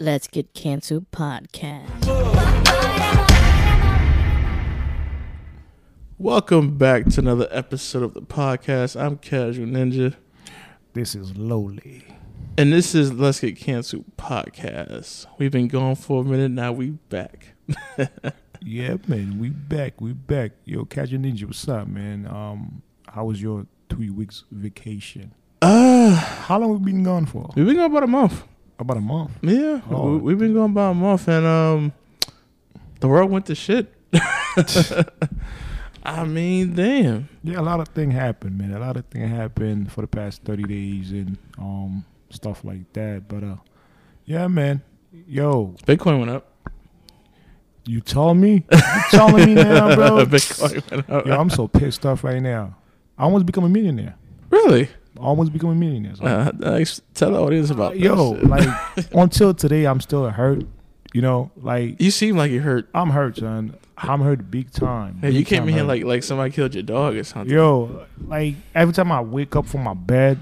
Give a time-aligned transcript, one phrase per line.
[0.00, 1.88] Let's Get Canceled podcast.
[6.18, 9.00] Welcome back to another episode of the podcast.
[9.00, 10.14] I'm Casual Ninja,
[10.92, 12.04] This is lowly.
[12.56, 15.26] and this is Let's Get Canceled podcast.
[15.38, 17.54] We've been gone for a minute, now we back.
[18.60, 20.00] Yeah, man, we back.
[20.00, 20.50] We back.
[20.64, 22.26] Yo, Casual Ninja, what's up, man?
[22.26, 25.32] Um, how was your three weeks vacation?
[25.62, 27.50] Uh, How long we been gone for?
[27.54, 28.42] we've been gone about a month.
[28.78, 29.32] About a month.
[29.42, 30.12] Yeah, Oh.
[30.12, 31.92] we, we've been going about a month, and um,
[33.00, 33.92] the world went to shit.
[36.04, 37.28] I mean, damn.
[37.42, 38.72] Yeah, a lot of thing happened, man.
[38.72, 43.24] A lot of thing happened for the past thirty days and um stuff like that.
[43.28, 43.56] But uh,
[44.24, 44.82] yeah, man.
[45.26, 46.52] Yo, Bitcoin went up.
[47.84, 48.64] you told me.
[48.72, 48.78] You
[49.10, 50.24] telling me now, bro?
[50.26, 51.26] Bitcoin went up.
[51.26, 52.76] Yo, I'm so pissed off right now.
[53.18, 54.14] I almost become a millionaire.
[54.50, 54.88] Really?
[55.20, 56.14] Almost become a millionaire.
[56.16, 58.68] So Uh, tell the audience about that Yo, like
[59.12, 60.64] until today, I'm still hurt.
[61.14, 62.88] You know, like you seem like you hurt.
[62.94, 63.74] I'm hurt, son.
[63.96, 65.18] I'm hurt big time.
[65.20, 67.52] Hey, you came in here like like somebody killed your dog or something.
[67.54, 70.38] yo, like every time I wake up from my bed,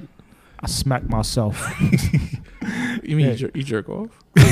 [0.60, 1.72] I smack myself.
[3.02, 3.30] you mean yeah.
[3.32, 4.08] you, jerk, you jerk off?
[4.36, 4.42] you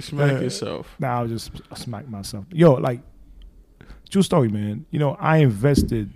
[0.00, 0.94] smack Uh, yourself.
[0.98, 2.44] now I just smack myself.
[2.52, 3.00] Yo, like
[4.10, 4.84] true story, man.
[4.90, 6.10] You know, I invested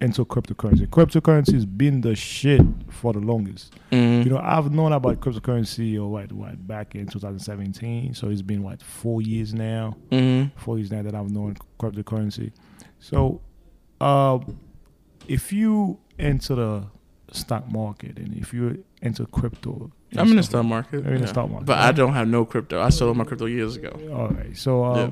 [0.00, 0.86] into cryptocurrency.
[0.86, 3.74] Cryptocurrency has been the shit for the longest.
[3.92, 4.28] Mm-hmm.
[4.28, 8.14] You know, I've known about cryptocurrency or what what back in 2017.
[8.14, 9.96] So it's been what four years now.
[10.10, 10.56] mm-hmm.
[10.58, 12.52] four years now that I've known cryptocurrency.
[13.00, 13.40] So,
[14.00, 14.38] uh,
[15.28, 16.84] if you enter the
[17.32, 21.04] stock market and if you're into crypto, I'm in the stock market.
[21.04, 22.80] You're in the stock market, But I don't have no crypto.
[22.80, 23.90] I sold my crypto years ago.
[24.12, 24.56] all right.
[24.56, 25.10] So, uh, Yeah.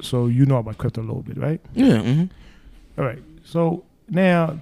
[0.00, 1.60] so you know about crypto a little bit, right?
[1.74, 1.98] Yeah.
[1.98, 3.00] Mm-hmm.
[3.00, 3.22] All right.
[3.44, 4.58] So now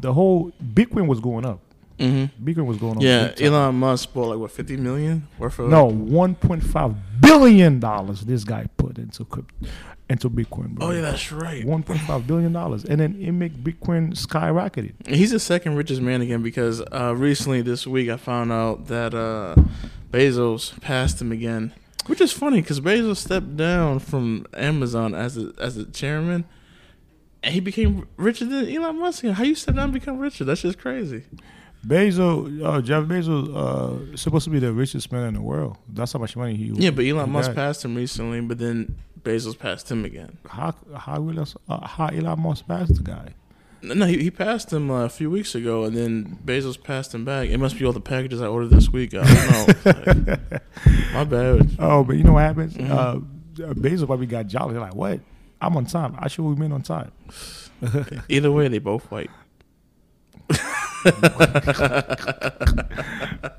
[0.00, 1.60] the whole Bitcoin was going up.
[1.98, 2.44] Mm-hmm.
[2.44, 3.02] Bitcoin was going up.
[3.02, 3.32] Yeah.
[3.40, 5.70] Elon Musk bought like what 50 million worth of.
[5.70, 9.66] No, 1.5 billion dollars this guy put into crypto,
[10.08, 10.74] into Bitcoin.
[10.74, 10.86] Bro.
[10.86, 11.64] Oh yeah, that's right.
[11.64, 14.92] 1.5 billion dollars, and then it make Bitcoin skyrocketed.
[15.06, 19.14] He's the second richest man again because uh, recently this week I found out that
[19.14, 19.54] uh,
[20.10, 21.72] Bezos passed him again,
[22.06, 26.44] which is funny because Bezos stepped down from Amazon as a as a chairman,
[27.46, 29.24] and he became richer than Elon Musk.
[29.24, 30.42] How you step down and become richer?
[30.44, 31.22] That's just crazy.
[31.86, 35.76] Bezos, uh, Jeff Bezos, uh, supposed to be the richest man in the world.
[35.88, 36.72] That's how much money he.
[36.74, 40.38] Yeah, but Elon Musk passed him recently, but then Bezos passed him again.
[40.48, 43.34] How how will us, uh, how Elon Musk passed the guy?
[43.82, 47.24] No, he, he passed him uh, a few weeks ago, and then Bezos passed him
[47.24, 47.48] back.
[47.50, 49.14] It must be all the packages I ordered this week.
[49.14, 49.50] I don't
[49.86, 49.92] know.
[50.24, 50.62] Like,
[51.12, 51.76] my bad.
[51.78, 52.74] Oh, but you know what happens?
[52.74, 52.90] Mhm.
[52.90, 53.20] Uh,
[53.74, 54.76] Bezos probably got jolly.
[54.76, 55.20] Like, what?
[55.60, 56.14] I'm on time.
[56.18, 57.12] I should remain on time.
[58.28, 59.30] Either way, they both white.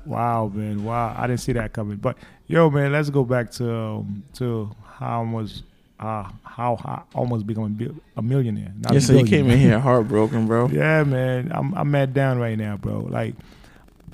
[0.08, 0.84] Wow, man.
[0.84, 1.98] Wow, I didn't see that coming.
[1.98, 2.16] But
[2.46, 5.62] yo, man, let's go back to um, to how I was
[6.00, 7.78] uh, how I almost become
[8.16, 8.72] a, millionaire.
[8.78, 10.68] Not Yeah, so you came in here heartbroken, bro.
[10.72, 11.52] Yeah, man.
[11.54, 13.00] I'm I'm mad down right now, bro.
[13.00, 13.34] Like,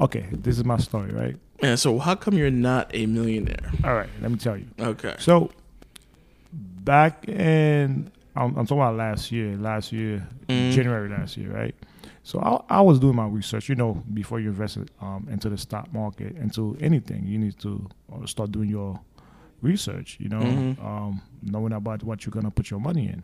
[0.00, 1.36] okay, this is my story, right?
[1.62, 3.70] Yeah, so how come you're not a millionaire?
[3.84, 4.66] All right, let me tell you.
[4.80, 5.14] Okay.
[5.20, 5.52] So
[6.84, 10.70] back in I'm, I'm talking about last year, last year, Mhm.
[10.72, 11.74] January last year, right?
[12.24, 13.68] So I, I was doing my research.
[13.68, 17.88] You know, before you invest um, into the stock market, into anything, you need to
[18.12, 18.98] uh, start doing your
[19.62, 20.16] research.
[20.20, 20.84] You know, Mhm.
[20.84, 23.22] um, knowing about what you're gonna put your money in.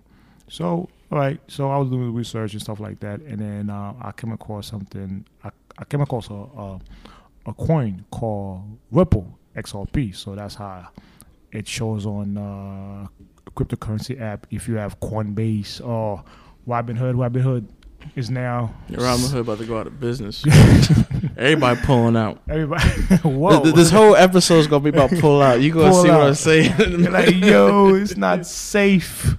[0.48, 1.40] So, all right.
[1.48, 4.32] So I was doing the research and stuff like that, and then uh, I came
[4.32, 5.24] across something.
[5.44, 6.80] I, I came across a, a
[7.46, 10.14] a coin called Ripple XRP.
[10.14, 10.88] So that's how
[11.52, 13.06] it shows on uh,
[13.54, 14.46] cryptocurrency app.
[14.50, 16.22] If you have Coinbase or
[16.66, 17.66] Robinhood, Robinhood
[18.16, 20.42] is now Robin Hood about to go out of business.
[21.36, 22.40] Everybody pulling out.
[22.48, 22.82] everybody.
[23.24, 25.60] whoa, Th- th- This whole episode is gonna be about pull out.
[25.60, 26.20] You gonna Pull see what.
[26.20, 26.74] I'm saying?
[27.00, 29.36] You're like, yo, it's not safe.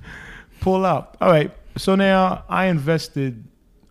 [0.59, 1.17] Pull out.
[1.21, 1.51] All right.
[1.77, 3.43] So now I invested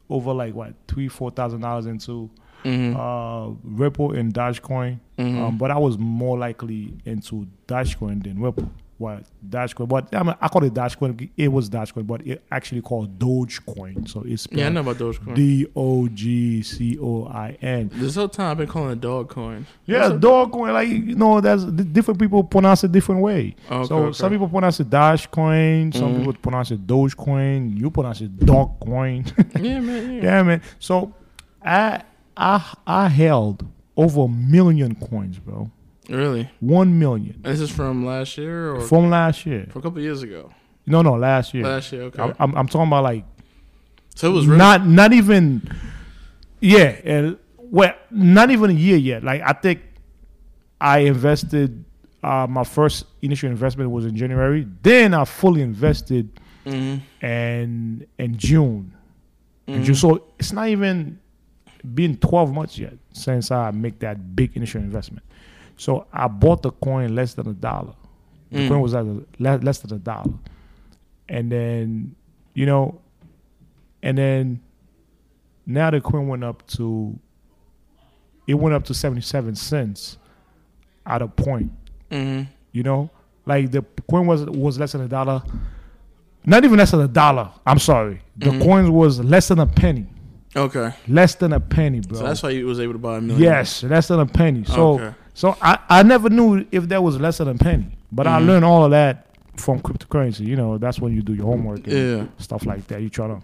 [0.08, 2.30] over like what three, four thousand dollars into
[2.64, 2.94] Mhm.
[2.94, 5.00] uh, Ripple and Dogecoin.
[5.18, 5.40] Mhm.
[5.40, 8.70] Um, but I was more likely into Dogecoin than Ripple.
[9.00, 9.88] What Dogecoin.
[9.88, 11.30] But I, mean, I call it Dogecoin.
[11.36, 14.06] It was Dogecoin, but it actually called Dogecoin.
[14.06, 15.34] So it's Yeah, I know about Dogecoin.
[15.34, 17.90] D O G C O I N.
[17.94, 19.66] this whole time I've been calling it dog coin.
[19.86, 20.74] Yeah, Dogecoin.
[20.74, 23.56] Like you know, there's different people pronounce it different way.
[23.70, 24.12] Okay, so okay.
[24.12, 25.94] some people pronounce it Dogecoin.
[25.94, 26.18] Some Mhm.
[26.18, 27.78] people pronounce it Dogecoin.
[27.78, 29.32] You pronounce it Dogcoin.
[29.60, 30.12] Yeah, man.
[30.16, 30.22] Yeah.
[30.22, 30.62] yeah, man.
[30.78, 31.14] So
[31.64, 32.02] I
[32.36, 35.70] I I held over a million coins, bro.
[36.10, 36.50] Really?
[36.60, 39.66] One million this is from last year or from last year.
[39.70, 40.50] From a couple of years ago?
[40.86, 41.64] No, no, last year.
[41.64, 42.20] Last year, okay.
[42.38, 43.24] I'm, I'm, talking about like
[44.16, 45.62] so it was really not not even
[46.60, 49.80] yeah and well not even a year yet like i think
[50.80, 51.84] i invested
[52.22, 56.28] uh my first initial investment was in january then i fully invested
[56.66, 57.00] Mhm.
[57.22, 58.92] and in june
[59.66, 59.84] in Mhm.
[59.84, 59.94] June.
[59.94, 61.18] so it's not even
[61.94, 65.24] been 12 months yet since i make that big initial investment
[65.80, 67.94] so i bought the coin less than a dollar
[68.52, 68.68] the Mm.
[68.68, 70.32] coin was at a, le- less than a dollar
[71.28, 72.14] and then
[72.54, 73.00] you know
[74.02, 74.60] and then
[75.66, 77.18] now the coin went up to
[78.46, 80.18] it went up to 77 cents
[81.06, 81.70] at a point
[82.10, 82.48] Mhm.
[82.72, 83.08] you know
[83.46, 85.42] like the coin was was less than a dollar
[86.44, 88.62] not even less than a dollar i'm sorry the Mhm.
[88.64, 90.06] coins was less than a penny
[90.56, 90.92] Okay.
[91.06, 93.40] less than a penny bro So that's why you was able to buy a million.
[93.42, 95.14] yes less than a penny so Okay.
[95.34, 98.46] So i i never knew if that was less than a penny but i Mhm.
[98.46, 101.92] learned all of that from cryptocurrency you know that's when you do your homework and
[101.92, 102.24] Yeah.
[102.38, 103.40] stuff like that you try to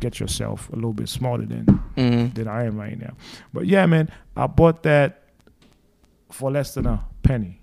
[0.00, 1.64] get yourself a little bit smarter than
[1.96, 2.34] Mhm.
[2.34, 3.12] than I am right now.
[3.52, 5.22] But yeah, man, I bought that
[6.30, 7.60] for less than a penny.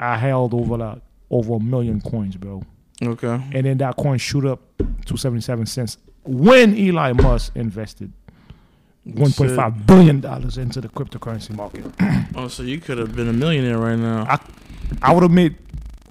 [0.00, 0.98] I held over like
[1.30, 2.62] over a million coins, bro.
[3.02, 3.40] Okay.
[3.52, 4.60] And then that coin shoot up
[5.06, 8.12] to 77 cents when Elon Musk invested
[9.06, 11.84] 1.5 billion dollars into the cryptocurrency market.
[12.34, 14.24] Oh, so you could have been a millionaire right now.
[14.26, 14.38] I,
[15.02, 15.56] I would have made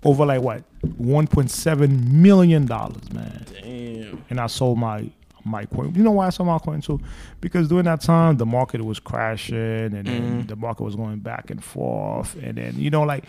[0.04, 3.46] over like what 1.7 million dollars, man.
[3.62, 4.24] Damn.
[4.30, 5.10] and I sold my
[5.44, 5.96] my coin.
[5.96, 7.00] You know why I sold my coin too?
[7.40, 10.48] Because during that time the market was crashing and then Mhm.
[10.48, 13.26] the market was going back and forth and then you know like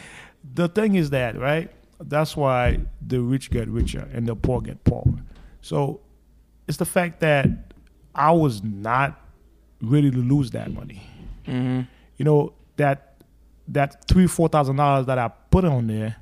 [0.55, 1.70] the thing is that right
[2.00, 5.14] that's why the rich get richer and the poor get poorer.
[5.62, 6.00] So
[6.69, 7.49] it's the fact that
[8.14, 9.19] I was not
[9.82, 11.02] ready to lose that money.
[11.46, 11.87] Mhm.
[12.17, 13.14] You know that
[13.69, 16.17] that three four thousand dollars that I put on there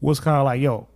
[0.00, 0.86] was kind of like yo,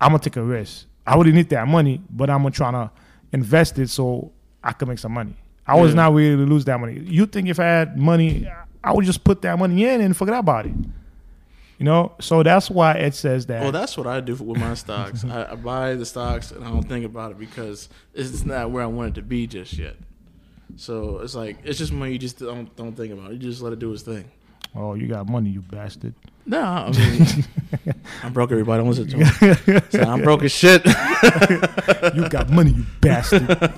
[0.00, 0.86] I'm gonna take a risk.
[1.06, 2.90] I really need that money, but I'm gonna try to
[3.32, 4.32] invest it so
[4.62, 5.34] I can make some money.
[5.66, 5.96] I was Yeah.
[5.96, 7.00] not ready to lose that money.
[7.00, 8.48] You think if I had money,
[8.82, 10.72] I would just put that money in and forget about it.
[11.78, 13.62] You know, so that's why it says that.
[13.62, 15.24] Well, that's what I do with my stocks.
[15.24, 18.82] I, I buy the stocks and I don't think about it because it's not where
[18.82, 19.94] I want it to be just yet.
[20.76, 23.30] So it's like it's just money you just don't don't think about.
[23.30, 23.34] It.
[23.34, 24.24] You just let it do its thing.
[24.76, 26.14] oh, you got money, you bastard.
[26.46, 27.44] Nah, I mean,
[28.22, 28.50] I'm broke.
[28.52, 29.80] Everybody, don't listen to me.
[29.90, 30.82] So I'm broke as shit.
[32.14, 33.72] you got money, you bastard.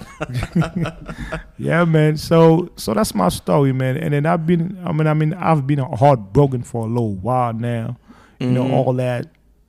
[1.58, 2.16] yeah, man.
[2.16, 3.96] So so that's my story, man.
[3.96, 7.52] And then I've been I mean I mean I've been heartbroken for a little while
[7.52, 7.96] now.
[8.38, 8.72] You know, Mhm.
[8.72, 9.26] all that,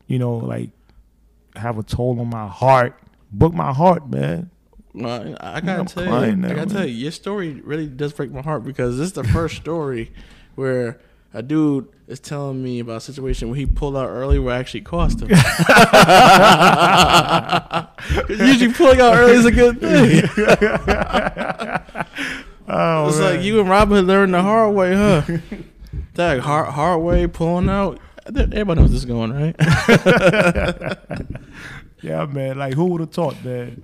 [0.07, 0.69] you know, like
[1.56, 2.97] have a toll on my heart.
[3.33, 4.50] Broke my heart, man.
[4.93, 6.69] Well, I I gotta I'm tell you, now, I gotta man.
[6.69, 10.11] tell you, your story really does break my heart because this is the first story
[10.55, 10.99] where
[11.33, 14.59] a dude is telling me about a situation where he pulled out early where it
[14.59, 15.29] actually cost him.
[18.29, 20.23] Usually pulling out early is a good thing.
[22.73, 23.35] Oh, it's man.
[23.35, 25.21] like you and Robin learned the hard way, huh?
[26.13, 28.00] that hard hard way pulling out.
[28.25, 29.55] Everybody knows this is going right.
[32.01, 32.57] Yeah, man.
[32.57, 33.83] Like who would have thought, man?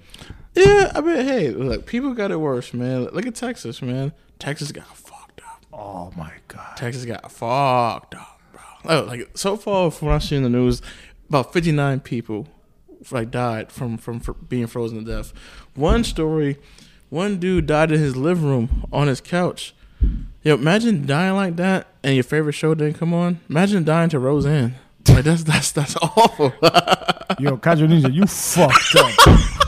[0.57, 3.05] Yeah, I mean, hey, look, people got it worse, man.
[3.05, 4.11] Look at Texas, man.
[4.39, 5.65] Texas got fucked up.
[5.71, 6.75] Oh my god.
[6.77, 8.61] Texas got fucked up, bro.
[8.85, 10.81] Oh, like so far from what I've seen in the news,
[11.29, 12.47] about fifty nine people
[13.11, 15.33] like died from from fr- being frozen to death.
[15.75, 16.57] One story,
[17.09, 19.73] one dude died in his living room on his couch.
[20.43, 23.39] Yo, imagine dying like that and your favorite show didn't come on.
[23.49, 24.75] Imagine dying to Roseanne.
[25.09, 26.53] Like that's that's that's awful.
[27.39, 29.63] Yo, Kajo Ninja, you fucked up.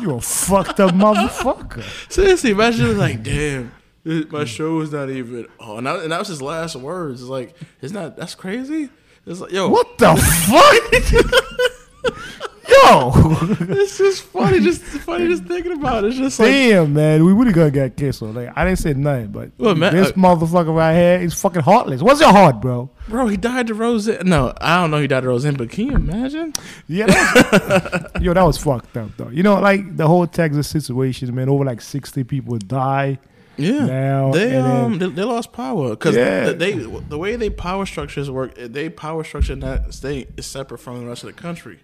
[0.00, 1.82] you a fucked up motherfucker.
[2.12, 3.72] Seriously, imagine like, damn,
[4.04, 5.46] my show is not even.
[5.60, 7.20] Oh, and that, and that was his last words.
[7.20, 8.16] It's like, it's not.
[8.16, 8.88] That's crazy.
[9.26, 12.14] It's like, yo, What the fuck?
[12.68, 13.12] Yo.
[13.70, 16.08] It's just funny, just funny, just thinking about it.
[16.08, 18.34] It's just like, Damn, man, we really gonna get canceled.
[18.36, 21.62] Like I didn't say nothing, but Well, man, this uh, motherfucker right here is fucking
[21.62, 22.02] heartless.
[22.02, 22.90] What's your heart, bro?
[23.08, 24.26] bro, he died to Roseanne.
[24.28, 25.00] No, I don't know.
[25.00, 26.52] He died to Roseanne, but can you imagine?
[26.88, 29.28] Yeah, that was, yo, that was fucked up though.
[29.30, 31.48] You know, like the whole Texas situation, man.
[31.48, 33.18] Over like sixty people die.
[33.56, 36.52] Yeah, Now, they then- um they, they lost power because Yeah.
[36.52, 40.78] they the way they power structures work, they power structure in that state is separate
[40.78, 41.80] from the rest of the country.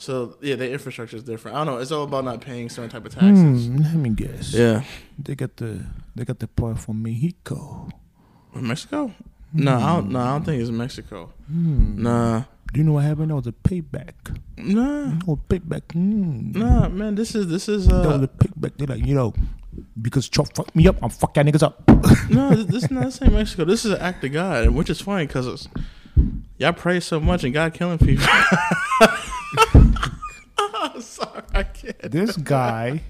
[0.00, 1.58] So yeah, their infrastructure is different.
[1.58, 1.80] I don't know.
[1.82, 3.66] It's all about not paying certain type of taxes.
[3.66, 4.54] Hmm, let me guess.
[4.54, 4.82] Yeah,
[5.18, 5.84] They got the
[6.16, 7.86] they got the part from Mexico.
[8.54, 9.12] Mexico.
[9.52, 10.10] No, I don't.
[10.10, 11.30] No, I don't think it's Mexico.
[11.46, 12.02] Hmm.
[12.02, 13.30] Nah, Do you know what happened?
[13.30, 14.14] That was a payback.
[14.56, 15.82] nah, Oh, payback.
[15.92, 16.54] Mm.
[16.56, 17.14] nah, man.
[17.14, 18.78] This is this is That was uh a payback.
[18.78, 19.34] They're like, you know,
[20.00, 21.86] because Trump fucked me up, I'm fuck y'all niggas up.
[22.30, 22.54] no.
[22.56, 23.66] This, this is not this ain't Mexico.
[23.66, 25.68] This is an act of God, which is funny because
[26.56, 28.26] y'all pray so much and God killing people.
[31.00, 32.10] Sorry, I can't.
[32.10, 33.02] this guy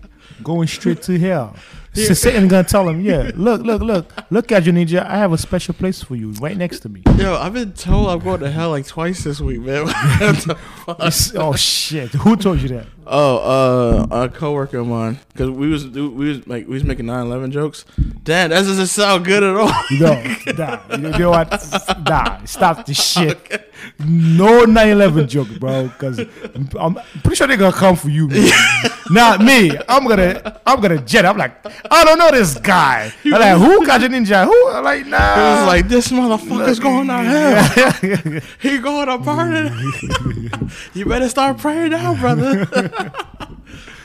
[0.43, 1.57] going straight to hell.
[1.93, 5.05] So Satan gonna tell him, yeah, look, look, look, look at you, ninja.
[5.05, 7.03] I have a special place for you, right next to me.
[7.17, 9.87] Yo, I've been told I'm going to hell like twice this week, man.
[10.21, 10.57] The?
[11.37, 12.11] Oh shit!
[12.11, 12.87] Who told you that?
[13.07, 17.07] Oh, uh, a coworker of mine, because we was we was like we was making
[17.07, 17.85] 9/11 jokes.
[18.23, 19.73] Damn, that doesn't sound good at all.
[19.91, 20.15] No,
[20.57, 21.51] nah, you know, what?
[22.09, 23.67] Nah, stop this shit.
[23.99, 25.89] No 9/11 joke, bro.
[25.89, 28.53] Because I'm, I'm pretty sure they're gonna come for you, man.
[29.11, 29.73] Not me.
[29.89, 31.25] I'm gonna, I'm gonna jet.
[31.27, 33.13] I'm like, I don't know this guy.
[33.25, 34.45] I'm like, who got your ninja?
[34.45, 34.69] Who?
[34.71, 35.17] I'm like, nah.
[35.17, 38.41] It was like this motherfucker's going to hell.
[38.61, 42.67] He going to burn you better start praying now, brother.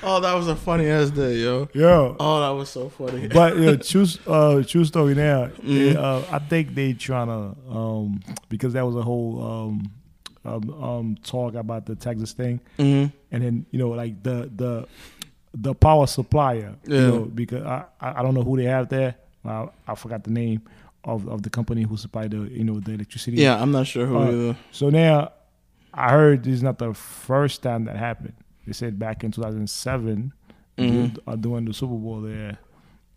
[0.04, 1.70] oh, that was a funny ass day, yo.
[1.74, 2.16] yo.
[2.20, 3.28] Oh, that was so funny.
[3.28, 5.14] But yeah, true, uh, true story.
[5.16, 5.98] Now, Mm-hmm.
[5.98, 9.92] uh, I think they trying to, um, because that was a whole um,
[10.46, 12.60] um, um, talk about the Texas thing.
[12.78, 13.12] Mhm.
[13.32, 14.88] and then you know like the the
[15.54, 17.08] the power supplier you Yeah.
[17.08, 20.62] know because I, I don't know who they have there I, I forgot the name
[21.04, 24.06] of, of the company who supplied the you know the electricity Yeah, I'm not sure
[24.06, 24.58] who Uh, either.
[24.72, 25.32] so now
[25.94, 28.34] I heard this is not the first time that happened
[28.68, 30.34] they said back in 2007
[30.78, 31.18] Mhm.
[31.26, 32.58] uh, during the Super Bowl there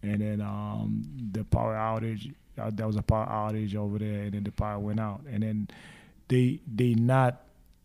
[0.03, 4.33] and then um the power outage uh, there was a power outage over there and
[4.35, 5.67] then the power went out and then
[6.29, 7.43] they they not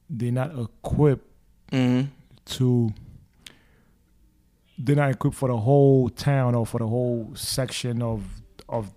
[0.09, 1.25] they not equipped
[1.71, 2.07] Mhm.
[2.45, 2.93] to
[4.77, 8.23] they're not equipped for the whole town or for the whole section of
[8.69, 8.91] of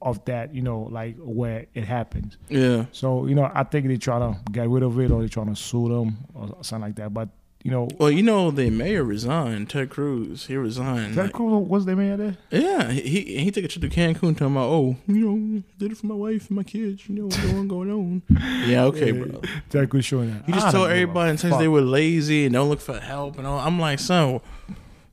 [0.00, 2.36] of that, you know, like where it happens.
[2.48, 2.86] Yeah.
[2.90, 5.46] So, you know, I think they're trying to get rid of it or they're trying
[5.46, 7.14] to sue them or something like that.
[7.14, 7.28] But,
[7.62, 9.70] you know, Well, you know, the mayor resigned.
[9.70, 11.14] Ted Cruz, he resigned.
[11.14, 12.36] Ted like- Cruz was the mayor there?
[12.50, 15.98] Yeah, he he took a trip to Cancun, talking about, oh, you know, did it
[15.98, 17.08] for my wife and my kids.
[17.08, 18.22] You know what's going going on.
[18.66, 19.40] Yeah, okay, bro.
[19.70, 20.44] Ted Cruz showing that.
[20.46, 22.68] He just I told don't give a everybody in Texas they were lazy and don't
[22.68, 23.58] look for help and all.
[23.58, 24.40] I'm like, son,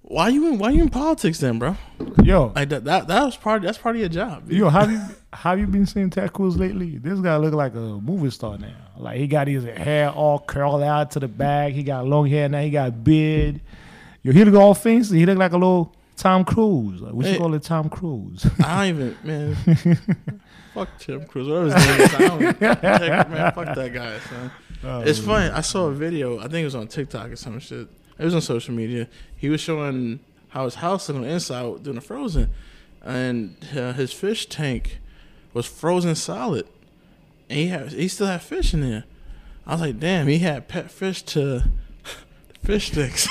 [0.02, 1.76] why you in why you in politics then, bro?
[2.24, 4.48] Yo, Like that that, that was part that's part of your job.
[4.50, 4.58] dude.
[4.58, 5.00] Yo, have you
[5.34, 6.98] have you been seeing Ted Cruz lately?
[6.98, 8.74] This guy look like a movie star now.
[9.00, 11.74] Like he got his hair all curled out to the back.
[11.74, 12.62] He got long hair now.
[12.62, 13.62] He got beard.
[14.24, 15.18] Yo, he look all fancy.
[15.20, 17.02] He look like a little Tom Cruise.
[17.02, 17.40] Like, we should Hey.
[17.40, 18.46] call it Tom Cruise.
[18.64, 19.56] I don't even man.
[20.74, 22.14] fuck Tim Cruz, whatever his name is.
[22.14, 24.52] I don't, heck, man, fuck that guy, son.
[24.84, 25.50] Oh, It's funny.
[25.50, 26.38] I saw a video.
[26.40, 27.88] I think it was on TikTok or some shit.
[28.18, 29.08] It was on social media.
[29.36, 32.50] He was showing how his house looked on the inside doing the frozen,
[33.02, 35.00] and uh, his fish tank
[35.54, 36.68] was frozen solid,
[37.50, 39.04] he had he still had fish in there.
[39.66, 41.64] I was like, damn, he had pet fish to
[42.64, 43.28] fish sticks.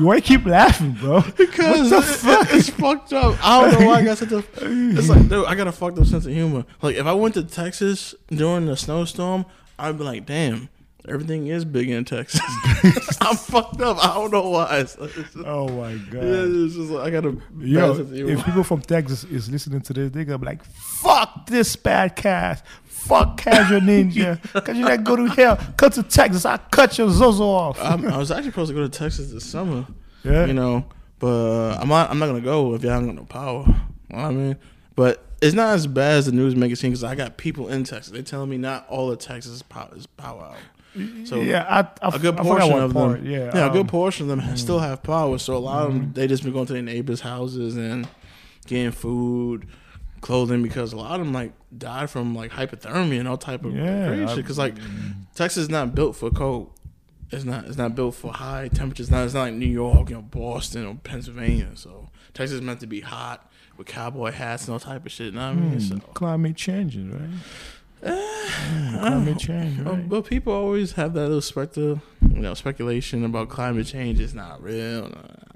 [0.00, 1.22] Why you keep laughing, bro?
[1.36, 2.48] Because What the it- fuck?
[2.54, 3.36] it's fucked up.
[3.44, 4.44] I don't know why I got such a.
[4.60, 6.64] It's like, dude, I got a fucked up sense of humor.
[6.82, 9.44] Like, if I went to Texas during the snowstorm,
[9.78, 10.68] I'd be like, damn,
[11.08, 12.40] everything is big in Texas.
[13.20, 13.98] I'm fucked up.
[14.04, 14.78] I don't know why.
[14.78, 16.22] It's, it's just, Oh my god.
[16.24, 18.32] it's just like, I got a bad Yo, sense of humor.
[18.32, 22.14] if people from Texas is listening to this, they're gonna be like, "Fuck this bad
[22.16, 25.56] cast, fuck Casual Ninja, cause you not go to hell.
[25.76, 28.82] Come to Texas, I cut your zozo off." I'm, I was actually supposed to go
[28.82, 29.86] to Texas this summer.
[30.24, 30.84] yeah, you know.
[31.18, 32.10] But uh, I'm not.
[32.10, 33.64] I'm not gonna go if y'all haven't got no power.
[33.66, 34.56] You know what I mean,
[34.94, 37.68] but it's not as bad as the news make it seem because I got people
[37.68, 38.12] in Texas.
[38.12, 40.56] They're telling me not all of Texas is power, is power out.
[41.24, 43.18] So yeah, I, I, a good portion of part.
[43.18, 45.38] them, Yeah, yeah, a um, good portion of them still have power.
[45.38, 46.00] So a lot of Mm-hmm.
[46.02, 48.08] them, they just been going to their neighbors' houses and
[48.66, 49.66] getting food,
[50.20, 53.74] clothing because a lot of them like died from like hypothermia and all type of
[53.74, 54.36] Yeah, crazy I- shit.
[54.36, 54.74] Because like
[55.34, 56.72] Texas is not built for cold.
[57.30, 57.66] It's not.
[57.66, 59.10] It's not built for high temperatures.
[59.10, 59.24] Not.
[59.26, 61.68] It's not like New York, you know, Boston or Pennsylvania.
[61.74, 65.26] So Texas is meant to be hot with cowboy hats and all type of shit.
[65.26, 65.72] You know what I mean?
[65.74, 67.28] Hmm, So, climate changing, right?
[68.02, 70.08] Hmm, climate change, Uh, right?
[70.08, 74.20] but people always have that little specter, you know, speculation about climate change.
[74.20, 75.08] It's not real.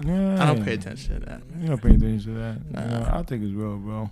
[0.03, 0.13] Nah.
[0.13, 1.49] yeah, I don't pay attention to that.
[1.49, 1.61] Man.
[1.61, 2.71] You don't pay attention to that.
[2.71, 2.81] Nah.
[2.81, 4.11] You know, I think it's real, bro.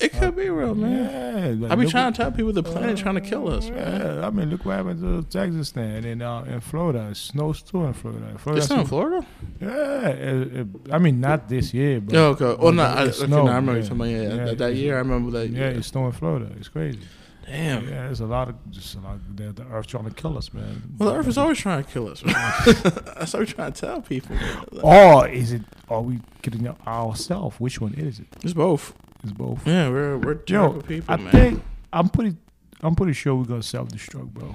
[0.00, 1.60] It could be real, man.
[1.60, 4.00] Yeah, I be trying what- to tell people the planet trying to kill us, man.
[4.00, 7.62] Yeah, I mean, look what happened to Texas and in uh, in Florida, it snows
[7.62, 8.38] too in Florida.
[8.38, 9.26] Florida It's still in Florida.
[9.60, 12.54] Yeah, it, it, I mean, not this year, but Yeah, okay.
[12.62, 13.82] Well, no, I, okay, no, I remember you yeah.
[13.82, 14.94] talking about yeah, Yeah, that, that year.
[14.94, 15.48] I remember that.
[15.50, 15.78] Yeah, year.
[15.78, 16.48] it's snowing in Florida.
[16.60, 17.00] It's crazy.
[17.48, 17.84] Damn.
[17.84, 19.18] Yeah, there's a lot of just a lot.
[19.34, 20.82] The, the Earth trying to kill us, man.
[20.98, 22.20] Well, the Earth is always trying to kill us.
[22.26, 24.36] That's what we're trying to tell people.
[24.36, 24.66] man.
[24.82, 25.62] Or is it?
[25.88, 27.58] Are we killing ourselves?
[27.58, 28.26] Which one is it?
[28.42, 28.94] It's both.
[29.22, 29.66] It's both.
[29.66, 31.32] Yeah, we're we're terrible people, I man.
[31.32, 31.62] think
[31.92, 32.36] I'm pretty.
[32.82, 34.54] I'm pretty sure we're gonna self destruct, bro.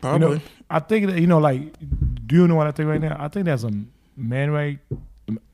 [0.00, 0.28] Probably.
[0.28, 1.78] You know, I think that you know, like,
[2.26, 3.16] do you know what I think right now?
[3.18, 3.70] I think there's a
[4.16, 4.78] man right,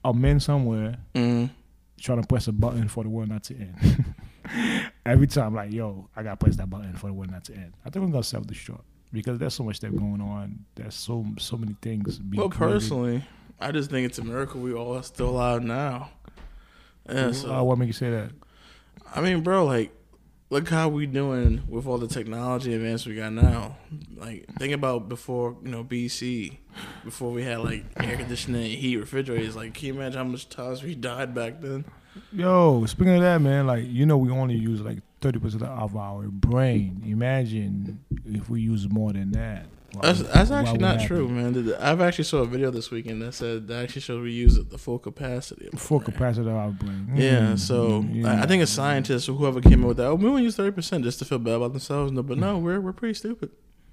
[0.05, 1.50] a man somewhere mm.
[2.00, 4.05] trying to press a button for the world not to end.
[5.06, 7.72] Every time, like, yo, I gotta press that button for the not to end.
[7.84, 8.82] I think we're gonna self destruct
[9.12, 10.64] because there's so much stuff going on.
[10.75, 12.18] There's so so many things.
[12.18, 12.75] Being Well, created.
[12.75, 13.25] personally,
[13.61, 16.11] I just think it's a miracle we all are still alive now.
[17.08, 17.32] Yeah.
[17.32, 18.30] So uh, what make you say that?
[19.14, 19.92] I mean, bro, like,
[20.50, 23.76] look how we doing with all the technology advance we got now.
[24.16, 26.58] Like, think about before, you know, BC,
[27.04, 29.56] before we had like air conditioning, heat, refrigerators.
[29.56, 31.84] Like, can you imagine how much times we died back then?
[32.33, 35.97] Yo, speaking of that, man, like you know, we only use like thirty percent of
[35.97, 37.02] our brain.
[37.07, 39.66] Imagine if we use more than that.
[40.00, 41.07] That's that's actually not happen?
[41.07, 41.75] true, man.
[41.78, 44.78] I've actually saw a video this weekend that said that actually shows we use the
[44.78, 45.69] full capacity.
[45.71, 46.12] of Full brain.
[46.12, 47.12] capacity of our brain.
[47.14, 50.14] Yeah, Mm, so mm, I think a scientist or whoever came up with that, oh,
[50.14, 52.11] we only use thirty percent just to feel bad about themselves.
[52.11, 53.50] No, but no, we're we're pretty stupid.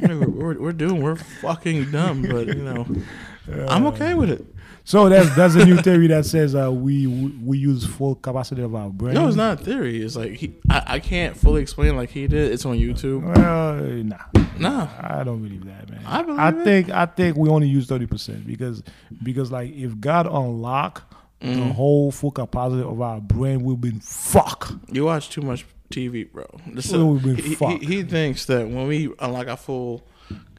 [0.00, 2.86] we're, we're, we're doing we're fucking dumb, but you know,
[3.68, 4.44] I'm okay with it.
[4.88, 8.72] So that's that's a new theory that says uh, we we use full capacity of
[8.76, 9.14] our brain.
[9.14, 10.00] No, it's not a theory.
[10.00, 12.52] It's like he, I, I can't fully explain like he did.
[12.52, 13.22] It's on YouTube.
[13.24, 14.16] Well, nah,
[14.60, 16.02] Nah, I don't believe that, man.
[16.06, 16.64] I believe I it.
[16.64, 18.84] think I think we only use thirty percent because
[19.24, 21.72] because like if God unlock the Mm.
[21.72, 24.72] whole full capacity of our brain, we've been fuck.
[24.90, 26.46] you watch too much TV, bro.
[26.92, 30.06] Well, we've been he, he, he thinks that when we unlock our full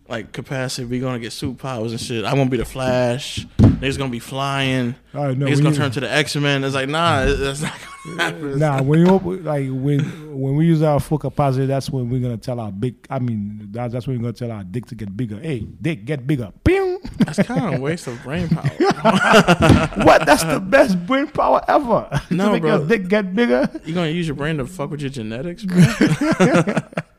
[0.09, 2.25] like capacity, we're gonna get superpowers and shit.
[2.25, 3.47] I'm gonna be the Flash.
[3.79, 4.95] Niggas gonna be flying.
[5.13, 5.45] I know.
[5.45, 6.63] Niggas gonna turn to the X Men.
[6.63, 8.59] It's like nah, that's not gonna happen.
[8.59, 12.37] Nah, when you like when when we use our full capacity, that's when we're gonna
[12.37, 13.05] tell our big.
[13.09, 15.39] I mean, that's that's when we're gonna tell our dick to get bigger.
[15.39, 16.51] Hey, dick, get bigger.
[16.63, 16.99] Bing.
[17.19, 18.63] That's kind of a waste of brain power.
[20.03, 20.25] what?
[20.25, 22.21] That's the best brain power ever.
[22.31, 22.77] No, to make bro.
[22.77, 23.69] your dick get bigger.
[23.85, 25.77] You gonna use your brain to fuck with your genetics, bro?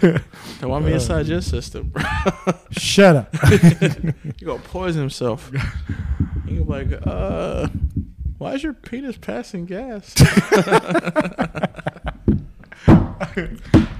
[0.00, 2.02] They want me inside your system, bro.
[2.70, 3.34] Shut up.
[4.40, 5.50] You gonna poison himself.
[6.46, 7.68] You gonna be like, uh,
[8.38, 10.14] why is your penis passing gas?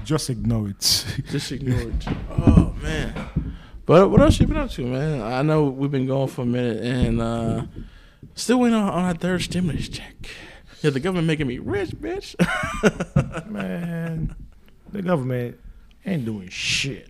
[0.03, 1.05] Just ignore it.
[1.29, 2.07] Just ignore it.
[2.29, 3.55] Oh man.
[3.85, 5.21] But what else you been up to, man?
[5.21, 7.63] I know we've been going for a minute and uh
[8.35, 10.15] still waiting on, on our third stimulus check.
[10.81, 12.35] Yeah, the government making me rich, bitch.
[13.51, 14.33] Man,
[14.91, 15.59] the government
[16.11, 17.09] ain't doing shit.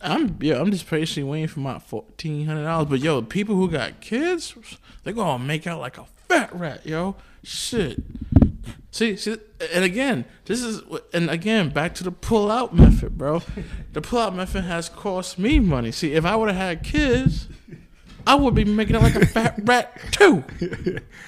[0.00, 2.88] I'm yeah, I'm just patiently waiting for my fourteen hundred dollars.
[2.88, 4.54] But yo, people who got kids,
[5.04, 7.16] they gonna make out like a fat rat, yo.
[7.42, 8.02] Shit.
[8.90, 9.36] See, see,
[9.74, 13.42] and again, this is, and again, back to the pull out method, bro.
[13.92, 15.92] The pull out method has cost me money.
[15.92, 17.46] See, if I would have had kids,
[18.26, 20.44] I would be making it like a fat rat too.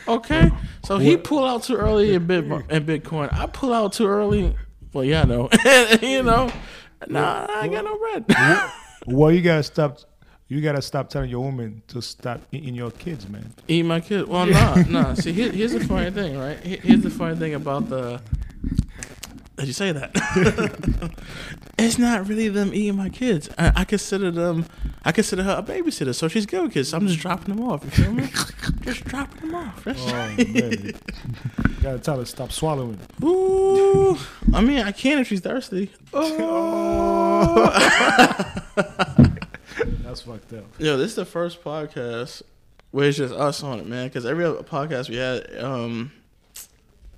[0.09, 0.51] Okay,
[0.83, 3.29] so he pull out too early in, Bit- in Bitcoin.
[3.33, 4.57] I pull out too early.
[4.94, 5.51] Well, yeah, I know.
[6.03, 6.51] you know,
[7.08, 8.24] nah, I ain't got no bread.
[9.06, 10.00] Well, you gotta stop.
[10.48, 13.52] You gotta stop telling your woman to stop eating your kids, man.
[13.68, 14.28] Eat my kids?
[14.28, 15.14] Well, nah, nah.
[15.14, 16.58] See, here, here's the funny thing, right?
[16.61, 18.20] Here- Here's the funny thing about the.
[19.56, 20.11] Did you say that?
[21.78, 23.48] it's not really them eating my kids.
[23.58, 24.66] I, I consider them.
[25.04, 26.90] I consider her a babysitter, so she's good with kids.
[26.90, 27.82] So I'm just dropping them off.
[27.84, 28.28] You feel me?
[28.82, 29.82] just dropping them off.
[29.84, 30.92] That's Oh man, you
[31.82, 33.00] gotta tell her to stop swallowing.
[33.22, 33.97] Ooh,
[34.54, 35.90] I mean, I can if she's thirsty.
[36.12, 37.70] Oh.
[40.02, 40.64] That's fucked up.
[40.78, 42.42] Yo, this is the first podcast
[42.90, 44.08] where it's just us on it, man.
[44.08, 46.12] Because every other podcast we had, um,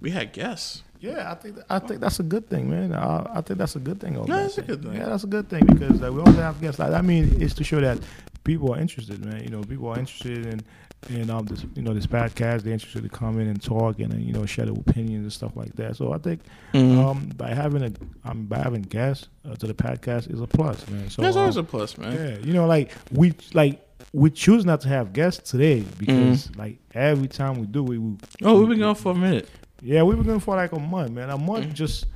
[0.01, 0.83] we had guests.
[1.01, 2.93] Yeah, I think I think that's a good thing, man.
[2.93, 4.15] I, I think that's a good thing.
[4.15, 4.95] No, Old it's a good thing.
[4.95, 6.79] Yeah, that's a good thing because uh, we also have guests.
[6.79, 7.99] Like, I mean, it's to show that
[8.45, 9.43] people are interested, man.
[9.43, 10.61] You know, people are interested in
[11.09, 12.63] in um this you know this podcast.
[12.63, 15.57] They're interested to come in and talk and you know share their opinions and stuff
[15.57, 15.97] like that.
[15.97, 16.41] So I think
[16.75, 16.99] Mm-hmm.
[17.01, 17.93] um by having a
[18.29, 21.09] um by having guests uh, to the podcast is a plus, man.
[21.11, 22.15] So That's always um, a plus, man.
[22.15, 23.81] yeah, you know, like we like
[24.13, 26.59] we choose not to have guests today because Mm-hmm.
[26.61, 29.49] like every time we do it, we Oh, we've been going for a minute.
[29.83, 31.31] yeah, we've been going for like a month, man.
[31.31, 31.75] A month Mhm.
[31.75, 32.07] just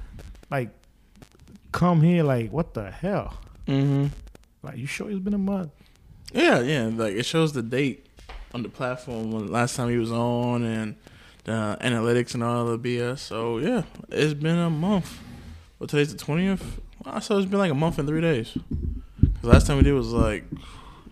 [0.50, 0.70] like
[1.72, 3.34] come here, like what the hell?
[3.66, 4.06] Mm-hmm.
[4.62, 5.70] Like you sure it's been a month?
[6.32, 6.90] Yeah, yeah.
[6.92, 8.06] Like it shows the date
[8.54, 10.94] on the platform when last time he was on and
[11.42, 13.18] the analytics and all the BS.
[13.18, 15.18] So yeah, it's been a month.
[15.78, 16.80] Well, today's the twentieth.
[17.04, 18.56] Well, so it's been like a month and three days.
[19.42, 20.44] The last time we did was like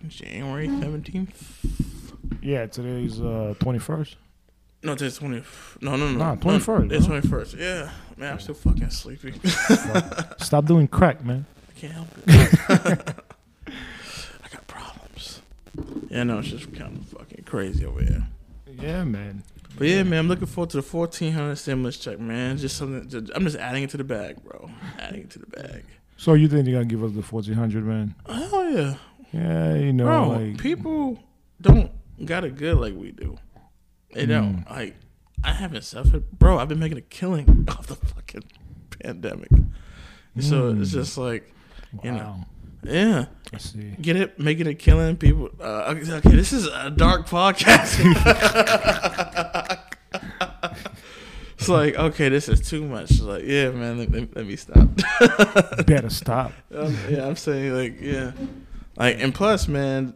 [0.08, 1.66] January seventeenth.
[2.40, 4.16] Yeah, today's uh twenty first.
[4.84, 5.76] No, today's twentieth.
[5.80, 6.18] No, no, no.
[6.18, 7.56] Nah, no, 21st, It's twenty first.
[7.56, 9.34] Yeah, man, I'm still fucking sleepy.
[10.38, 11.44] Stop doing crack, man.
[11.68, 13.14] I can't help it.
[16.12, 18.26] Yeah, no, it's just kind of fucking crazy over here.
[18.78, 19.42] Yeah, man.
[19.78, 22.58] But yeah, man, I'm looking forward to the fourteen hundred stimulus check, man.
[22.58, 23.08] Just something.
[23.08, 24.70] Just, I'm just adding it to the bag, bro.
[24.98, 25.84] Adding it to the bag.
[26.18, 28.14] So you think they're gonna give us the fourteen hundred, man?
[28.26, 28.94] Hell yeah,
[29.32, 30.28] Yeah, you know, bro.
[30.28, 31.18] like people
[31.60, 31.90] don't
[32.24, 33.36] got it good like we do.
[34.12, 34.64] They don't.
[34.66, 34.70] Mm.
[34.70, 34.96] Like
[35.42, 36.58] I haven't suffered, bro.
[36.58, 38.44] I've been making a killing off the fucking
[39.02, 39.48] pandemic.
[40.38, 40.82] So Mm.
[40.82, 41.52] it's just like,
[42.04, 42.46] you know, wow.
[42.84, 43.26] Yeah.
[43.54, 43.94] I see.
[44.00, 44.38] Get it?
[44.38, 45.16] Making a killing.
[45.16, 45.50] People.
[45.60, 47.98] Uh, okay, okay, this is a dark podcast.
[51.58, 53.10] it's like, okay, this is too much.
[53.10, 54.88] It's like, yeah, man, let, let- let me stop.
[55.86, 56.52] Better stop.
[56.74, 58.32] Um, yeah, I'm saying, like, yeah.
[58.96, 60.14] Like, and plus, man,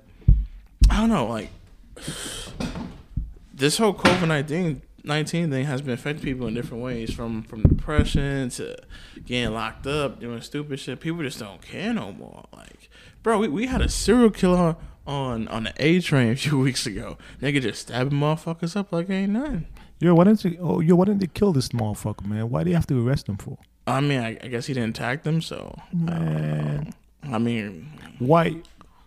[0.88, 1.50] I don't know, like,
[3.54, 7.62] this whole COVID 19 19 thing has been affecting people in different ways from from
[7.62, 8.76] depression to
[9.24, 12.90] getting locked up doing stupid shit people just don't care no more like
[13.22, 16.86] bro we, we had a serial killer on on the a train a few weeks
[16.86, 19.66] ago nigga just stabbing motherfuckers up like ain't nothing
[19.98, 22.50] Yo, why didn't they, oh, yo, why didn't they kill this motherfucker, man?
[22.50, 23.56] Why do you have to arrest him for?
[23.86, 26.92] i mean i, I guess he didn't attack them so Man.
[27.22, 27.88] i mean
[28.18, 28.56] Why,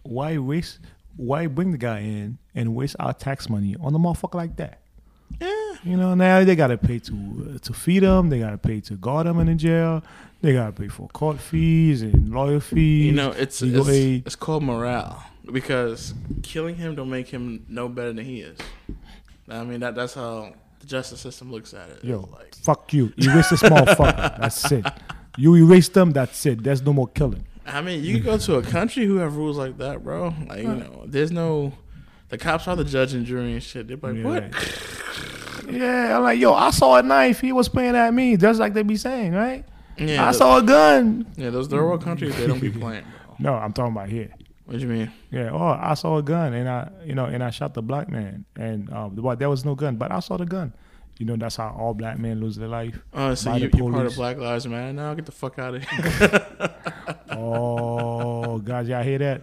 [0.04, 0.80] why waste,
[1.18, 4.80] why bring the guy in and waste our tax money on a motherfucker like that?
[5.84, 7.14] You know, now they gotta pay to
[7.56, 8.30] uh, to feed him.
[8.30, 10.04] They gotta pay to guard him in the jail.
[10.42, 13.06] They gotta pay for court fees and lawyer fees.
[13.06, 14.24] you know it's it's, aid.
[14.26, 16.14] it's called morale because
[16.44, 18.58] killing him don't make him no better than he is
[19.50, 23.12] i mean that that's how the justice system looks at it Yo, like fuck you.
[23.18, 24.38] Erase this motherfucker.
[24.40, 24.86] That's it.
[25.38, 26.12] You erase them.
[26.12, 26.64] That's it.
[26.64, 27.46] There's no more killing.
[27.66, 30.34] I mean, you can go to a country who have rules like that, bro.
[30.48, 31.74] Like, you know, there's no.
[32.30, 33.88] The cops are the judge and jury and shit.
[33.88, 34.44] They're like, Yeah, what?
[35.70, 37.40] Yeah, I'm like, yo, I saw a knife.
[37.42, 39.66] He was playing at me, just like they be saying, right?
[39.98, 41.26] Yeah, I saw a gun.
[41.36, 43.36] yeah, those third world countries, they don't be playing, bro.
[43.40, 44.32] No, I'm talking about here.
[44.66, 45.12] What you mean?
[45.32, 45.50] Yeah.
[45.52, 48.46] Oh, I saw a gun, and I, you know, and I shot the black man,
[48.56, 50.74] and uh, but there was no gun, but I saw the gun.
[51.18, 52.98] You know, that's how all black men lose their life.
[53.14, 54.16] Oh, so you, you're part of.
[54.16, 55.14] Black Lives Matter now?
[55.16, 56.48] Get the fuck out of here.
[57.32, 59.42] Oh, guys, y'all hear that?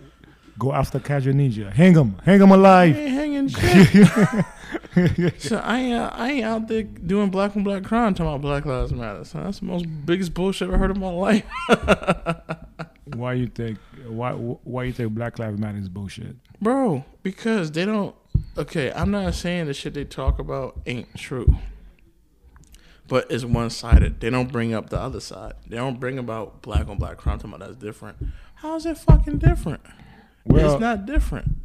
[0.58, 1.70] Go after Casual Ninja.
[1.72, 2.18] Hang him.
[2.24, 2.96] Hang him I alive.
[2.96, 5.40] ain't hanging shit.
[5.42, 8.40] so I ain't, uh, I ain't out there doing black on black crime talking about
[8.40, 9.24] Black Lives Matter.
[9.24, 11.44] So that's the most biggest bullshit I've ever heard in my life.
[13.14, 13.78] why you think?
[14.08, 14.32] Why?
[14.32, 16.36] Why you think Black Lives Matter is bullshit?
[16.60, 18.14] Bro, because they don't.
[18.56, 21.56] Okay, I'm not saying the shit they talk about ain't true,
[23.08, 24.20] but it's one sided.
[24.20, 25.54] They don't bring up the other side.
[25.66, 27.38] They don't bring about black on black crime.
[27.38, 28.16] Talking about that's different.
[28.56, 29.82] How is it fucking different?
[30.46, 31.56] Well- it's not different,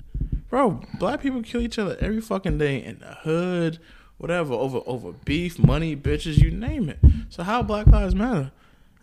[0.50, 0.82] bro.
[1.00, 3.80] Black people kill each other every fucking day in the hood,
[4.17, 7.00] whatever, over over beef, money, bitches, you name it.
[7.30, 8.52] So how Black Lives Matter?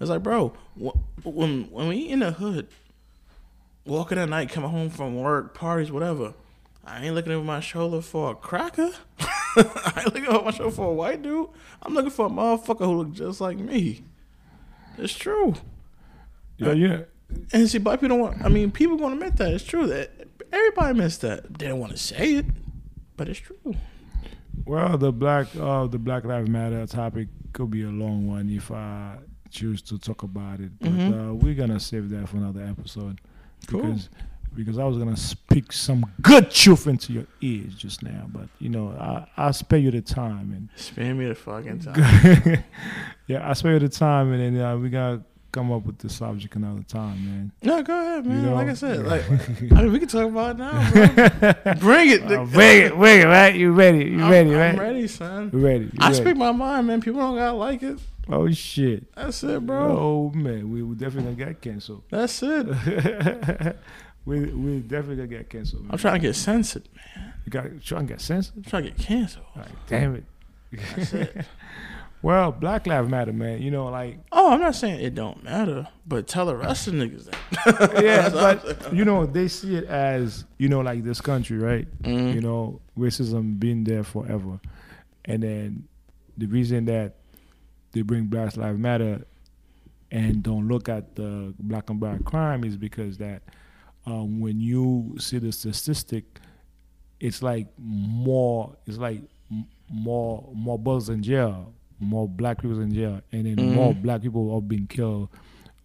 [0.01, 2.69] It's like, bro, wh- when when we in the hood,
[3.85, 6.35] walking at night, coming home from work, parties, whatever.
[6.85, 8.91] I ain't looking over my shoulder for a cracker.
[9.21, 11.49] I ain't looking over my shoulder for a white dude.
[11.83, 14.05] I'm looking for a motherfucker who look just like me.
[14.97, 15.55] It's true.
[16.57, 17.01] Yeah, yeah.
[17.53, 18.45] And see, black people don't want.
[18.45, 19.53] I mean, people gonna admit that.
[19.53, 20.11] It's true that
[20.53, 21.59] everybody admits that.
[21.59, 22.47] They don't want to say it,
[23.17, 23.75] but it's true.
[24.65, 28.71] Well, the black, uh, the Black Lives Matter topic could be a long one if
[28.71, 29.17] I
[29.51, 30.73] choose to talk about it.
[30.79, 31.31] But Mhm.
[31.31, 33.21] uh, we're gonna save that for another episode
[33.67, 33.83] Cool.
[33.83, 34.09] because
[34.55, 38.27] because I was gonna speak some good truth into your ears just now.
[38.33, 42.65] But you know, I I spare you the time and Spare me the fucking time.
[43.27, 46.09] yeah, I spare you the time, and then uh, we gotta come up with the
[46.09, 47.53] subject another time, man.
[47.63, 48.37] No, go ahead, man.
[48.37, 48.55] You know?
[48.55, 49.29] like I said, like
[49.73, 50.91] I mean, we can talk about it now.
[50.93, 51.75] Bro.
[51.81, 52.23] Bring it.
[52.23, 53.55] Uh, bring it, bring it, right?
[53.55, 54.05] You ready?
[54.11, 54.79] You I'm, ready, I'm right?
[54.79, 55.51] ready, son.
[55.53, 55.85] You ready?
[55.85, 56.21] You I ready?
[56.21, 57.01] speak my mind, man.
[57.01, 57.99] People don't gotta like it.
[58.31, 59.97] Oh shit, That's it, bro.
[59.99, 62.03] Oh man, we definitely get canceled.
[62.11, 62.67] That's it.
[64.27, 65.85] we we definitely gonna get canceled.
[65.85, 65.93] Man.
[65.93, 66.89] I'm trying to get censored.
[67.17, 67.33] Man.
[67.47, 68.57] You got trying to get censored.
[68.59, 69.47] I'm trying to get canceled.
[69.57, 70.25] Like, damn it.
[70.73, 71.47] That's it.
[72.21, 73.63] Well, Black Lives Matter, man.
[73.63, 76.95] You know, like Oh, I'm not saying it don't matter, but tell the rest of
[76.95, 77.93] niggas that.
[78.03, 81.21] yeah, That's what I'm but you know, they see it as you know, like this
[81.21, 81.87] country, right?
[82.03, 82.35] Mhm.
[82.35, 84.59] You know, racism been there forever,
[85.25, 85.85] and then
[86.37, 87.15] the reason that
[87.93, 89.25] they bring Black Lives Matter
[90.11, 93.43] and don't look at the black and black crime is because that
[94.07, 96.25] um, when you see the statistic,
[97.21, 99.21] it's like more, it's like
[99.91, 103.73] more more brothers in jail, more black people in jail, and then Mhm.
[103.75, 105.29] more black people are being killed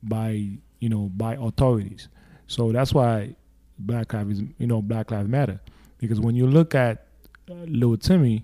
[0.01, 0.47] by
[0.79, 2.07] you know by authorities.
[2.47, 3.35] So that's why
[3.79, 5.59] Black Lives you know Black Lives Matter
[5.99, 7.05] because when you look at
[7.49, 8.43] uh, Lil Timmy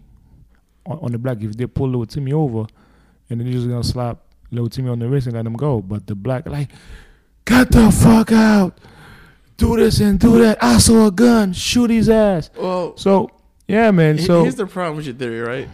[0.85, 2.65] on, on the black, if they pull Little Timmy over,
[3.29, 4.19] and then they're just gonna slap
[4.51, 6.69] Little Timmy on the wrist and let him go, but the black like,
[7.45, 8.79] get the fuck out,
[9.57, 10.63] do this and do that.
[10.63, 12.49] I saw a gun, shoot his ass.
[12.57, 13.29] Well, So
[13.67, 14.17] yeah, man.
[14.17, 15.69] So here's the problem with your theory, right?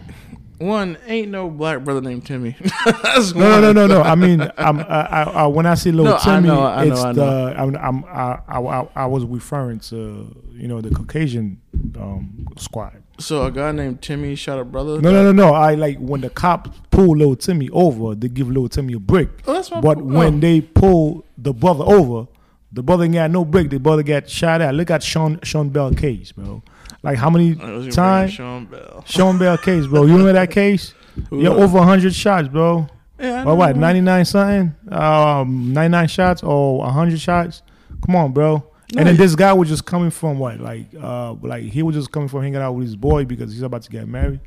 [0.58, 2.56] One, ain't no black brother named Timmy.
[2.84, 3.60] That's no, no, one.
[3.62, 4.02] no, no, no.
[4.02, 6.84] I mean, I'm, I, I, I, when I see little No, I Timmy, know, I
[6.84, 7.54] know, it's I the.
[7.58, 11.60] I'm, I'm I, I, I, I was referring to you know the Caucasian
[11.96, 13.02] um, squad.
[13.18, 15.00] So a guy named Timmy shot a brother.
[15.00, 15.54] No, no, no, no.
[15.54, 19.28] I like when the cops pull little Timmy over, they give little Timmy a break.
[19.46, 20.04] Oh, that's my But oh.
[20.04, 22.28] when they pull the brother over,
[22.72, 23.70] the brother ain't got no break.
[23.70, 24.74] The brother got shot at.
[24.74, 26.62] Look at Sean Sean Bell case, bro.
[27.06, 29.04] Like how many I was gonna bring times Sean Bell.
[29.06, 30.06] Sean Bell case, bro?
[30.06, 30.92] You remember that case?
[31.32, 31.42] Else?
[31.60, 32.88] over hundred shots, bro.
[33.20, 33.76] Yeah, Or what?
[33.76, 34.74] Ninety nine something?
[34.92, 37.62] Um, ninety nine shots or hundred shots?
[38.04, 38.56] Come on, bro.
[38.92, 40.58] No, and then this guy was just coming from what?
[40.58, 43.62] Like, uh, like he was just coming from hanging out with his boy because he's
[43.62, 44.40] about to get married.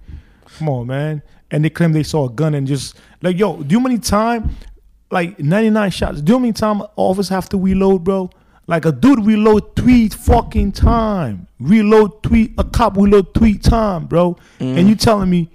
[0.58, 1.22] Come on, man.
[1.52, 4.50] And they claim they saw a gun and just like, yo, do you many time?
[5.10, 6.20] Like ninety nine shots.
[6.20, 8.30] Do you many time officers have to reload, bro?
[8.70, 11.48] Like a dude reload three fucking time.
[11.60, 12.54] Reload three.
[12.60, 14.38] A cop reload three time, bro.
[14.60, 14.78] Mm.
[14.78, 15.50] And you telling me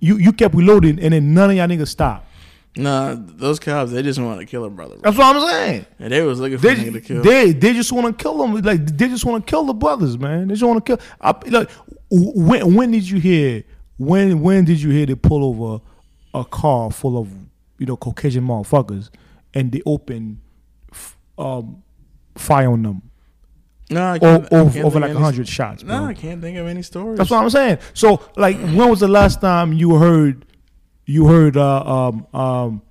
[0.00, 2.26] you you kept reloading and then none of y'all niggas stopped.
[2.74, 4.96] Nah, those cops they just want to kill a brother.
[4.96, 5.02] Bro.
[5.12, 5.86] That's what I'm saying.
[6.00, 7.22] And they was looking for They, to kill.
[7.22, 8.56] they they just want to kill them.
[8.60, 10.48] Like they just want to kill the brothers, man.
[10.48, 11.06] They just want to kill.
[11.20, 11.70] I, like
[12.10, 13.62] when when did you hear?
[13.98, 15.80] When when did you hear they pull over
[16.34, 17.32] a car full of
[17.78, 19.10] you know Caucasian motherfuckers
[19.54, 20.40] and they open
[21.38, 21.84] um,
[22.36, 23.02] fire on them
[23.90, 25.98] nah, I o- can't, I over, over like hundred shots, bro.
[26.00, 27.18] Nah, I can't think of any stories.
[27.18, 27.78] That's what I'm saying.
[27.94, 30.46] So, like, when was the last time you heard,
[31.04, 32.82] you heard, uh, um, um,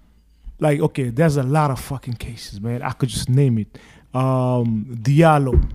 [0.59, 2.83] like, okay, there's a lot of fucking cases, man.
[2.83, 3.77] I could just name it.
[4.13, 5.67] Um, Diallo,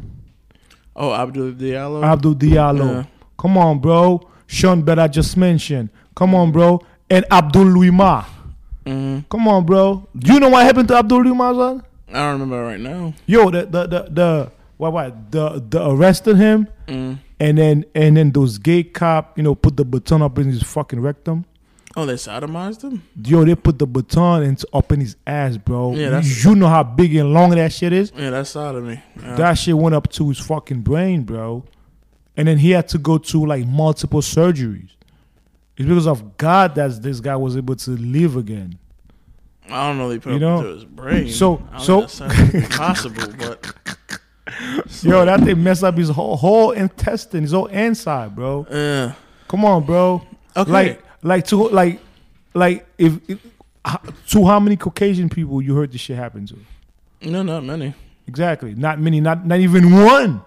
[0.95, 2.05] Oh, Abdul Diallo.
[2.05, 2.93] Abdul Diallo.
[2.95, 3.05] Yeah.
[3.39, 4.21] Come on, bro.
[4.47, 5.91] Sean Bell I just mentioned.
[6.15, 6.81] Come on, bro.
[7.11, 8.25] And Abdul Louima.
[8.87, 10.09] hmm Come on, bro.
[10.17, 11.83] Do you know what happened to Abdul Louima?
[12.09, 13.15] I don't remember right now.
[13.27, 17.19] Yo, the the the the what what the the arrested him Mm.
[17.41, 20.63] and then and then those gay cop, you know, put the baton up in his
[20.63, 21.45] fucking rectum.
[21.97, 23.03] Oh, they sodomized him.
[23.25, 25.95] Yo, they put the baton in, up in his ass, bro.
[25.95, 28.13] Yeah, that's- you know how big and long that shit is.
[28.15, 29.01] Yeah, that's sodomy.
[29.21, 29.35] Yeah.
[29.37, 31.65] That shit went up to his fucking brain, bro.
[32.37, 34.91] And then he had to go to like multiple surgeries.
[35.79, 38.79] It's because of God that this guy was able to live again.
[39.71, 40.09] I don't know.
[40.09, 41.29] They put You it know, into his brain.
[41.29, 43.75] so- so- know if that's scientifically possible, but
[45.03, 48.65] Yo, that thing messed up his whole whole intestine, his whole inside, bro.
[48.65, 49.13] uh,
[49.49, 50.23] Come on, bro.
[50.57, 50.71] okay.
[50.71, 52.01] Like, like to like,
[52.55, 53.45] like if, if
[54.29, 56.57] to how many Caucasian people you heard this shit happen to?
[57.23, 57.95] no, not many.
[58.29, 60.43] Exactly, not many, not not even one.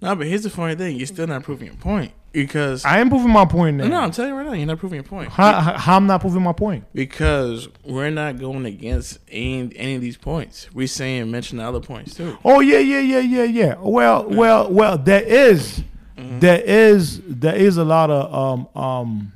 [0.00, 3.08] No, but here's the funny thing: you're still not proving your point because I am
[3.08, 3.86] proving my point now.
[3.86, 5.30] no, I'm telling you right now, you're not proving your point.
[5.30, 6.84] How, how, I'm not proving my point?
[6.92, 10.68] Because we're not going against any, any of these points.
[10.74, 12.36] We're saying mention the other points too.
[12.44, 13.74] Oh yeah, yeah, yeah, yeah, yeah.
[13.78, 14.98] Well, well, well.
[14.98, 15.82] There is,
[16.16, 19.32] there is, there is a lot of um um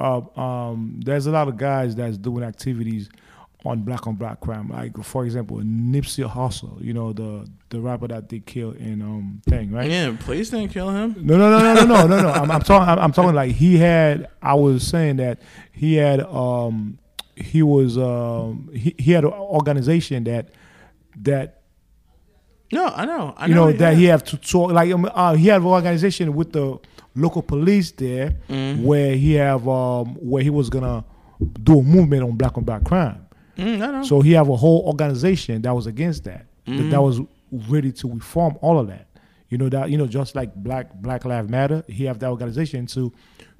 [0.00, 1.00] uh, um.
[1.04, 3.08] There's a lot of guys that's doing activities
[3.64, 4.68] on black on black crime.
[4.70, 6.82] Like for example, Nipsey Hussle.
[6.82, 9.90] You know the the rapper that they killed in um thing right.
[9.90, 11.14] Yeah, police didn't kill him.
[11.18, 12.30] No, no, no, no, no, no, no, no.
[12.30, 12.88] I'm, I'm talking.
[12.88, 14.28] I'm, I'm talking like he had.
[14.42, 15.40] I was saying that
[15.72, 16.20] he had.
[16.20, 16.98] Um,
[17.36, 17.96] he was.
[17.98, 20.48] Um, he, he had an organization that
[21.22, 21.62] that
[22.72, 23.34] No, I know.
[23.36, 25.66] I you know know that he have to talk like um, uh, he had an
[25.66, 26.78] organization with the
[27.14, 28.84] local police there Mm-hmm.
[28.84, 31.04] where he have um where he was gonna
[31.62, 33.19] do a movement on black on black crime.
[33.60, 34.04] Mm.
[34.06, 36.46] So he have a whole organization that was against that.
[36.66, 36.90] That, Mm-hmm.
[36.90, 37.20] that was
[37.68, 39.06] ready to reform all of that.
[39.48, 42.86] You know that you know just like Black Black Lives Matter, he have that organization
[42.88, 43.12] to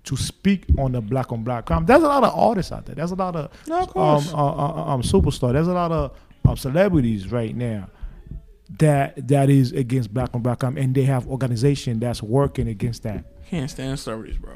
[0.05, 1.85] to speak on the black on black crime.
[1.87, 2.95] There's a lot of artists out there.
[2.95, 5.53] There's a lot of No, of um, uh, uh, um superstar.
[5.53, 7.89] There's a lot of um, celebrities right now
[8.79, 13.03] that that is against black on black crime, and they have organization that's working against
[13.03, 13.25] that.
[13.49, 14.53] Can't stand celebrities, bro.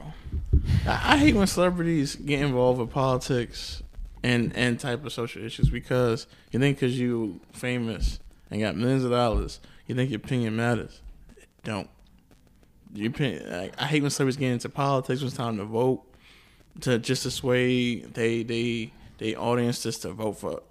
[0.87, 3.83] I, I hate when celebrities get involved with politics
[4.25, 8.19] and and type of social issues because you think because you famous
[8.51, 11.01] and got millions of dollars, you think your opinion matters.
[11.37, 11.91] It don't.
[12.95, 16.03] Your opinion, like, I hate when celebrities get into politics when it's time to vote
[16.81, 20.63] to just to sway they they they audience just to vote for.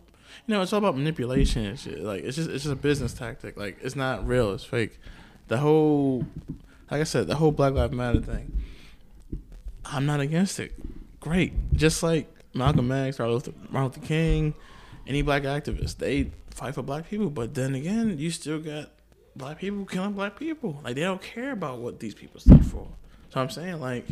[0.48, 2.02] You know, it's all about manipulation and shit.
[2.02, 3.56] Like it's just it's just a business tactic.
[3.56, 4.54] Like it's not real.
[4.54, 5.00] It's fake.
[5.48, 6.26] The whole
[6.90, 8.64] like I said, the whole Black Lives Matter thing.
[9.86, 10.74] I'm not against it.
[11.20, 11.54] Great.
[11.74, 14.54] Just like Malcolm X, Martin Luther, Martin Luther King,
[15.08, 17.30] any black activist, they fight for black people.
[17.30, 18.92] But then again, you still got
[19.36, 20.80] black people killing black people.
[20.84, 22.88] Like they don't care about what these people stand for.
[23.30, 24.06] So I'm saying like.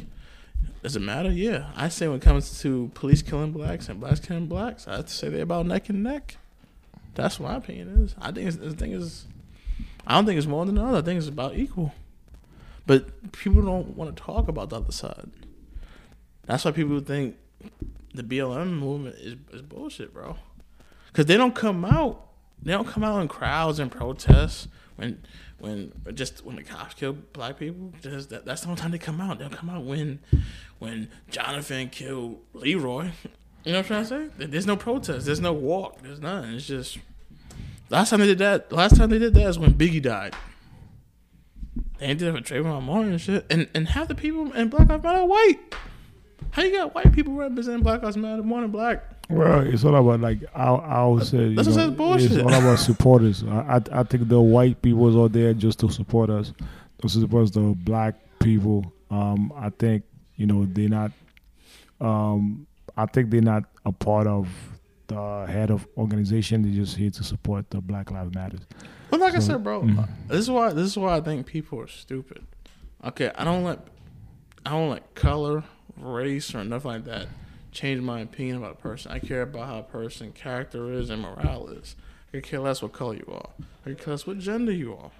[0.83, 1.31] Does it matter?
[1.31, 5.03] Yeah, I say when it comes to police killing blacks and blacks killing blacks, I
[5.05, 6.37] say they're about neck and neck.
[7.13, 8.15] That's what my opinion is.
[8.19, 9.27] I think the thing is,
[10.07, 10.97] I don't think it's more than the other.
[10.99, 11.93] I think it's about equal.
[12.87, 15.29] But people don't want to talk about the other side.
[16.45, 17.35] That's why people think
[18.13, 20.37] the BLM movement is, is bullshit, bro.
[21.07, 22.27] Because they don't come out.
[22.61, 25.23] They don't come out in crowds and protests when
[25.59, 27.93] when just when the cops kill black people.
[28.01, 29.39] Just that, that's the only time they come out.
[29.39, 30.19] They'll come out when
[30.79, 33.11] when Jonathan killed Leroy.
[33.63, 34.45] You know what I'm trying to say?
[34.47, 35.25] There's no protest.
[35.25, 36.01] There's no walk.
[36.01, 36.53] There's nothing.
[36.53, 36.97] It's just
[37.89, 38.71] last time they did that.
[38.71, 40.35] Last time they did that is when Biggie died.
[41.99, 43.45] They did it for Trayvon Martin and shit.
[43.49, 45.59] And and half the people in Black Lives Matter are white.
[46.51, 49.03] How you got white people representing Black Lives Matter more than black?
[49.29, 51.47] Well, it's all about like I, I always say.
[51.47, 52.33] You That's what know, bullshit.
[52.33, 53.43] It's all about supporters.
[53.43, 56.51] I, I I think the white people are there just to support us.
[57.01, 58.91] Those support the black people.
[59.09, 60.03] Um, I think
[60.35, 61.11] you know they're not.
[62.01, 64.49] Um, I think they're not a part of
[65.07, 66.63] the head of organization.
[66.63, 68.61] They're just here to support the Black Lives Matters.
[69.09, 70.07] But like I said, bro, mm.
[70.27, 72.45] this is why this is why I think people are stupid.
[73.03, 73.79] Okay, I don't let
[74.65, 75.63] I don't like color,
[75.97, 77.27] race, or nothing like that
[77.71, 79.11] change my opinion about a person.
[79.11, 81.95] I care about how a person character is and morale is.
[82.29, 83.49] I could care less what color you are.
[83.85, 85.11] I could care less what gender you are.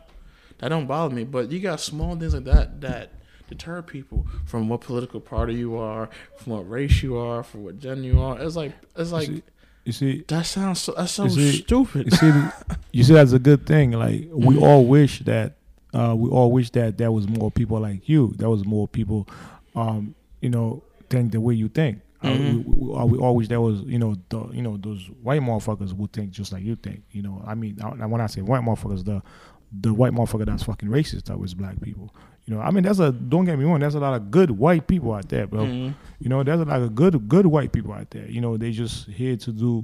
[0.60, 1.24] That don't bother me.
[1.24, 3.14] But you got small things like that that
[3.50, 7.80] deter people from what political party you are, from what race you are, from what
[7.80, 8.40] gender you are.
[8.42, 9.44] It's like it's like see-
[9.86, 12.06] You see, that sounds so that's so see- stupid.
[12.12, 12.32] you see,
[12.92, 13.92] you see, that's a good thing.
[13.92, 15.56] Like we all wish that,
[15.94, 18.34] uh, we all wish that there was more people like you.
[18.38, 19.28] There was more people,
[19.76, 22.02] um, you know, think the way you think.
[22.24, 22.66] Mhm.
[22.66, 26.30] we, we, wish there was, you know, the, you know, those white motherfuckers would think
[26.30, 27.04] just like you think.
[27.12, 29.24] You know, I mean, I, when I say white motherfuckers, the,
[29.72, 32.14] the white motherfucker that's fucking racist towards black people.
[32.46, 34.52] You know, I mean, there's a don't get me wrong, there's a lot of good
[34.52, 35.66] white people out there, bro.
[35.66, 35.96] Mhm.
[36.20, 38.28] You know, there's a lot of good good white people out there.
[38.30, 39.84] You know, they just here to do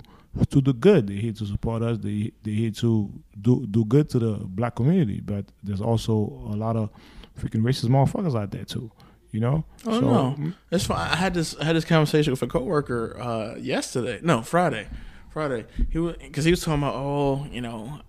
[0.49, 1.07] to do good.
[1.07, 1.97] They're here to support us.
[1.99, 5.21] They they here to do do good to the black community.
[5.21, 6.13] But there's also
[6.51, 6.89] a lot of
[7.39, 8.91] freaking racist motherfuckers out there too.
[9.31, 9.65] You know.
[9.85, 10.53] Oh, no.
[10.71, 10.99] It's fine.
[11.11, 14.19] I had this I had this conversation with a coworker uh, yesterday.
[14.23, 14.87] No, Friday.
[15.29, 15.65] Friday.
[15.89, 17.99] He was because he was talking about oh, you know,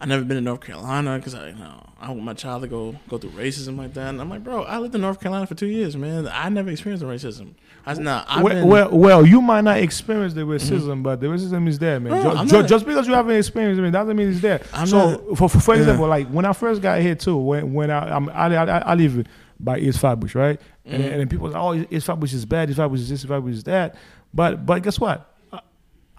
[0.00, 2.68] I never been to North Carolina because I you know I want my child to
[2.68, 4.10] go go through racism like that.
[4.10, 6.28] And I'm like, bro, I lived in North Carolina for two years, man.
[6.28, 7.54] I never experienced the racism.
[7.86, 8.70] I nah, I've Well, been, Mm-hmm.
[8.70, 12.12] well, well, you might not experience the racism, but the racism is there, man.
[12.22, 14.60] No, Ju- not- just because you haven't experienced it doesn't mean it's there.
[14.74, 15.80] I'm so, not- for, for for Yeah.
[15.80, 18.94] example, like when I first got here too, when when I I'm, I, I I
[18.94, 19.26] live
[19.60, 20.60] by East Flatbush, right?
[20.84, 21.12] And, Mm-hmm.
[21.12, 23.52] and then people say, oh, East Flatbush is bad, East Flatbush is this, East Flatbush
[23.54, 23.96] is that.
[24.32, 25.34] But but guess what?
[25.52, 25.60] I-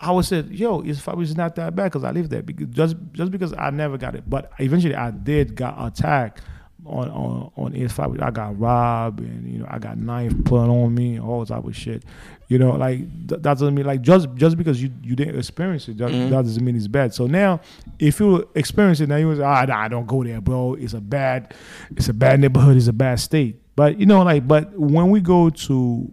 [0.02, 2.42] I would say, yo, East Flatbush is not that bad because I live there.
[2.42, 6.42] Because just just because I never got it, but eventually I did got attacked
[6.86, 8.20] on on on Flatbush.
[8.22, 11.76] I got robbed and you know I got knife put on me, all type of
[11.76, 12.04] shit.
[12.48, 15.88] You know, like th- that doesn't mean like just just because you you didn't experience
[15.88, 16.30] it, that, Mhm.
[16.32, 17.14] that doesn't mean it's bad.
[17.14, 17.62] So now,
[18.00, 20.74] if you experience it, now you was ah nah, don't go there, bro.
[20.74, 21.54] It's a bad,
[21.96, 22.76] it's a bad neighborhood.
[22.78, 23.62] It's a bad state.
[23.76, 26.12] But you know, like but when we go to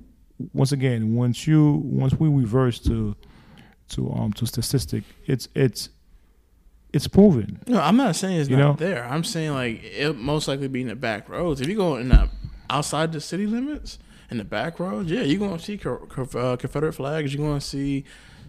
[0.52, 3.16] once again, once you once we reverse to
[3.90, 5.88] to um to statistic, it's it's
[6.96, 7.60] it's proven.
[7.68, 8.86] No, I'm not saying it's You not know?
[8.86, 9.04] there.
[9.04, 11.60] I'm saying like it most likely be in the back roads.
[11.60, 12.28] If you go in the
[12.68, 13.98] outside the city limits
[14.30, 17.32] in the back roads, yeah, you're gonna see co- co- uh, Confederate flags.
[17.32, 18.04] You're gonna see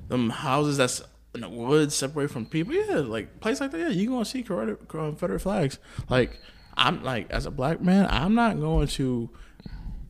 [0.07, 1.03] them houses that's
[1.35, 2.73] in the woods, separated from people.
[2.73, 3.79] Yeah, like place like that.
[3.79, 5.77] Yeah, you're gonna see Confederate, flags.
[6.09, 6.39] Like
[6.75, 9.29] I'm like as a black man, I'm not going to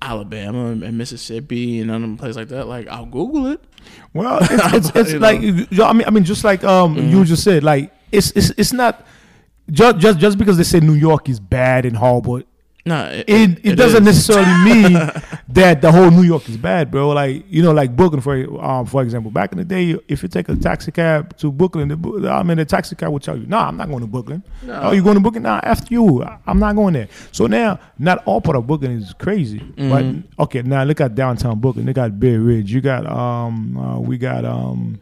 [0.02, 2.68] Alabama and Mississippi and other places like that.
[2.68, 3.62] Like I'll Google it.
[4.14, 5.48] Well, it's it's, it's like know?
[5.54, 5.82] Mm-hmm.
[5.82, 9.06] I mean I mean just like um you just said like it's it's it's not
[9.70, 12.42] just just just because they say New York is bad and horrible.
[12.86, 14.16] No, it, It, it, doesn't is.
[14.28, 14.94] necessarily mean
[15.50, 17.10] that the whole New York is bad, bro.
[17.10, 20.30] Like you know, like Brooklyn, for um, for example, back in the day, if you
[20.30, 23.46] take a taxi cab to Brooklyn, the, I mean, the taxi cab will tell you,
[23.46, 24.80] "Nah, I'm not going to Brooklyn." No.
[24.84, 25.44] Oh, you going to Brooklyn?
[25.44, 27.10] Nah, after you, I'm not going there.
[27.34, 29.90] So now, not all part of Brooklyn is crazy, Mm-hmm.
[30.38, 31.88] but okay, now look at downtown Brooklyn.
[31.88, 32.72] They got Bay Ridge.
[32.72, 34.98] You got um, uh, we got um,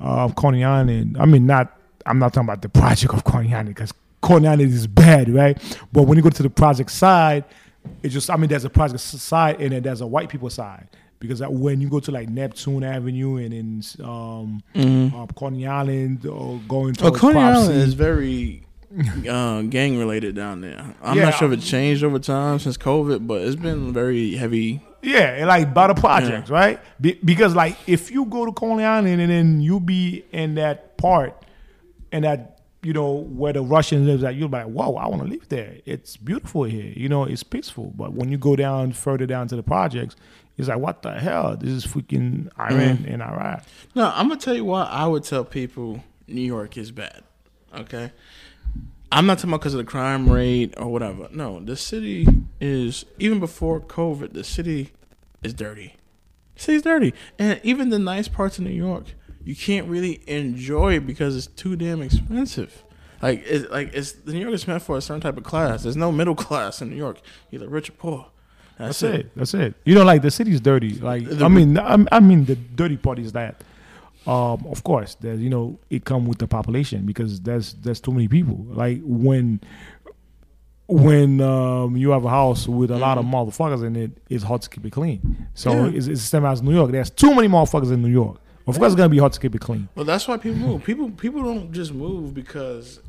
[0.00, 1.16] uh, Coney Island.
[1.18, 1.78] I mean, not.
[2.06, 5.56] I'm not talking about the project of Coney Island because Coney Island is bad, right?
[5.92, 7.44] But when you go to the project side,
[8.02, 8.30] it's just.
[8.30, 10.88] I mean, there's a project side and then there's a white people side.
[11.18, 16.58] Because when you go to like Neptune Avenue and in um, uh, Coney Island or
[16.66, 17.16] going to Mm-hmm.
[17.16, 18.62] Coney Island is very
[19.28, 20.94] uh, gang related down there.
[21.02, 24.34] I'm Yeah, not sure if it changed over time since COVID, but it's been very
[24.36, 26.80] heavy Yeah, like by the projects, right?
[27.00, 30.96] Be, because like if you go to Coney Island and then you be in that
[30.96, 31.34] part,
[32.12, 35.28] and that you know where the Russians lives at, you're like, whoa, I want to
[35.28, 35.76] live there.
[35.84, 36.92] It's beautiful here.
[36.96, 37.92] You know, it's peaceful.
[37.94, 40.16] But when you go down further down to the projects,
[40.56, 41.56] it's like, what the hell?
[41.56, 43.12] This is freaking Iran mm.
[43.12, 43.64] and Iraq.
[43.94, 47.22] No, I'm gonna tell you why I would tell people New York is bad.
[47.74, 48.12] Okay,
[49.12, 51.28] I'm not talking about because of the crime rate or whatever.
[51.32, 52.26] No, the city
[52.60, 54.32] is even before COVID.
[54.32, 54.92] The city
[55.42, 55.96] is dirty.
[56.56, 59.14] The city's dirty, and even the nice parts of New York,
[59.44, 62.84] you can't really enjoy it because it's too damn expensive.
[63.22, 65.82] Like it's like it's the New York is meant for a certain type of class.
[65.82, 67.20] There's no middle class in New York,
[67.52, 68.26] either rich or poor.
[68.78, 69.30] That's, it.
[69.36, 69.74] That's it.
[69.84, 70.94] You know, like the city's dirty.
[70.94, 73.62] Like I mean, I, I mean, the dirty part is that,
[74.26, 78.12] um, of course, there's you know, it come with the population because there's there's too
[78.12, 78.56] many people.
[78.70, 79.60] Like when
[80.86, 84.62] when um, you have a house with a lot of motherfuckers in it, it's hard
[84.62, 85.46] to keep it clean.
[85.54, 85.90] So Yeah.
[85.96, 86.90] it's, it's the same as New York.
[86.90, 88.40] There's too many motherfuckers in New York.
[88.70, 89.88] Of course, it's gonna be hard to keep it clean.
[89.94, 90.84] Well, that's why people move.
[90.84, 93.00] People people don't just move because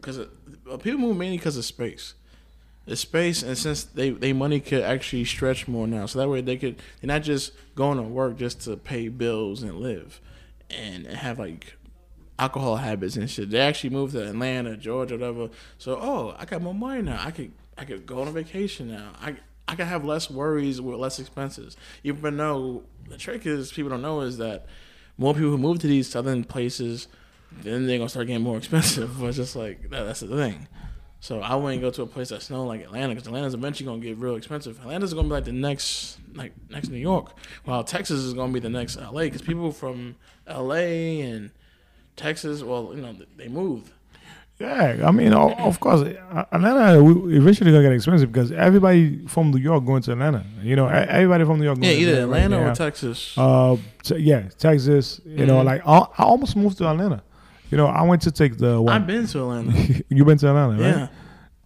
[0.00, 2.14] because uh, people move mainly because of space.
[2.86, 6.40] The space, and since they they money could actually stretch more now, so that way
[6.40, 10.20] they could they're not just going to work just to pay bills and live,
[10.70, 11.76] and have like
[12.38, 13.50] alcohol habits and shit.
[13.50, 15.50] They actually moved to Atlanta, Georgia, whatever.
[15.78, 17.20] So oh, I got more money now.
[17.22, 19.12] I could I could go on a vacation now.
[19.20, 19.36] I
[19.68, 21.76] I can have less worries with less expenses.
[22.02, 24.66] Even though the trick is people don't know is that
[25.20, 27.06] more people who move to these southern places,
[27.62, 29.16] then they're gonna start getting more expensive.
[29.20, 30.66] But it's just like that, that's the thing.
[31.20, 34.00] So I wouldn't go to a place that's snowing like Atlanta because Atlanta's eventually gonna
[34.00, 34.80] get real expensive.
[34.80, 38.60] Atlanta's gonna be like the next like next New York, while Texas is gonna be
[38.60, 40.16] the next LA because people from
[40.48, 41.50] LA and
[42.16, 43.92] Texas, well, you know, they moved.
[44.60, 49.58] Yeah, I mean, of course, uh, Atlanta eventually gonna get expensive because everybody from New
[49.58, 50.44] York going to Atlanta.
[50.62, 51.78] You know, everybody from New York.
[51.80, 52.70] Going Yeah, to either Atlanta now.
[52.70, 53.34] or Texas.
[53.38, 55.20] Uh, te- yeah, Texas.
[55.24, 55.64] You know, Mhm.
[55.64, 57.22] like I, I almost moved to Atlanta.
[57.70, 58.92] You know, I went to take the one.
[58.94, 59.72] I've been to Atlanta.
[60.10, 60.96] you been to Atlanta, right?
[60.98, 61.08] Yeah,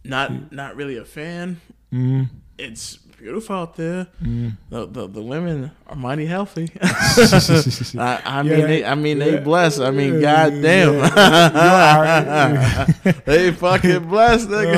[0.05, 1.61] not not really a fan.
[1.93, 2.29] Mm,
[2.59, 4.07] It's beautiful out there.
[4.23, 4.53] mm.
[4.69, 6.69] The the, the women are mighty healthy.
[6.83, 9.41] I, I mean, they, I mean, they yeah.
[9.41, 9.81] blessed.
[9.81, 12.87] I mean, Yeah, goddamn, yeah.
[13.25, 14.77] they fucking blessed, nigga.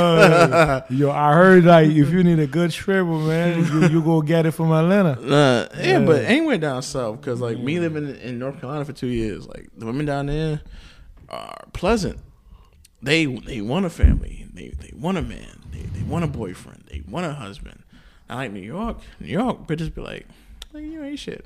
[0.52, 4.22] Uh, yo, I heard like if you need a good stripper, man, you, you go
[4.22, 5.20] get it from Atlanta.
[5.20, 6.28] Uh, yeah, but Yeah.
[6.28, 9.68] anywhere down south, because like me living in, in North Carolina for two years, like
[9.76, 10.60] the women down there
[11.28, 12.20] are pleasant.
[13.02, 14.46] They they want a family.
[14.54, 15.62] They they want a man.
[15.72, 16.84] They they want a boyfriend.
[16.90, 17.82] They want a husband.
[18.28, 18.98] I like New York.
[19.20, 20.26] New York bitches be like,
[20.72, 21.44] like you ain't shit.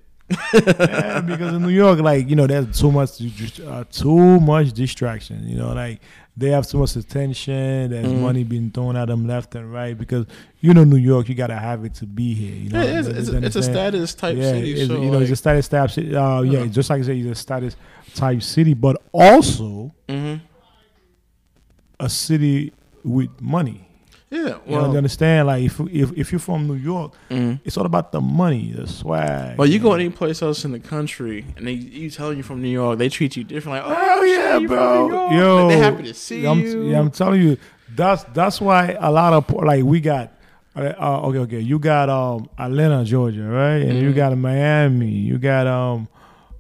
[0.54, 3.20] yeah, because in New York, like you know, there's too much,
[3.60, 5.46] uh, too much distraction.
[5.48, 6.00] You know, like
[6.36, 7.90] they have too much attention.
[7.90, 8.20] There's Mhm.
[8.20, 10.26] money being thrown at them left and right because
[10.60, 12.54] you know New York, you gotta have it to be here.
[12.54, 14.72] You know, Yeah, it's, it's, a, it's a status type yeah, city.
[14.74, 16.14] it's, so you know, like, it's a status type city.
[16.14, 16.66] Uh, yeah, Yeah.
[16.66, 17.76] just like I said, it's a status
[18.14, 20.40] type city, but also mhm.
[21.98, 22.72] a city
[23.04, 23.86] with money.
[24.30, 24.38] Yeah.
[24.38, 25.46] You, know, Well, you understand?
[25.48, 27.60] Like if if if you're from New York, mhm.
[27.64, 29.58] it's all about the money, the swag.
[29.58, 29.94] Well, you go know.
[29.96, 33.08] any place else in the country, and they you telling you from New York, they
[33.08, 33.84] treat you different.
[33.84, 35.30] Like, oh yeah, you bro.
[35.32, 36.82] Yo, they happy to see I'm, you.
[36.90, 37.56] Yeah, I'm telling you,
[37.94, 40.32] that's that's why a lot of like we got.
[40.76, 41.60] Uh, uh, okay, okay.
[41.60, 43.82] You got um Atlanta, Georgia, right?
[43.82, 44.14] And you Mhm.
[44.14, 45.10] got Miami.
[45.10, 46.06] You got um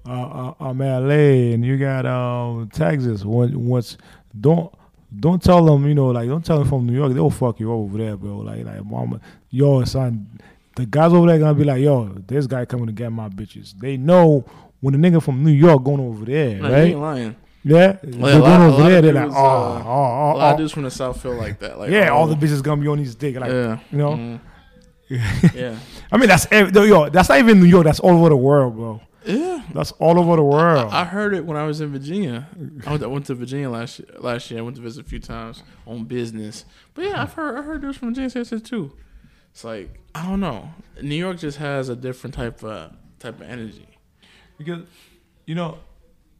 [0.04, 0.10] uh,
[0.58, 3.24] uh, um LA, and you got um Texas.
[3.24, 3.96] When once
[4.40, 4.72] don't
[5.18, 7.12] don't tell them, you know, like don't tell them from New York.
[7.12, 8.38] They'll fuck you over there, bro.
[8.38, 10.38] Like like mama, yo son,
[10.76, 13.74] the guys over there gonna be like, yo, this guy coming to get my bitches.
[13.78, 14.44] They know
[14.80, 16.72] when the nigga from New York going over there, you right?
[16.78, 17.36] ain't lying.
[17.62, 19.02] Yeah, Well, they're a lot- going over there.
[19.02, 21.58] They're like, oh, uh, oh, oh, a lot of dudes from the south feel like
[21.58, 21.78] that.
[21.78, 23.36] Like, yeah, oh, all the bitches gonna be on his dick.
[23.36, 24.12] Like, yeah, you know.
[24.12, 24.40] mhm.
[25.54, 25.76] yeah,
[26.12, 27.84] I mean, that's yo, that's not even New York.
[27.84, 29.00] That's all over the world, bro.
[29.26, 29.62] Yeah.
[29.74, 30.92] That's all over the world.
[30.92, 32.48] I heard it when I was in Virginia.
[32.86, 34.60] I went, I went to Virginia last year, last year.
[34.60, 36.64] I went to visit a few times on business.
[36.94, 38.92] But yeah, I've heard I heard dudes from Virginia say this too.
[39.52, 40.70] It's like I don't know.
[41.02, 43.86] New York just has a different type of type of energy.
[44.58, 44.84] because,
[45.46, 45.78] you know,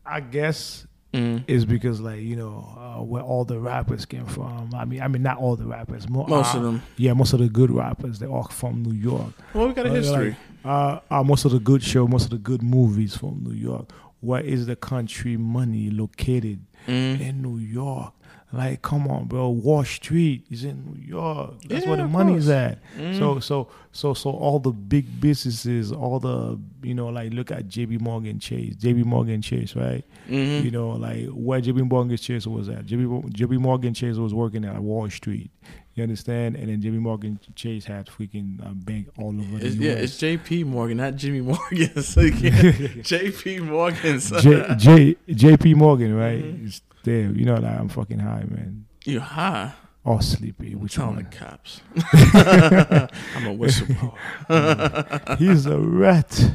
[0.06, 1.42] I guess Mm.
[1.48, 4.70] it's because like you know uh, where all the rappers came from.
[4.72, 6.08] I mean, I mean not all the rappers.
[6.08, 6.82] Mo- Most uh, of them.
[6.98, 9.32] Yeah, most of the good rappers they all from New York.
[9.52, 10.28] Well, we got a Uh, history.
[10.28, 13.54] like, uh, uh, most of the good show, most of the good movies from New
[13.54, 13.90] York.
[14.20, 16.64] Where is the country money located?
[16.86, 17.20] Mm.
[17.20, 18.14] in New York.
[18.52, 19.50] Like, come on, bro.
[19.50, 21.60] Wall Street is in New York.
[21.68, 22.56] That's Yeah, where the money's course.
[22.56, 22.78] at.
[22.98, 23.18] Mm.
[23.18, 27.68] So, so, so, so all the big businesses, all the, you know, like look at
[27.68, 27.98] J.B.
[27.98, 29.02] Morgan Chase, J.B.
[29.04, 30.02] Morgan Chase, right?
[30.28, 30.64] Mhm.
[30.64, 31.82] You know, like where J.B.
[31.82, 32.86] Morgan Chase was at.
[32.86, 33.28] J.B.
[33.28, 33.58] J.B.
[33.58, 35.50] Morgan Chase was working at Wall Street.
[35.94, 36.54] You understand?
[36.56, 39.80] And then Jimmy Morgan Chase had freaking uh, bank all over the It's, US.
[39.82, 40.64] yeah, it's J.P.
[40.64, 42.02] Morgan, not Jimmy Morgan.
[42.02, 42.28] So
[43.02, 43.58] J.P.
[43.60, 44.20] Morgan.
[44.20, 44.40] son.
[44.40, 46.42] J, J, JP Morgan, right?
[46.42, 46.66] Mhm.
[46.66, 47.30] It's there.
[47.32, 48.86] You know that I'm fucking high, man.
[49.04, 49.72] You high?
[50.04, 50.74] Or sleepy.
[50.76, 51.80] Which Telling the cops.
[51.96, 55.38] I'm a whistleblower.
[55.38, 56.52] He's a rat.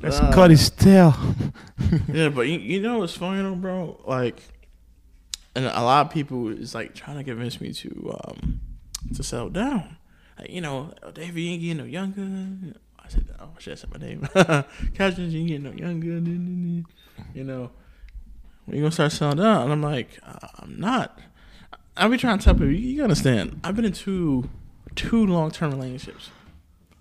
[0.00, 0.32] Let's Nah.
[0.32, 1.14] cut his tail.
[2.12, 4.00] yeah, but you, you know what's funny though, bro?
[4.06, 4.40] Like,
[5.54, 8.60] and a lot of people is like trying to convince me to um
[9.14, 9.96] to settle down.
[10.38, 12.74] Like, you know, oh, David, you ain't getting no younger.
[12.98, 14.28] I said, oh I said my name.
[14.94, 16.84] Captain, you ain't getting no younger.
[17.34, 17.70] You know,
[18.64, 19.62] when you gonna start settling down?
[19.62, 21.18] And I'm like, uh, I'm not.
[21.96, 23.60] I be trying to tell people, you, you understand?
[23.64, 24.48] I've been in two
[24.94, 26.30] two long term relationships,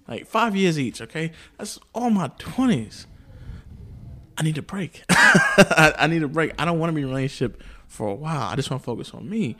[0.08, 1.02] like five years each.
[1.02, 3.06] Okay, that's all my twenties.
[4.38, 5.04] I need a break.
[5.10, 6.54] I, I need a break.
[6.60, 8.44] I don't want to be in a relationship for a while.
[8.44, 9.58] I just want to focus on me.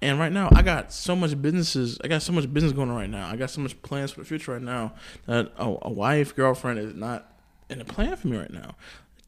[0.00, 1.98] And right now, I got so much businesses.
[2.02, 3.28] I got so much business going on right now.
[3.28, 4.92] I got so much plans for the future right now
[5.26, 7.32] that a, a wife, girlfriend is not
[7.68, 8.76] in a plan for me right now.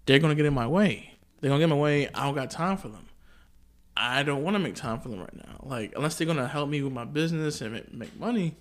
[0.06, 1.14] They're gonna get in my way.
[1.40, 2.08] They're gonna get in my way.
[2.14, 3.06] I don't got time for them.
[3.96, 5.60] I don't want to make time for them right now.
[5.62, 8.56] Like unless they're gonna help me with my business and make, money.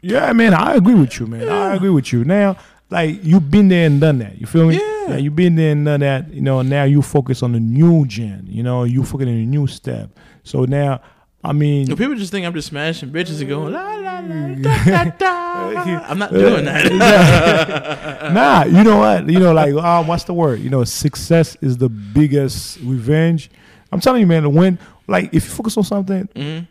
[0.00, 1.48] Yeah, man, I agree with you, man.
[1.48, 2.24] I agree with you.
[2.24, 2.56] Now,
[2.90, 4.40] like you've been there and done that.
[4.40, 4.76] You feel me?
[4.76, 5.16] Yeah.
[5.16, 6.32] you've been there and done that.
[6.32, 8.46] You know, now you focus on the new gen.
[8.48, 10.18] You know, you focus on the new step.
[10.42, 11.00] So now,
[11.48, 14.54] I mean, If people just think I'm just smashing bitches and going la la la
[14.54, 16.02] da, da, da.
[16.08, 18.32] I'm not doing that.
[18.34, 19.28] nah, you know what?
[19.28, 20.60] You know, like, um, what's the word?
[20.60, 23.50] You know, success is the biggest revenge.
[23.92, 26.66] I'm telling you, man, to win, like, if you focus on something, Mhm.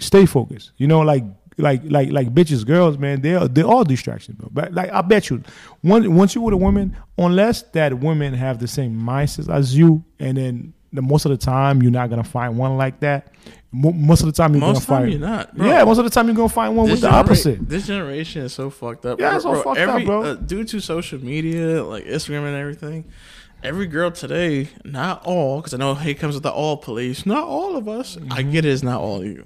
[0.00, 0.72] stay focused.
[0.76, 1.24] You know, like,
[1.56, 4.48] like, like, like bitches, girls, man, they're they're all distractions, bro.
[4.52, 5.40] But like, I bet you,
[5.84, 10.02] once once you with a woman, unless that women have the same mindset as you,
[10.18, 13.28] and then the most of the time you're not gonna find one like that.
[13.74, 15.56] Mo- Most of the time you're Most gonna time find, you're not.
[15.56, 15.66] Bro.
[15.66, 17.68] yeah, most of the time you're gonna find one with the genera- opposite.
[17.68, 19.18] This generation is so fucked up.
[19.18, 20.22] Yeah, it's all fucked up, bro.
[20.22, 23.04] Uh, due to social media, like Instagram and everything,
[23.62, 27.26] every girl today, not all, because I know here comes with the all police.
[27.26, 28.16] Not all of us.
[28.16, 28.50] I Mm-hmm.
[28.52, 28.70] get it.
[28.70, 29.44] It's not all of you.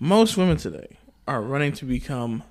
[0.00, 0.96] Most women today
[1.28, 2.42] are running to become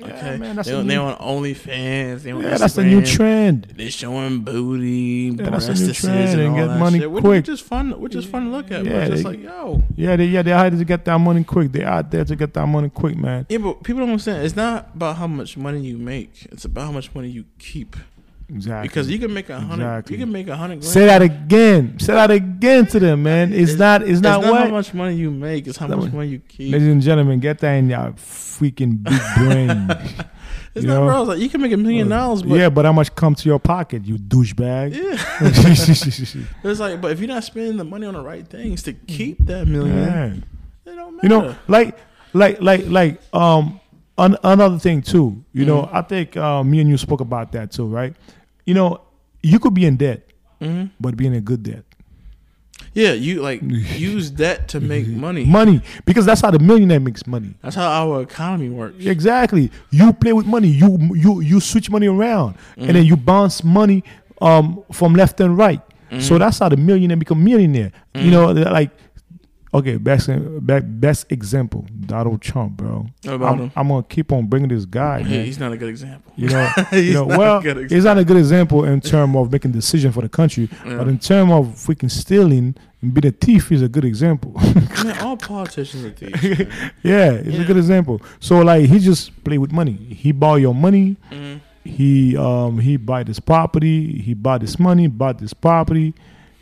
[0.00, 0.12] thoughts.
[0.12, 2.22] Yeah, Okay, man, that's they, a on, they new- on OnlyFans.
[2.22, 3.64] They on Yeah, that's the new trend.
[3.76, 7.24] They showing booty, Yeah, that's a new trend and get money shit, quick.
[7.24, 8.00] Which is fun.
[8.00, 8.84] Which is fun to look at.
[8.84, 9.82] Yeah, just like yo.
[9.96, 11.72] Yeah, they yeah they're out to get that money quick.
[11.72, 13.46] They're out there to get that money quick, man.
[13.48, 14.44] Yeah, but people don't understand.
[14.44, 16.46] It's not about how much money you make.
[16.52, 17.96] It's about how much money you keep.
[18.52, 18.88] Exactly.
[18.88, 19.84] Because you can make a hundred.
[19.84, 20.16] Exactly.
[20.16, 20.82] You can make a hundred.
[20.84, 21.98] say that again.
[22.00, 23.52] Say that again to them, man.
[23.52, 24.02] It's, not.
[24.02, 24.70] It's, not, how what.
[24.70, 25.66] much money you make.
[25.68, 26.72] It's how That much one- money you keep.
[26.72, 29.88] Ladies and gentlemen, get that in your freaking big brain.
[30.74, 31.22] It's you not, know?
[31.22, 33.58] Like you can make a million dollars, but yeah, but how much come to your
[33.58, 34.94] pocket, you douchebag?
[34.94, 35.16] yeah,
[36.70, 39.38] it's like, but if you're not spending the money on the right things to keep
[39.46, 40.26] that million, Yeah.
[40.92, 41.20] it don't matter.
[41.22, 41.96] You know, like,
[42.32, 43.80] like, like, like, um,
[44.18, 45.42] an, another thing too.
[45.52, 45.96] You know, Mm-hmm.
[45.96, 48.14] I think uh, me and you spoke about that too, right?
[48.70, 49.00] You know,
[49.42, 50.20] you could be in debt,
[50.62, 51.82] hmm but be in a good debt.
[52.94, 53.60] yeah, you like
[54.12, 55.44] use that to make money.
[55.44, 57.54] Money, because that's how the millionaire makes money.
[57.62, 59.04] That's how our economy works.
[59.04, 59.70] Exactly.
[59.90, 60.68] You play with money.
[60.68, 64.04] You you you switch money around, and then you bounce money
[64.40, 65.82] um from left and right.
[66.18, 67.90] So that's how the millionaire become millionaire.
[68.14, 68.90] You know, like
[69.72, 70.28] okay, best
[70.66, 73.06] best, best example, Donald Trump, bro.
[73.24, 73.72] What about I'm, him?
[73.76, 75.44] I'm gonna keep on bringing this guy, Yeah, man.
[75.44, 76.32] he's not a good example.
[76.36, 77.24] You know, He's you know.
[77.26, 80.22] not a Well, good he's not a good example in terms of making decision for
[80.22, 80.96] the country, Yeah.
[80.98, 84.52] but in terms of freaking stealing and being a thief, he's a good example.
[85.04, 86.42] Man, all politicians are thieves.
[86.42, 86.92] man.
[87.02, 88.20] yeah, it's a good example.
[88.40, 89.92] So like, he just play with money.
[89.92, 91.16] He borrow your money.
[91.30, 91.60] Mhm.
[91.82, 94.18] He um he buy this property.
[94.20, 95.06] He bought this money.
[95.06, 96.12] Bought this property,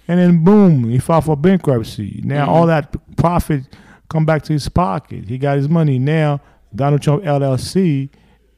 [0.09, 2.21] and then boom, he filed for bankruptcy.
[2.25, 2.49] Now Mhm.
[2.49, 3.65] all that profit
[4.09, 5.29] come back to his pocket.
[5.29, 5.99] He got his money.
[5.99, 6.41] Now
[6.75, 8.09] Donald Trump LLC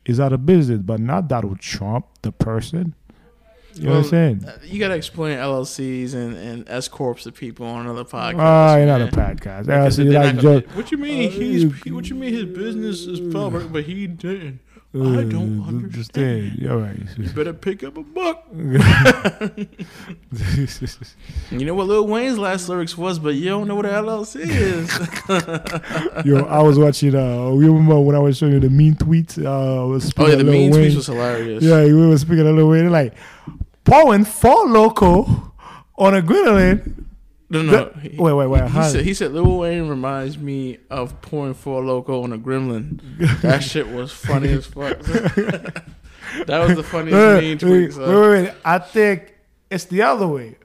[0.07, 2.95] is out of business, but not Donald Trump, the person.
[3.75, 4.45] You know what I'm saying?
[4.49, 8.35] uh, You gotta explain LLCs and, and S corps to people on another podcast.
[8.39, 9.67] Ah, you're not a podcast.
[9.69, 11.29] LLC, like gonna- what you mean?
[11.29, 12.33] Uh, He's, he, what you mean?
[12.33, 14.59] His business is public, but he didn't.
[14.93, 16.59] I don't uh, understand.
[16.59, 16.93] You're.
[17.17, 18.45] You better pick up a book.
[21.51, 24.41] You know what Lil Wayne's last lyrics was, but you don't know what a LLC
[24.47, 24.89] is.
[26.27, 27.15] Yo, I was watching.
[27.15, 29.43] Uh, you remember when I was showing you the mean tweets?
[29.45, 30.85] Uh, I was oh yeah, the Lil mean Wayne.
[30.85, 31.63] speech was hilarious.
[31.63, 32.83] Yeah, we were speaking a little way.
[32.89, 33.15] Like
[33.85, 35.53] pouring Four Loko
[35.99, 37.10] on a grenadine.
[37.51, 37.91] No, no.
[37.93, 41.21] The- he- wait, wait, wait, He, how- said, he said Lil Wayne reminds me of
[41.21, 43.01] pouring Four Loko on a gremlin.
[43.43, 44.99] That shit was funny as fuck.
[46.47, 47.97] that was the funniest wait, tweet.
[47.97, 48.55] wait, wait, wait.
[48.65, 49.35] I think
[49.71, 50.57] it's the other way.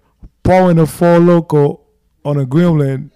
[0.43, 1.79] Pouring a Four Loko
[2.23, 3.09] on a gremlin.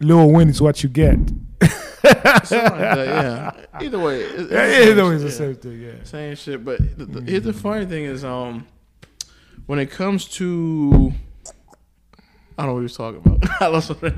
[0.00, 1.16] Lil Wayne is what you get.
[1.20, 3.50] Like that, yeah.
[3.80, 5.80] Either way, it's the Yeah, same either way, it's the same thing.
[5.80, 5.92] Yeah.
[6.04, 6.64] Same shit.
[6.64, 8.66] But the, the, here's the funny thing is, um,
[9.66, 11.12] when it comes to,
[12.56, 13.50] I don't know what he was talking about.
[13.60, 14.12] I lost my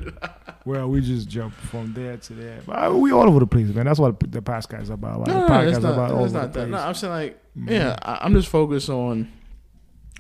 [0.65, 2.61] Well, we just jump from there to there.
[2.67, 3.87] But uh, we all over the place, man.
[3.87, 5.21] That's what the podcast is about.
[5.21, 6.69] Like, No, the no, podcast it's not, about no, all it's over not the that.
[6.69, 7.71] No, I'm saying like, Mhm.
[7.71, 9.33] yeah, I, I'm just focused on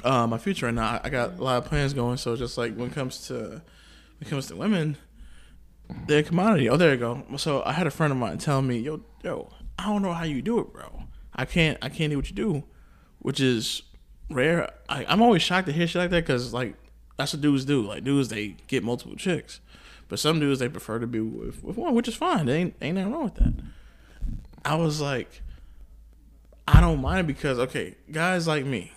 [0.04, 1.00] uh, my future right now.
[1.02, 3.62] I, got a lot of plans going, so just like when it comes to when
[4.22, 4.96] it comes to women,
[6.06, 6.68] they're a commodity.
[6.70, 7.22] Oh, there you go.
[7.36, 10.24] So I had a friend of mine tell me, yo, yo, I don't know how
[10.24, 11.02] you do it, bro.
[11.34, 12.64] I can't, I can't do what you do,
[13.18, 13.82] which is
[14.30, 14.70] rare.
[14.88, 16.74] I, I'm always shocked to hear shit like that because like
[17.16, 17.82] that's what dudes do.
[17.82, 19.60] Like dudes, they get multiple chicks.
[20.08, 22.48] But some dudes they prefer to be with, with one, which is fine.
[22.48, 23.54] Ain't ain't nothing wrong with that.
[24.64, 25.42] I was like,
[26.66, 28.92] I don't mind because okay, guys like me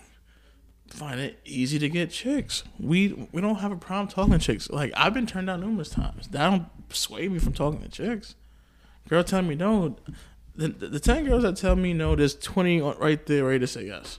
[0.88, 2.64] find it easy to get chicks.
[2.78, 4.70] We we don't have a problem talking to chicks.
[4.70, 6.28] Like I've been turned down numerous times.
[6.28, 8.34] That don't sway me from talking to chicks.
[9.08, 9.96] Girl tell me no.
[10.56, 13.66] The, the, the ten girls that tell me no, there's twenty right there ready to
[13.66, 14.18] say yes.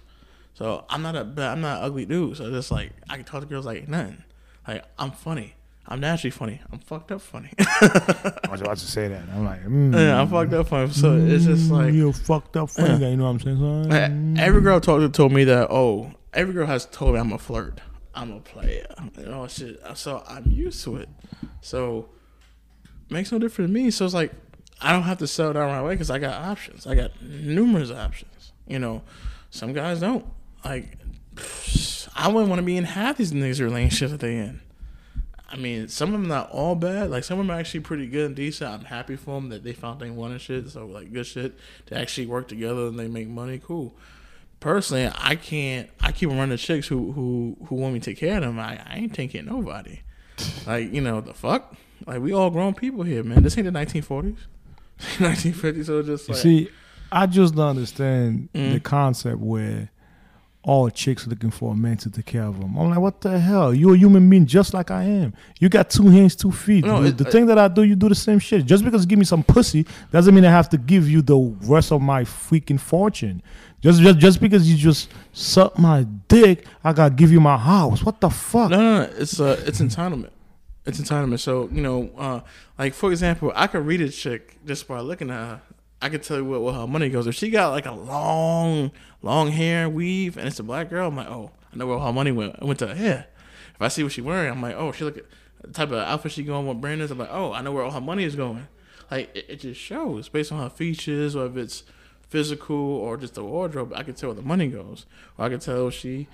[0.62, 2.38] So I'm not a bad, I'm not an ugly dude.
[2.38, 4.24] So just like I can talk to girls like nothing.
[4.68, 5.56] Like I'm funny.
[5.88, 6.62] I'm naturally funny.
[6.72, 7.50] I'm fucked up funny.
[7.60, 9.24] I was about to say that.
[9.34, 10.92] I'm like, mm, yeah, I'm fucked up funny.
[10.92, 13.00] So it's just mm, like you're fucked up funny Yeah.
[13.00, 13.10] guy.
[13.10, 13.58] You know what I'm saying?
[13.90, 14.38] son?
[14.38, 15.72] Uh, Every girl told told me that.
[15.72, 17.82] Oh, every girl has told me I'm a flirt.
[18.14, 18.86] I'm a player.
[19.00, 19.82] And all shit.
[19.96, 21.10] So I'm used to it.
[21.62, 22.10] So
[23.10, 23.90] makes no difference to me.
[23.90, 24.32] So it's like
[24.80, 26.86] I don't have to settle down right away because I got options.
[26.86, 28.52] I got numerous options.
[28.68, 29.02] You know,
[29.50, 30.24] some guys don't.
[30.66, 30.98] Like
[32.16, 34.62] I wouldn't want to be in half these niggas' relationships that they in.
[35.50, 37.10] I mean, some of them not all bad.
[37.10, 38.72] Like some of them are actually pretty good and decent.
[38.72, 40.70] I'm happy for them that they found they wanted shit.
[40.70, 41.58] So like good shit
[41.88, 43.60] to actually work together and they make money.
[43.64, 43.94] Cool.
[44.62, 45.90] Personally, I can't.
[46.00, 48.60] I keep running chicks who who who want me to take care of them.
[48.60, 50.00] I, I ain't taking nobody.
[50.66, 51.76] Like you know the fuck.
[52.08, 53.44] Like we all grown people here, man.
[53.44, 54.38] This ain't the 1940s,
[55.00, 55.86] 1950s.
[55.86, 56.70] So just You like see,
[57.12, 58.74] I just don't understand Mm.
[58.74, 59.92] the concept where
[60.64, 62.78] all chicks looking for a man to take care of them.
[62.78, 63.74] I'm like, what the hell?
[63.74, 65.34] You're a human being just like I am.
[65.60, 66.86] You got two hands, two feet.
[66.86, 68.66] No, the it- thing that I do, you do the same shit.
[68.66, 71.38] Just because you give me some pussy doesn't mean I have to give you the
[71.64, 73.42] rest of my freaking fortune.
[73.82, 78.04] Just just, just because you just suck my dick, I gotta give you my house.
[78.04, 78.70] What the fuck?
[78.70, 79.10] No, no, no.
[79.18, 80.30] It's uh, it's entitlement.
[80.86, 81.40] It's entitlement.
[81.40, 82.42] So you know, uh,
[82.78, 85.62] like for example, I could read a chick just by looking at her.
[86.02, 87.28] I could tell you what, what her money goes.
[87.28, 88.92] If she got like a long,
[89.22, 92.06] long hair weave and it's a black girl, I'm like, oh, I know where all
[92.08, 92.56] her money went.
[92.56, 93.28] It went to her hair.
[93.76, 95.26] If I see what she wearing, I'm like, oh, she look at
[95.62, 97.12] the type of outfit she going, what brand is.
[97.12, 98.68] I'm like, oh, I know where all her money is going.
[99.12, 101.84] Like it, it just shows based on her features, or if it's
[102.30, 103.94] physical or just the wardrobe.
[103.96, 105.06] I can tell where the money goes,
[105.38, 106.28] or I can tell she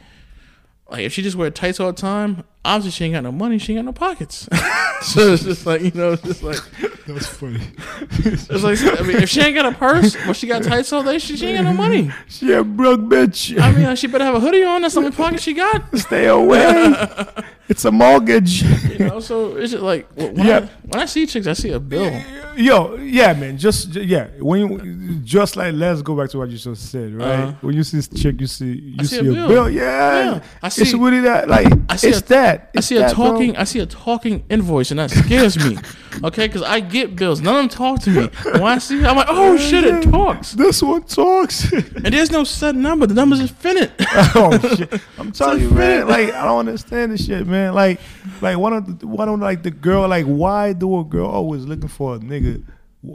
[0.89, 3.58] like if she just wear tights all the time, obviously she ain't got no money,
[3.58, 4.47] she ain't got no pockets.
[5.01, 6.58] so it's just like you know, it's just like
[7.08, 7.62] That's funny.
[8.12, 11.03] it's like I mean, if she ain't got a purse, well, she got tights all
[11.03, 12.12] day, she, she ain't got no money.
[12.28, 13.58] she a broke bitch.
[13.62, 14.82] I mean, she better have a hoodie on.
[14.82, 15.97] That's the only pocket she got.
[15.97, 16.93] Stay away.
[17.70, 18.62] it's a mortgage.
[18.62, 20.58] You know, so it's just like when, Yeah.
[20.58, 22.12] I, when I see chicks, I see a bill.
[22.58, 23.58] Yo, yeah, man.
[23.58, 24.28] Just yeah.
[24.39, 27.26] When you, just like let's go back to what you just said, right?
[27.39, 27.53] Uh-huh.
[27.62, 29.47] When you see this chick, you see you see see, a bill.
[29.47, 29.70] bill.
[29.70, 30.43] Yeah, Yeah.
[30.62, 31.47] I it's see- really that.
[31.47, 32.47] Like I see it's a- that.
[32.48, 33.32] I It's see a that, bro.
[33.32, 33.56] talking.
[33.58, 35.78] I see a talking invoice, and that scares me.
[36.24, 37.41] Okay, because I get bills.
[37.41, 38.30] None of them talk to me.
[38.54, 40.54] When I see, it, I'm like, oh shit, it talks.
[40.54, 41.72] This one talks.
[42.04, 43.06] And there's no set number.
[43.08, 43.91] The number's infinite.
[44.36, 45.02] oh shit!
[45.20, 46.08] I'm telling you, man.
[46.08, 47.74] Like I don't understand this shit, man.
[47.74, 48.00] Like,
[48.41, 50.08] like one of the one of like the girl.
[50.08, 52.64] Like, why do a girl always looking for a nigga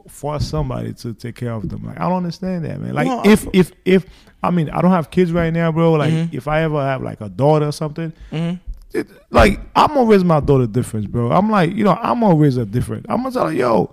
[0.08, 1.84] for somebody to take care of them?
[1.84, 2.94] Like, I don't understand that, man.
[2.94, 4.06] Like, if if if
[4.42, 5.92] I mean, I don't have kids right now, bro.
[5.92, 6.34] Like, Mhm.
[6.34, 8.52] if I ever have like a daughter or something, hmm
[8.94, 11.30] it, like I'm gonna raise my daughter different, bro.
[11.32, 13.06] I'm like, you know, I'm gonna raise her different.
[13.08, 13.92] I'm gonna tell her, yo,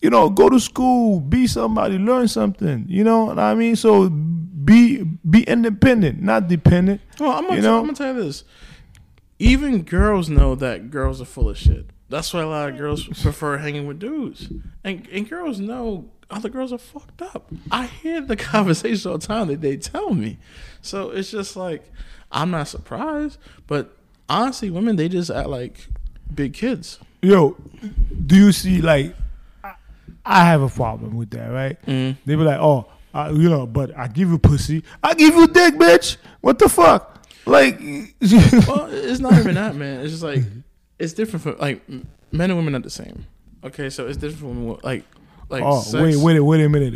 [0.00, 2.84] you know, go to school, be somebody, learn something.
[2.88, 3.76] You know what I mean?
[3.76, 7.00] So be be independent, not dependent.
[7.18, 7.78] Well, I'm gonna, You tell, know?
[7.80, 8.44] I'm gonna tell you this.
[9.38, 11.86] Even girls know that girls are full of shit.
[12.10, 14.52] That's why a lot of girls prefer hanging with dudes.
[14.84, 17.50] And and girls know other girls are fucked up.
[17.70, 20.38] I hear the conversations all the time that they tell me.
[20.82, 21.90] So it's just like
[22.32, 23.38] I'm not surprised.
[23.66, 23.96] But
[24.30, 25.88] honestly, women they just act like
[26.34, 26.98] big kids.
[27.20, 27.56] Yo,
[28.26, 29.14] do you see like
[29.62, 29.74] I,
[30.24, 31.82] I have a problem with that, right?
[31.86, 32.16] Mm.
[32.24, 35.46] They be like, oh, I, you know, but I give you pussy, I give you
[35.48, 36.16] dick, bitch.
[36.40, 37.26] What the fuck?
[37.44, 37.80] Like,
[38.20, 40.00] Well, it's not even that, man.
[40.00, 40.44] It's just like
[40.98, 43.26] it's different for like men and women are the same.
[43.64, 45.04] Okay, so it's different from like
[45.50, 46.94] Like, oh, sex- wait, wait, wait a minute.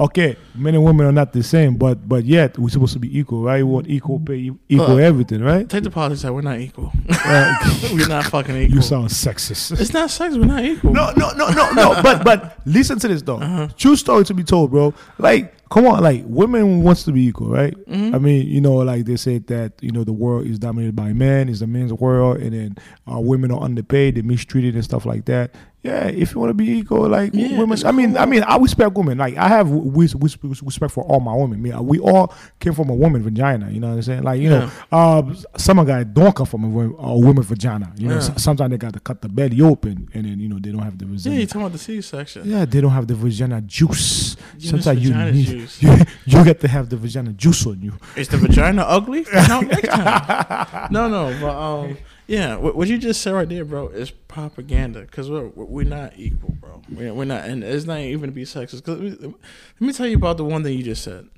[0.00, 3.18] Okay, men and women are not the same, but but yet we're supposed to be
[3.18, 3.58] equal, right?
[3.58, 5.68] We want equal pay, equal everything, right?
[5.68, 6.34] Take the politics out.
[6.34, 6.92] We're not equal.
[7.24, 7.54] Uh,
[7.92, 8.76] we're not fucking equal.
[8.76, 9.78] you sound sexist.
[9.80, 10.34] It's not sex.
[10.34, 10.92] We're not equal.
[10.92, 12.02] No, no, no, no, no.
[12.02, 13.36] But but listen to this though.
[13.36, 13.68] Uh-huh.
[13.76, 14.92] True story to be told, bro.
[15.18, 17.74] Like, come on, like women wants to be equal, right?
[17.88, 18.14] Mm-hmm.
[18.14, 21.12] I mean, you know, like they said that you know the world is dominated by
[21.12, 22.76] men, it's a men's world, and then
[23.10, 25.54] uh, women are underpaid, they're mistreated and stuff like that.
[25.82, 27.76] Yeah, if you want to be equal, like Yeah, women.
[27.84, 29.18] I mean, I mean, I respect women.
[29.18, 31.58] Like I have wis- wis- respect for all my women.
[31.58, 33.68] I mean, we all came from a woman vagina.
[33.68, 34.22] You know what I'm saying?
[34.22, 35.22] Like you know, uh,
[35.56, 37.92] some of guys don't come from a, wo- a woman vagina.
[37.96, 38.20] You know, Yeah.
[38.36, 40.96] sometimes they got to cut the belly open, and then you know they don't have
[40.98, 41.36] the Yeah, vagina.
[41.40, 42.42] you talking about the C-section?
[42.48, 44.36] Yeah, they don't have the vagina juice.
[44.58, 45.82] Yeah, Sometimes you need juice.
[45.82, 47.94] you, you get to have the vagina juice on you.
[48.14, 49.26] Is the vagina ugly?
[49.48, 49.60] No,
[50.90, 51.96] no, no, but um,
[52.26, 55.00] yeah, what, you just said right there, bro, is propaganda.
[55.00, 56.82] Because we're we're not equal, bro.
[56.90, 58.84] We're, we're not, and it's not even to be sexist.
[58.84, 59.34] Cause let
[59.80, 61.28] me, tell you about the one thing you just said.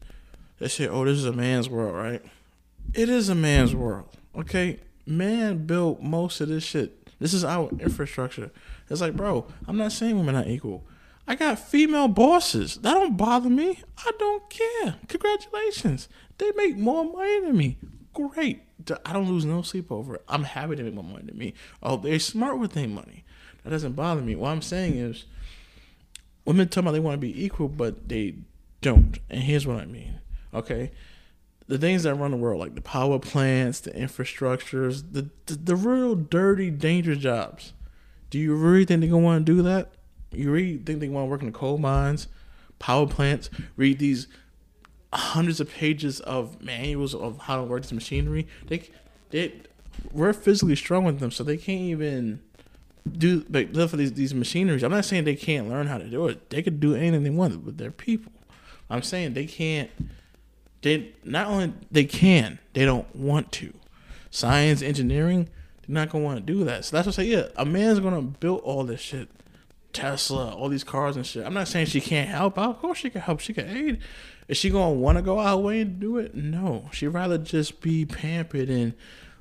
[0.58, 2.22] They said, "Oh, this is a man's world, right?"
[2.92, 4.08] It is a man's world.
[4.36, 7.08] Okay, man built most of this shit.
[7.18, 8.50] This is our infrastructure.
[8.90, 10.84] It's like, bro, I'm not saying women are equal.
[11.26, 12.76] I got female bosses.
[12.76, 13.82] That don't bother me.
[13.96, 14.96] I don't care.
[15.08, 16.08] Congratulations.
[16.36, 17.78] They make more money than me.
[18.12, 18.62] Great.
[19.04, 20.24] I don't lose no sleep over it.
[20.28, 21.54] I'm happy to make more money than me.
[21.82, 23.24] Oh, they're smart with their money.
[23.62, 24.34] That doesn't bother me.
[24.36, 25.24] What I'm saying is,
[26.44, 28.36] women tell me they want to be equal, but they
[28.80, 29.18] don't.
[29.30, 30.20] And here's what I mean.
[30.52, 30.92] Okay,
[31.66, 35.76] the things that run the world, like the power plants, the infrastructures, the the, the
[35.76, 37.72] real dirty, dangerous jobs.
[38.30, 39.92] Do you really think they're gonna want to do that?
[40.32, 42.28] You really think they want to work in the coal mines,
[42.78, 44.26] power plants, read these
[45.14, 48.46] hundreds of pages of manuals of how to work this machinery?
[48.66, 48.88] They,
[49.30, 49.52] they,
[50.12, 52.40] we're physically strong with them, so they can't even
[53.10, 54.82] do like live for these these machineries.
[54.82, 56.50] I'm not saying they can't learn how to do it.
[56.50, 58.32] They could do anything they want, but they're people.
[58.88, 59.90] I'm saying they can't.
[60.82, 63.72] They not only they can, they don't want to.
[64.30, 65.48] Science, engineering,
[65.86, 66.84] they're not gonna want to do that.
[66.84, 67.28] So that's what I say.
[67.28, 69.28] Yeah, a man's gonna build all this shit.
[69.92, 71.46] Tesla, all these cars and shit.
[71.46, 72.70] I'm not saying she can't help out.
[72.70, 73.40] Of course she can help.
[73.40, 74.00] She can aid.
[74.48, 76.34] Is she gonna want to go out way and do it?
[76.34, 76.88] No.
[76.92, 78.94] She'd rather just be pampered and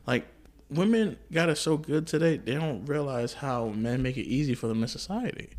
[0.08, 0.26] like
[0.70, 2.38] women got it so good today.
[2.38, 5.50] They don't realize how men make it easy for them in society.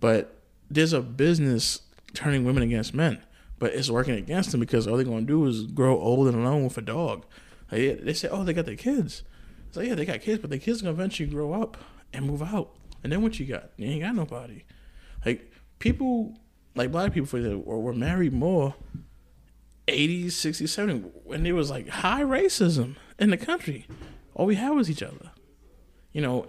[0.00, 0.36] But
[0.70, 1.82] there's a business
[2.14, 3.22] turning women against men,
[3.58, 6.64] but it's working against them because all they're gonna do is grow old and alone
[6.64, 7.24] with a dog.
[7.70, 9.22] Like, they say, oh, they got their kids.
[9.74, 11.76] Like, yeah, they got kids, but their kids gonna eventually grow up
[12.12, 12.76] and move out.
[13.02, 13.70] And then what you got?
[13.76, 14.64] You ain't got nobody.
[15.24, 16.38] Like people,
[16.74, 18.74] like black people, for example, were, were married more.
[19.88, 23.86] 80s, 60s, 70s, when there was like high racism in the country.
[24.34, 25.30] All we had was each other.
[26.12, 26.46] You know,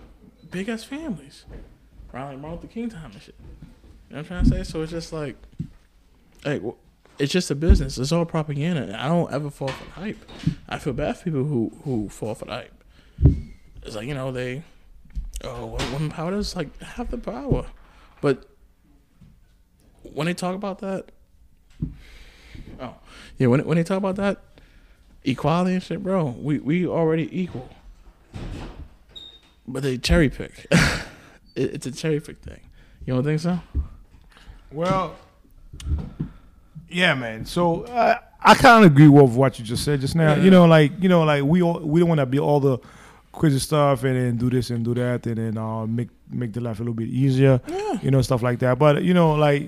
[0.51, 1.45] big ass families.
[2.13, 3.36] Around like Martin Luther King time and shit.
[3.39, 4.63] You know what I'm trying to say?
[4.63, 5.36] So it's just like,
[6.45, 6.61] like,
[7.17, 7.97] it's just a business.
[7.97, 8.95] It's all propaganda.
[8.99, 10.32] I don't ever fall for the hype.
[10.69, 12.84] I feel bad for people who who fall for the hype.
[13.84, 14.63] It's like you know they,
[15.43, 17.65] oh, women power does like have the power,
[18.21, 18.47] but
[20.14, 21.05] when they talk about that,
[22.80, 22.95] oh
[23.38, 24.39] yeah, when when they talk about that
[25.24, 27.70] equality and shit, bro, we we already equal,
[29.68, 30.66] but they cherry pick.
[30.72, 32.59] it, it's a cherry pick thing.
[33.05, 33.59] You don't think so?
[34.72, 35.16] Well,
[36.89, 37.45] yeah, man.
[37.45, 40.36] So uh, I kind of agree with what you just said just now.
[40.36, 42.80] You know, like you know, like we all we don't want to be all the
[43.32, 46.61] crazy stuff and then do this and do that and then uh, make make the
[46.61, 47.61] life a little bit easier.
[48.01, 48.79] You know, stuff like that.
[48.79, 49.63] But you know, like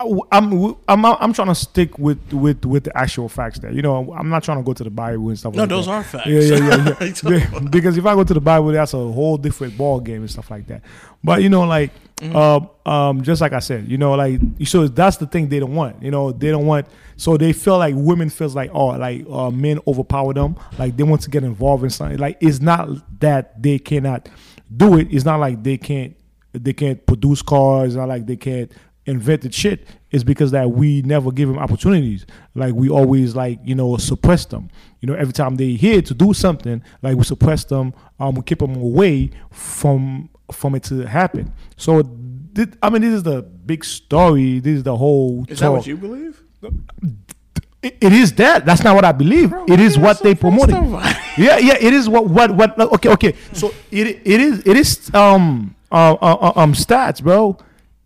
[0.00, 3.72] uh, I'm I'm I'm trying to stick with with with the actual facts there.
[3.72, 5.54] You know, I'm not trying to go to the Bible and stuff.
[5.54, 5.92] No, like those that.
[5.92, 6.26] are facts.
[6.26, 6.84] Yeah, yeah, yeah.
[6.94, 7.58] What are you talking yeah.
[7.70, 10.50] because if I go to the Bible, that's a whole different ball game and stuff
[10.50, 10.82] like that.
[11.22, 11.90] But you know, like,
[12.22, 15.74] um, um, just like I said, you know, like, so that's the thing they don't
[15.74, 16.02] want.
[16.02, 16.86] You know, they don't want.
[17.16, 20.56] So they feel like women feels like oh, like uh, men overpower them.
[20.78, 22.18] Like they want to get involved in something.
[22.18, 22.88] Like it's not
[23.20, 24.28] that they cannot
[24.74, 25.08] do it.
[25.10, 26.16] It's not like they can't
[26.52, 27.88] they can't produce cars.
[27.88, 28.70] It's not like they can't
[29.06, 29.86] invent the shit.
[30.10, 32.24] It's because that we never give them opportunities.
[32.54, 34.70] Like we always like you know suppress them.
[35.00, 37.92] You know every time they here to do something, like we suppress them.
[38.20, 41.52] Um, we keep them away from from it to happen.
[41.76, 42.02] So
[42.54, 44.60] thi- I mean, this is the big story.
[44.60, 45.44] This is the whole.
[45.48, 46.40] Is that what you believe?
[47.84, 48.64] It- it is that.
[48.66, 49.52] That's not what I believe.
[49.68, 50.74] it is what they promoted.
[51.36, 51.76] Yeah, yeah.
[51.80, 52.78] It is what what what.
[52.78, 53.34] Okay, okay.
[53.52, 57.58] So it it is it is um uh, uh, uh, um stats, bro.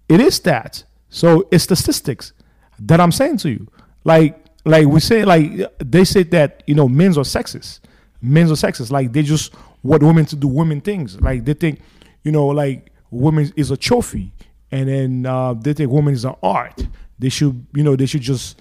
[0.09, 0.85] It is stats.
[1.11, 2.33] So it's statistics
[2.81, 3.69] that I'm saying to you.
[4.05, 7.81] Like like we say like they say that you know men's are sexist.
[8.23, 8.91] Men's are sexist.
[8.91, 11.21] Like they just want women to do women things.
[11.21, 11.81] Like they think
[12.25, 14.33] you know like women is a trophy.
[14.71, 16.87] and then uh, they think women is an art.
[17.19, 18.61] They should, you know, they should just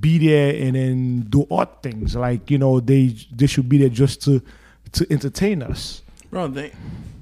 [0.00, 2.14] be there and then do art things.
[2.16, 4.42] Like you know, they they should be there just to
[4.92, 6.02] to entertain us.
[6.30, 6.72] Bro, they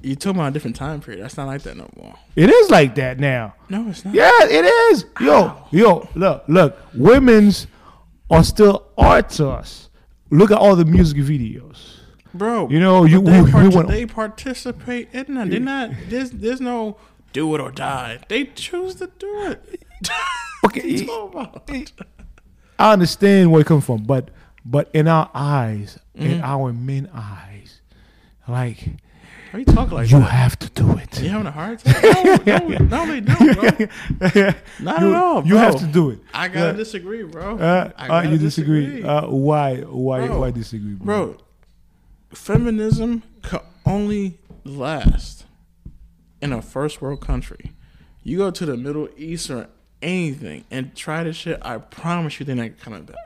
[0.03, 1.23] you talking about a different time period.
[1.23, 2.15] That's not like that no more.
[2.37, 3.55] It is like that now.
[3.69, 4.15] No, it's not.
[4.15, 5.05] Yeah, it is.
[5.21, 6.77] Yo, yo, look, look.
[6.95, 7.67] Women's
[8.31, 9.89] are still art to us.
[10.31, 11.99] Look at all the music videos.
[12.35, 15.51] Bro, You know, you they, we, we part- went, they participate in that.
[15.51, 16.99] They're not there's there's no
[17.33, 18.19] do it or die.
[18.29, 19.85] They choose to do it.
[20.65, 21.07] okay.
[22.79, 24.31] I understand where it comes from, but
[24.65, 26.27] but in our eyes, Mm-hmm.
[26.33, 27.83] in our men eyes,
[28.49, 28.89] like
[29.51, 30.31] Why you talk like you that?
[30.31, 31.21] have to do it.
[31.21, 32.47] You having a heart attack?
[32.47, 34.51] No, no, no, they don't, bro.
[34.81, 35.47] Not you, at all.
[35.47, 36.21] you have to do it.
[36.33, 37.59] I gotta Uh, disagree, bro.
[37.59, 39.03] Uh, uh, you disagree?
[39.03, 39.81] Uh, why?
[39.83, 40.27] Why?
[40.27, 40.41] Bro.
[40.41, 41.27] Why disagree, bro?
[41.35, 41.37] bro,
[42.33, 45.45] feminism can only last
[46.41, 47.73] in a first world country.
[48.23, 49.69] You go to the Middle East or
[50.03, 53.17] anything and try this shit, I promise you they're not coming back.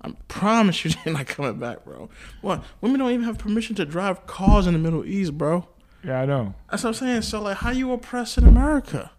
[0.00, 2.08] I promise you they're not coming back, bro.
[2.40, 2.64] What?
[2.80, 5.66] Women don't even have permission to drive cars in the Middle East, bro.
[6.04, 6.54] Yeah, I know.
[6.70, 7.22] That's what I'm saying.
[7.22, 9.10] So, like, how you oppressing America?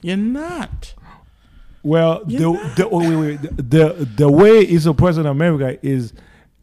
[0.00, 0.94] You're not.
[1.82, 2.76] Well, the, You're not.
[2.76, 6.12] the oh, wait, wait, the the way it's oppressed in America is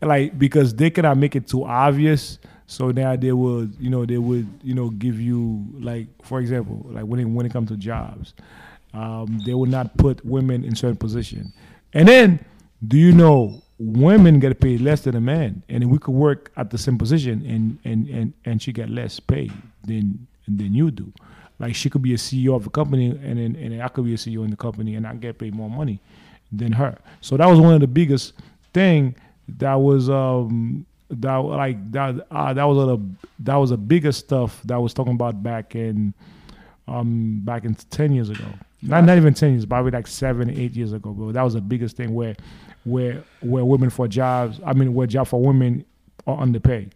[0.01, 2.39] like because they cannot make it too obvious.
[2.67, 6.85] So now they would, you know, they would, you know, give you like, for example,
[6.89, 8.33] like when it when it comes to jobs,
[8.93, 11.53] um, they would not put women in certain position.
[11.93, 12.45] And then,
[12.87, 16.69] do you know women get paid less than a man, and we could work at
[16.71, 19.51] the same position, and and and and she get less pay
[19.83, 21.11] than than you do.
[21.59, 24.13] Like she could be a CEO of a company, and then and I could be
[24.13, 25.99] a CEO in the company, and I get paid more money
[26.51, 26.97] than her.
[27.21, 28.33] So that was one of the biggest
[28.73, 29.15] thing
[29.57, 33.01] that was um that like that uh, that was a
[33.39, 36.13] that was the biggest stuff that I was talking about back in
[36.87, 38.45] um back in ten years ago.
[38.81, 41.31] Not not even ten years, probably like seven eight years ago, bro.
[41.31, 42.35] That was the biggest thing where
[42.85, 44.59] where where women for jobs.
[44.65, 45.83] I mean, where job for women
[46.27, 46.93] are underpaid.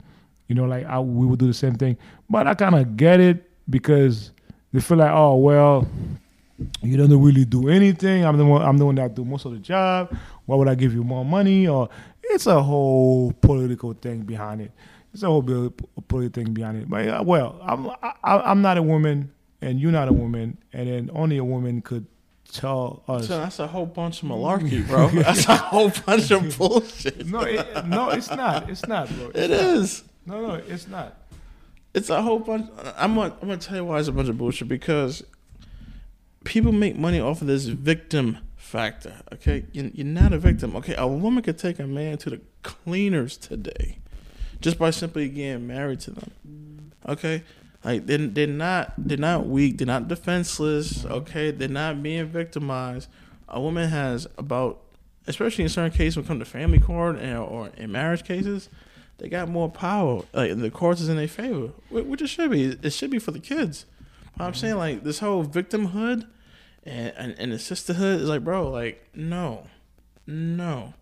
[0.47, 1.97] You know, like I, we would do the same thing,
[2.29, 4.31] but I kind of get it because
[4.73, 5.87] they feel like, oh well,
[6.81, 8.25] you don't really do anything.
[8.25, 8.61] I'm the one.
[8.61, 10.15] I'm the one that do most of the job.
[10.45, 11.67] Why would I give you more money?
[11.67, 11.89] Or
[12.23, 14.71] it's a whole political thing behind it.
[15.13, 16.89] It's a whole political thing behind it.
[16.89, 17.89] But well, I'm
[18.23, 19.31] I, I'm not a woman,
[19.61, 22.05] and you're not a woman, and then only a woman could
[22.51, 23.27] tell us.
[23.27, 25.07] So that's a whole bunch of malarkey, bro.
[25.23, 27.25] That's a whole bunch of bullshit.
[27.27, 28.69] no, it, no, it's not.
[28.69, 29.27] It's not, bro.
[29.29, 29.59] It's It not.
[29.59, 30.03] is.
[30.25, 31.17] No, no, it's not.
[31.93, 32.69] It's a whole bunch.
[32.97, 35.23] I'm gonna, I'm gonna tell you why it's a bunch of bullshit because
[36.43, 39.15] people make money off of this victim factor.
[39.33, 40.75] Okay, you're, you're not a victim.
[40.75, 43.99] Okay, a woman could take a man to the cleaners today
[44.59, 46.91] just by simply getting married to them.
[47.07, 47.43] Okay,
[47.83, 49.77] like they're, they're not they're not weak.
[49.77, 51.05] They're not defenseless.
[51.05, 53.09] Okay, they're not being victimized.
[53.47, 54.81] A woman has about,
[55.27, 58.69] especially in certain cases when it comes to family court and, or in marriage cases,
[59.17, 60.21] they got more power.
[60.33, 62.65] Like the courts is in their favor, which it should be.
[62.65, 63.85] It should be for the kids.
[64.37, 64.79] But I'm saying mm-hmm.
[64.79, 66.27] like this whole victimhood
[66.83, 69.67] and, and and the sisterhood is like, bro, like no,
[70.27, 70.93] no.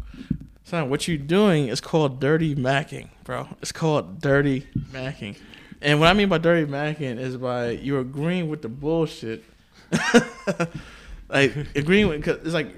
[0.64, 3.48] Son, what you're doing is called dirty macking, bro.
[3.62, 5.36] It's called dirty macking.
[5.82, 9.44] And what I mean by dirty macking is by you're agreeing with the bullshit.
[11.30, 12.76] like agreeing with, cause it's like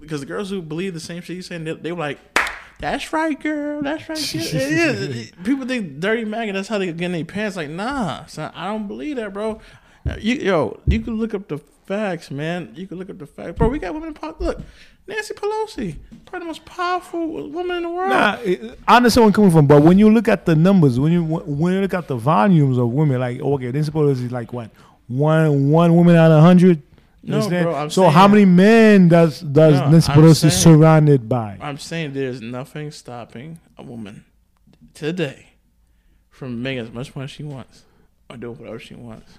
[0.00, 2.18] because the girls who believe the same shit you saying, they, they were like,
[2.78, 3.82] "That's right, girl.
[3.82, 4.54] That's right." Kid.
[4.54, 5.32] It is.
[5.42, 6.52] People think dirty macking.
[6.52, 7.56] That's how they get in their pants.
[7.56, 9.60] Like, nah, son, I don't believe that, bro.
[10.18, 12.72] You, yo, you can look up the facts, man.
[12.74, 13.68] You can look up the facts, bro.
[13.68, 14.40] We got women in pop.
[14.40, 14.60] Look,
[15.06, 18.10] Nancy Pelosi, probably the most powerful woman in the world.
[18.10, 20.98] Nah, it, I understand where I'm coming from, but when you look at the numbers,
[20.98, 24.20] when you when you look at the volumes of women, like oh, okay, this suppose
[24.20, 24.70] is like what
[25.08, 26.82] one one woman out of hundred.
[27.26, 31.56] No, bro, I'm so how many men does does No, Nancy Pelosi saying- surrounded by?
[31.60, 34.24] I'm saying there's nothing stopping a woman
[34.92, 35.46] today
[36.28, 37.84] from making as much money as she wants
[38.28, 39.38] or doing whatever she wants.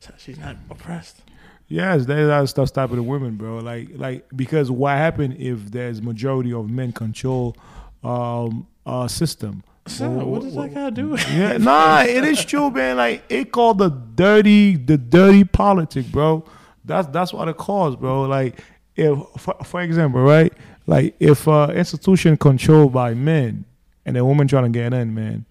[0.00, 1.22] So she's not oppressed.
[1.68, 3.58] Yes, there's a lot of stuff stopping the women, bro.
[3.58, 7.56] Like like because what happened if there's majority of men control
[8.02, 9.62] um a system?
[9.86, 11.32] So what does that got to do with it?
[11.32, 12.96] Yeah, nah, it is true, man.
[12.96, 16.44] Like it called the dirty, the dirty politic, bro.
[16.84, 18.22] That's that's what it calls, bro.
[18.22, 18.60] Like
[18.96, 20.52] if, for, for example, right?
[20.86, 23.64] Like if uh, institution controlled by men
[24.04, 25.46] and a woman trying to get in, man,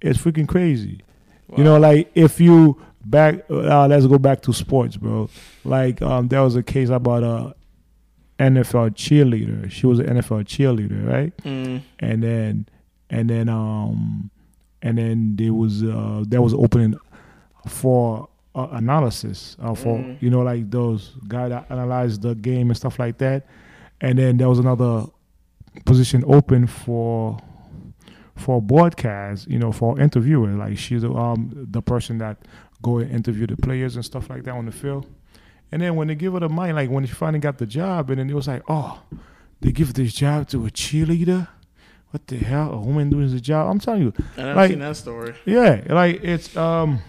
[0.00, 1.00] it's freaking crazy.
[1.56, 5.28] You know, like if you back, uh, let's go back to sports, bro.
[5.64, 7.54] Like um, there was a case about a
[8.38, 9.70] NFL cheerleader.
[9.70, 11.36] She was an NFL cheerleader, right?
[11.38, 12.66] Mm, and then
[13.10, 14.30] and then um
[14.80, 16.94] and then there was uh there was opening
[17.68, 20.20] for uh, analysis uh, for Mm.
[20.20, 23.46] you know like those guy that analyze the game and stuff like that.
[24.00, 25.06] And then there was another
[25.84, 27.38] position open for
[28.36, 30.48] for broadcast, you know, for interviewer.
[30.52, 32.38] Like she's um the person that
[32.82, 35.06] go and interview the players and stuff like that on the field.
[35.70, 38.10] And then when they give her the money, like when she finally got the job,
[38.10, 39.00] and then it was like, oh,
[39.60, 41.48] they give this job to a cheerleader.
[42.10, 42.72] What the hell?
[42.72, 43.70] A woman doing the job?
[43.70, 45.34] I'm telling you, And I've Like- seen that story.
[45.46, 47.00] yeah, like it's um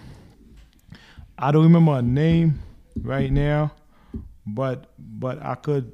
[1.38, 2.60] I don't remember her name
[3.02, 3.74] right now,
[4.46, 5.92] but but I could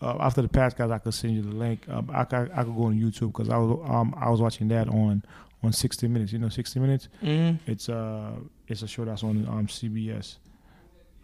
[0.00, 1.88] uh, after the past guys, I could send you the link.
[1.88, 4.68] Um, I could, I could go on YouTube because I was um I was watching
[4.68, 5.24] that on
[5.64, 6.32] on 60 minutes.
[6.32, 7.08] You know 60 minutes.
[7.22, 7.58] Mm.
[7.66, 8.32] It's uh
[8.72, 10.36] it's a show that's on um CBS.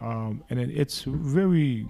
[0.01, 1.87] Um and then it's very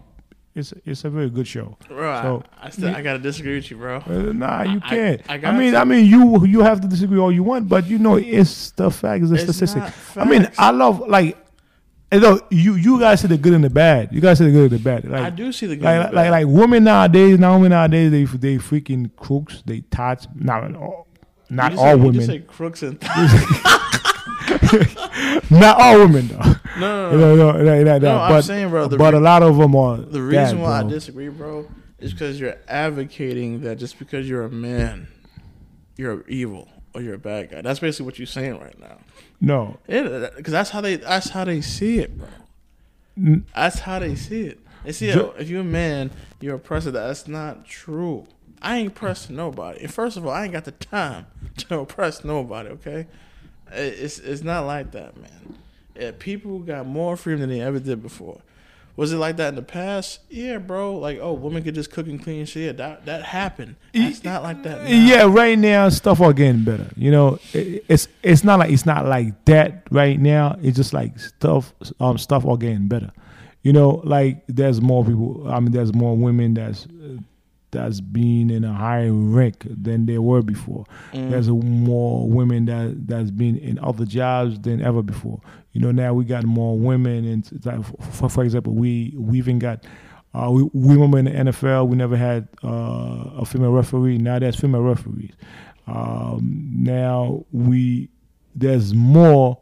[0.56, 1.78] it's it's a very good show.
[1.88, 3.98] Bro, So- I, I still I gotta disagree with you, bro.
[3.98, 5.22] Uh, nah, you I- can't.
[5.30, 5.78] I I, mean, to.
[5.80, 8.90] I mean, you you have to disagree all you want, but you know, it's the
[8.90, 9.84] fact, it's the It's statistic.
[10.18, 10.50] I mean.
[10.58, 11.38] I love like,
[12.12, 14.12] you know, you you guys see the good and the bad.
[14.12, 15.06] You guys see the good and the bad.
[15.08, 15.86] Like, I do see the good.
[15.86, 16.32] like and like bad.
[16.32, 17.38] like women nowadays.
[17.38, 19.62] Now women nowadays, they they freaking crooks.
[19.68, 20.28] They tots.
[20.34, 21.08] Not all,
[21.50, 22.14] You not all you women.
[22.16, 23.00] just say crooks and
[25.50, 26.38] not all women though.
[26.80, 27.36] no, no, no.
[27.36, 29.98] no, no, no, no, No, I'm saying, bro, but re- a lot of them are.
[29.98, 31.68] The reason that, why I disagree, bro,
[32.00, 35.08] is because you're advocating that just because you're a man,
[35.98, 37.62] you're evil or you're a bad guy.
[37.62, 38.98] That's basically what you're saying right now.
[39.42, 42.28] no, Because that's how they that's how they see it, bro.
[43.18, 44.60] N- That's how they see it.
[44.86, 46.10] They see Jo- oh, If you're a man,
[46.40, 46.92] you're oppressed.
[46.94, 48.28] That's not true.
[48.62, 49.82] I ain't oppressed nobody.
[49.82, 51.26] And first of all, I ain't got the time
[51.58, 52.70] to oppress nobody.
[52.70, 53.08] Okay,
[53.72, 55.58] it's it's not like that, man.
[55.96, 58.42] Yeah, people got more freedom than they ever did before.
[58.96, 60.20] Was it like that in the past?
[60.30, 60.98] Yeah, bro.
[60.98, 62.78] Like, oh, women could just cook and clean shit.
[62.78, 63.78] That that happened.
[63.94, 64.84] It's not like that.
[64.84, 64.90] Now.
[64.90, 66.90] Yeah, right now stuff are getting better.
[66.98, 70.58] You know, it, it's it's not like it's not like that right now.
[70.62, 73.12] It's just like stuff um stuff are getting better.
[73.62, 75.50] You know, like there's more people.
[75.50, 76.86] I mean, there's more women that's
[77.72, 80.86] that's been in a higher rank than they were before.
[81.14, 81.30] Mm.
[81.30, 85.42] There's a, more women that that's been in other jobs than ever before.
[85.74, 89.60] You know, now we got more women, and like, for, for example, we we even
[89.60, 89.86] got
[90.34, 94.18] uh, we, we remember in the NFL, we never had uh, a female referee.
[94.18, 95.34] Now there's female referees.
[95.88, 98.10] Um, now we
[98.56, 99.58] there's more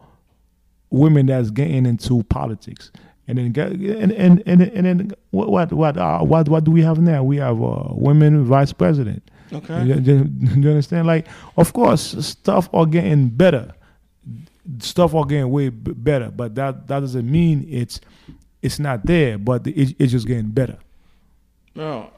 [0.89, 2.91] women that's getting into politics.
[3.29, 6.71] And then get, and and and, and then what what what, uh, what what do
[6.71, 7.23] we have now?
[7.23, 9.21] We have a women vice president.
[9.51, 9.83] Okay.
[9.85, 10.29] You, you-
[10.61, 11.07] you understand?
[11.07, 13.73] Like, of course, stuff are getting better.
[14.79, 17.99] Stuff are getting way b- better, but that that doesn't mean it's
[18.61, 19.37] it's not there.
[19.37, 20.77] But it, it's just getting better.
[21.75, 22.09] No.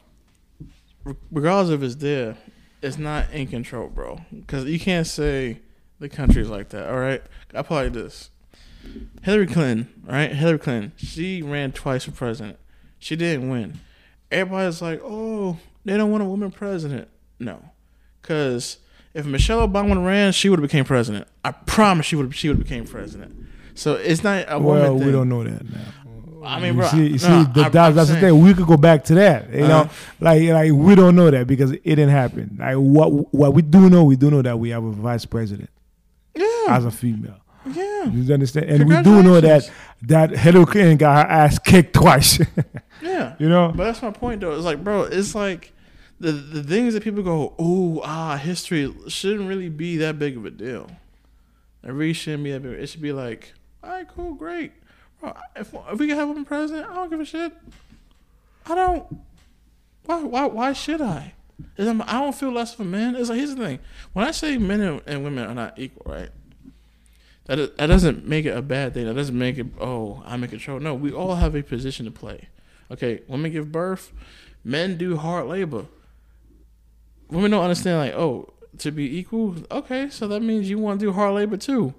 [1.32, 2.38] Regardless if it's there,
[2.82, 4.20] it's not in control, bro.
[4.32, 5.60] Because you can't say
[5.99, 6.89] the country's like that.
[6.89, 7.22] All right,
[7.53, 8.30] I like this:
[9.24, 10.32] Hillary Clinton, right?
[10.32, 12.58] Hillary Clinton, she ran twice for president.
[13.00, 13.80] She didn't win.
[14.32, 17.08] Everybody's like, "Oh, they don't want a woman president."
[17.40, 17.64] No,
[18.22, 18.78] because
[19.14, 21.28] if Michelle Obama ran, she would have became president.
[21.44, 23.36] I promise she would she would have became president.
[23.76, 25.06] So it's not a woman Well, thing.
[25.08, 25.80] we don't know that now.
[26.46, 28.40] I mean, You see, you no, see the, I- that, I'm that's the thing.
[28.42, 29.52] We could go back to that.
[29.54, 29.94] You know, Uh-huh.
[30.22, 32.56] like like we don't know that because it didn't happen.
[32.60, 35.70] Like what what we do know, we do know that we have a vice president
[36.36, 37.40] Yeah, as a female.
[37.74, 38.05] Yeah.
[38.05, 38.70] You understand?
[38.70, 39.70] And we do know that
[40.03, 42.39] that Hillary Clinton got her ass kicked twice.
[43.01, 43.36] Yeah.
[43.39, 43.72] you know.
[43.74, 44.53] But that's my point, though.
[44.53, 45.72] It's like, bro, it's like
[46.20, 50.45] the the things that people go, oh, ah, history shouldn't really be that big of
[50.45, 50.91] a deal.
[51.84, 52.74] It really shouldn't be that big.
[52.74, 54.74] It should be like, all right, cool, great.
[55.22, 57.53] Bro, if, if we can have a president, I don't give a shit.
[58.65, 59.05] I don't.
[60.05, 60.24] Why?
[60.24, 60.45] Why?
[60.45, 61.34] Why should I?
[61.78, 63.15] I don't feel less of a man.
[63.15, 63.80] It's like here's the thing.
[64.13, 66.30] When I say men and, and women are not equal, right?
[67.50, 69.08] That that doesn't make it a bad thing.
[69.08, 70.80] That doesn't make it oh I'm in control.
[70.80, 72.47] No, we all have a position to play.
[72.91, 74.14] Okay, women give birth,
[74.64, 75.88] men do hard labor.
[77.28, 79.56] Women don't understand like oh to be equal.
[79.72, 81.95] Okay, so that means you want to do hard labor too.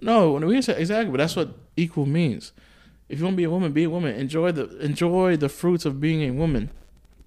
[0.00, 2.52] No, we say exactly, but that's what equal means.
[3.08, 4.14] If you want to be a woman, be a woman.
[4.14, 6.70] Enjoy the enjoy the fruits of being a woman.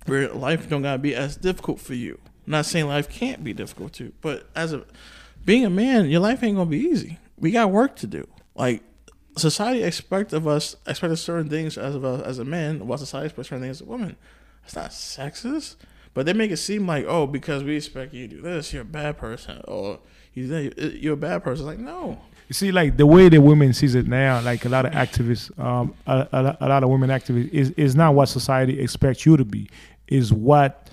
[0.05, 2.21] Where life don't gotta be as difficult for you.
[2.45, 4.85] I'm not saying life can't be difficult too, but as a
[5.47, 7.17] being a man, your life ain't gonna be easy.
[7.39, 8.27] We got work to do.
[8.53, 8.83] Like
[9.37, 13.47] society expect of us expect certain things as a, as a man, while society expects
[13.47, 14.17] certain things as a woman.
[14.61, 15.77] That's not sexist,
[16.13, 18.81] but they make it seem like oh because we expect you to do this, you're
[18.81, 19.99] a bad person, or
[20.33, 21.65] you you're a bad person.
[21.65, 22.19] Like no,
[22.49, 25.57] You see, like the way the women sees it now, like a lot of activists,
[25.57, 29.37] um, a, a, a lot of women activists is is not what society expects you
[29.37, 29.69] to be.
[30.09, 30.89] Is what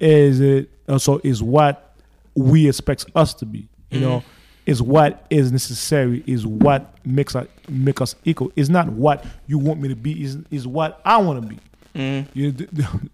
[0.00, 0.70] is it?
[0.88, 1.94] Also, is what
[2.34, 3.68] we expect us to be.
[3.90, 4.24] You know,
[4.66, 6.22] is what is necessary.
[6.26, 8.52] Is what makes us make us equal.
[8.54, 10.22] It's not what you want me to be.
[10.22, 11.58] Is is what I want to be.
[11.94, 12.26] Mm.
[12.34, 12.66] You, do,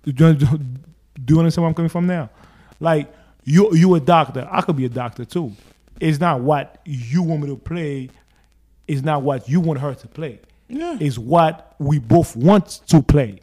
[0.05, 0.47] do, do,
[1.25, 2.31] do you understand where I'm coming from now?
[2.81, 3.13] Like
[3.45, 4.49] you, you a doctor.
[4.51, 5.53] I could be a doctor too.
[6.01, 8.11] It's not what you want me to play.
[8.89, 10.41] It's not what you want her to play.
[10.69, 10.99] Yeah.
[11.01, 13.41] It's what we both want to play.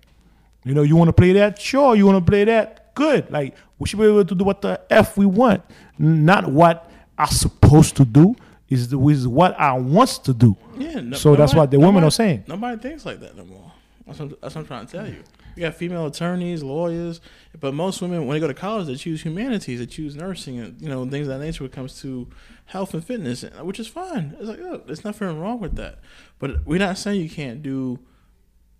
[0.64, 1.60] You know, you want to play that?
[1.60, 1.96] Sure.
[1.96, 2.94] You want to play that?
[2.94, 3.32] Good.
[3.32, 5.64] Like we should be able to do what the f we want,
[5.98, 6.91] not what
[7.22, 8.36] I'm supposed to do.
[8.70, 10.56] Is the is what I wants to do.
[10.78, 11.02] Yeah.
[11.02, 12.46] no- So that's what the women are saying.
[12.48, 13.72] Nobody thinks like that no more.
[14.08, 15.18] That's what, that's what I'm trying to tell you.
[15.56, 17.20] You got female attorneys, lawyers,
[17.60, 20.82] but most women, when they go to college, they choose humanities, they choose nursing, and
[20.82, 22.30] you know things of that nature when it comes to
[22.66, 24.36] health and fitness, which is fine.
[24.40, 26.00] It's like, there's nothing wrong with that.
[26.40, 28.00] But we're not saying you can't do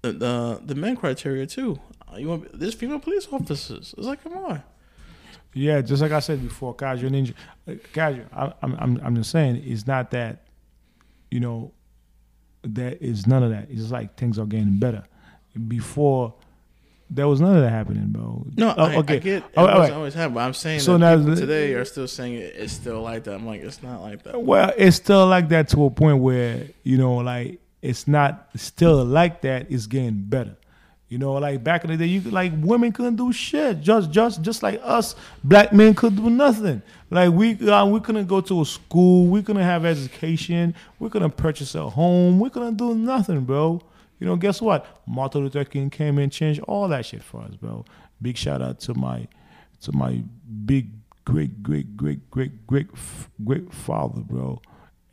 [0.02, 1.80] the the, the men criteria too.
[2.18, 3.94] You want there's female police officers.
[3.98, 4.64] It's like, come on.
[5.54, 7.34] Yeah, just like I said before, casual ninja.
[7.94, 8.26] Casual.
[8.34, 10.44] I, I'm I'm I'm just saying it's not that,
[11.30, 11.72] you know,
[12.64, 13.68] that is none of that.
[13.70, 15.04] It's just like things are getting better.
[15.68, 16.34] Before,
[17.10, 18.46] there was none of that happening, bro.
[18.56, 19.44] No, Oh, I, I get oh, it.
[19.58, 19.92] Oh, doesn't right.
[19.92, 20.34] always happen.
[20.36, 23.34] But I'm saying So that now today are still saying it, it's still like that.
[23.34, 24.42] I'm like, it's not like that.
[24.42, 29.04] Well, it's still like that to a point where you know, like it's not still
[29.04, 29.70] like that.
[29.70, 30.56] It's getting better.
[31.12, 33.82] You know, like back in the day, you could, like women couldn't do shit.
[33.82, 36.82] Just, just, just like us, black men could do nothing.
[37.10, 39.28] Like we, uh, we couldn't go to a school.
[39.28, 40.74] We couldn't have education.
[41.00, 42.40] We couldn't purchase a home.
[42.40, 43.82] We couldn't do nothing, bro.
[44.20, 44.86] You know, guess what?
[45.06, 47.84] Martin Luther King came and changed all that shit for us, bro.
[48.22, 49.28] Big shout out to my,
[49.82, 50.24] to my
[50.66, 50.92] big,
[51.26, 52.88] great, great, great, great, great,
[53.44, 54.62] great father, bro.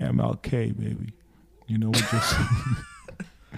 [0.01, 1.13] MLK, baby.
[1.67, 2.37] You know, we just,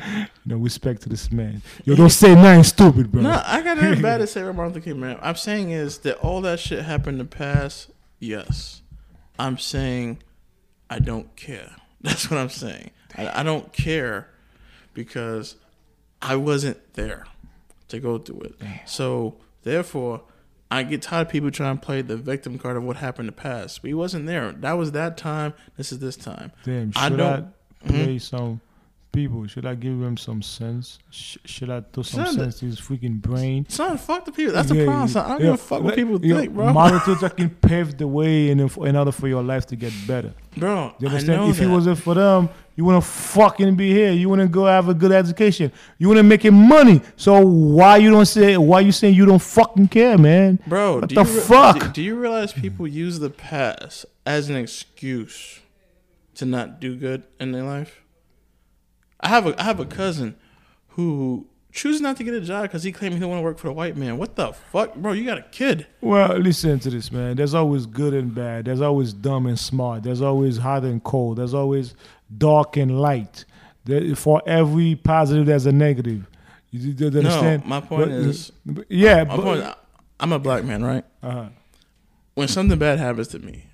[0.46, 1.62] know, respect to this man.
[1.84, 3.22] Yo, don't say nothing stupid, bro.
[3.22, 5.18] No, I got nothing bad to say about Martin Luther King, man.
[5.22, 7.90] I'm saying is that all that shit happened in the past.
[8.18, 8.82] Yes,
[9.38, 10.22] I'm saying
[10.88, 11.76] I don't care.
[12.00, 12.90] That's what I'm saying.
[13.16, 14.28] I, I don't care
[14.94, 15.56] because
[16.22, 17.26] I wasn't there
[17.88, 18.54] to go through it.
[18.86, 20.22] So therefore,
[20.70, 23.34] I get tired of people trying to play the victim card of what happened in
[23.34, 23.82] the past.
[23.82, 24.52] We wasn't there.
[24.52, 25.54] That was that time.
[25.76, 26.52] This is this time.
[26.64, 28.04] Damn, I should I, don't- Mm-hmm.
[28.04, 28.60] play some
[29.12, 29.46] people?
[29.46, 30.98] Should I give them some sense?
[31.10, 33.66] Sh- should I throw some sense to his freaking brain?
[33.68, 34.54] Son, fuck the people.
[34.54, 35.08] That's the Yeah, problem.
[35.08, 35.24] Son.
[35.24, 35.46] I don't yeah.
[35.46, 36.72] give a fuck what people yo, think, bro.
[36.72, 40.32] Martin Luther King pave the way in, in order for your life to get better.
[40.56, 41.50] bro, You understand?
[41.50, 41.64] If that.
[41.64, 44.12] it wasn't for them, you wouldn't fucking be here.
[44.12, 45.70] You wouldn't go have a good education.
[45.98, 47.02] You wouldn't making money.
[47.16, 48.56] So why you don't say?
[48.56, 50.58] Why you saying you don't fucking care, man?
[50.66, 51.78] Bro, what do the you re- fuck?
[51.80, 55.60] Do, do you realize people use the past as an excuse
[56.36, 58.00] to not do good in their life?
[59.20, 60.36] I have a I have a cousin
[60.90, 63.58] who chooses not to get a job because he claimed he don't want to work
[63.58, 64.18] for the white man.
[64.18, 65.12] What the fuck, bro?
[65.12, 65.86] You got a kid.
[66.00, 67.36] Well, listen to this, man.
[67.36, 68.64] There's always good and bad.
[68.64, 70.02] There's always dumb and smart.
[70.02, 71.38] There's always hot and cold.
[71.38, 71.94] There's always
[72.36, 73.44] dark and light.
[73.84, 76.26] There, for every positive, there's a negative.
[76.72, 77.64] You, understand?
[77.66, 78.52] my point But- is-
[78.88, 79.64] yeah, My but, point,
[80.20, 81.04] I'm a black man, right?
[81.22, 81.48] uh-huh.
[82.34, 83.64] When something bad happens to me,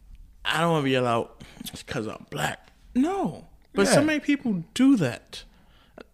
[0.45, 1.43] I don't want to be yell out
[1.87, 2.69] because I'm black.
[2.95, 3.93] No, but Yeah.
[3.93, 5.45] so many people do that,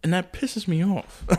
[0.02, 1.24] and that pisses me off.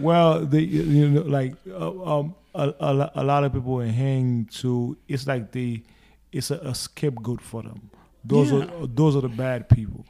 [0.00, 4.96] Well, the you know like uh, um a, a, a lot of people hang to
[5.08, 5.82] it's like the
[6.30, 7.90] it's a, a scapegoat for them.
[8.24, 8.64] Those Yeah.
[8.82, 10.04] are those are the bad people.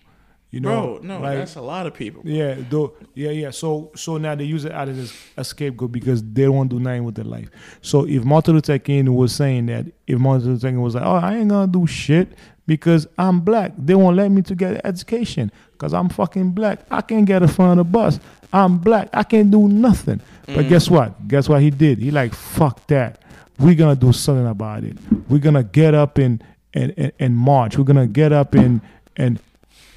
[0.50, 2.22] You know, Bro, no, like, that's a lot of people.
[2.24, 3.50] Yeah, though, yeah, yeah.
[3.50, 6.76] So, so now they use it out as a scapegoat because they don't want to
[6.76, 7.50] do nothing with their life.
[7.82, 11.16] So, if Martin Luther King was saying that, if Martin Luther King was like, "Oh,
[11.16, 12.32] I ain't gonna do shit
[12.68, 16.80] because I'm black," they won't let me to get education because I'm fucking black.
[16.88, 18.20] I can't get in front of the bus.
[18.52, 19.08] I'm black.
[19.12, 20.20] I can't do nothing.
[20.46, 20.68] But mm.
[20.68, 21.26] guess what?
[21.26, 21.98] Guess what he did?
[21.98, 23.22] He like, fuck that.
[23.58, 24.96] We're gonna do something about it.
[25.28, 26.44] We're gonna get up and
[26.74, 27.76] and, and, and march.
[27.76, 28.80] We're gonna get up and
[29.16, 29.40] and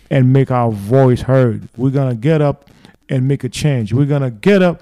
[0.10, 1.70] and make our voice heard.
[1.78, 2.70] We're gonna get up
[3.08, 3.94] and make a change.
[3.94, 4.82] We're gonna get up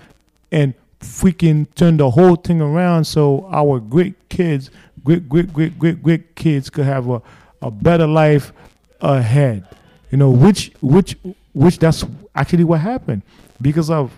[0.52, 4.70] and freaking turn the whole thing around so our great kids,
[5.04, 7.22] great great great great great kids could have a,
[7.62, 8.54] a better life
[9.02, 9.66] ahead.
[10.12, 11.18] You know, which which
[11.54, 12.06] which that's
[12.36, 13.22] actually what happened
[13.62, 14.12] because of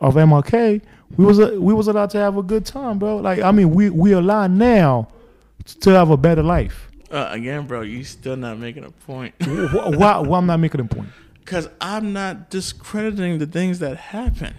[0.00, 0.80] of MLK.
[1.16, 3.16] We was a, we was allowed to have a good time, bro.
[3.16, 5.08] Like I mean, we we allowed now
[5.80, 6.90] to have a better life.
[7.10, 9.34] Uh, again, bro, you still not making a point.
[9.38, 11.08] why, why, why I'm not making a point?
[11.40, 14.54] Because I'm not discrediting the things that happen.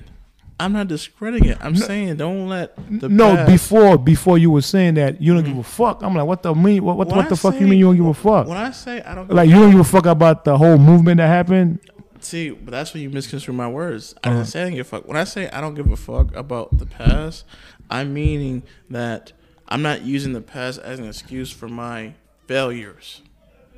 [0.60, 1.58] I'm not discrediting it.
[1.62, 5.44] I'm saying don't let the no, past- before before you were saying that you don't
[5.46, 6.04] give a fuck.
[6.04, 6.84] I'm like, what the mean?
[6.84, 8.48] What what, When what I the fuck you mean you don't give a fuck?
[8.48, 11.18] When I say I don't Like you don't give a fuck about the whole movement
[11.18, 11.80] that happened.
[12.20, 14.14] see, but that's when you misconstrue my words.
[14.24, 14.38] I Uh-huh.
[14.40, 15.08] didn't say I don't give a fuck.
[15.08, 17.46] When I say I don't give a fuck about the past,
[17.90, 19.32] I'm meaning that
[19.70, 22.14] I'm not using the past as an excuse for my
[22.48, 23.22] failures.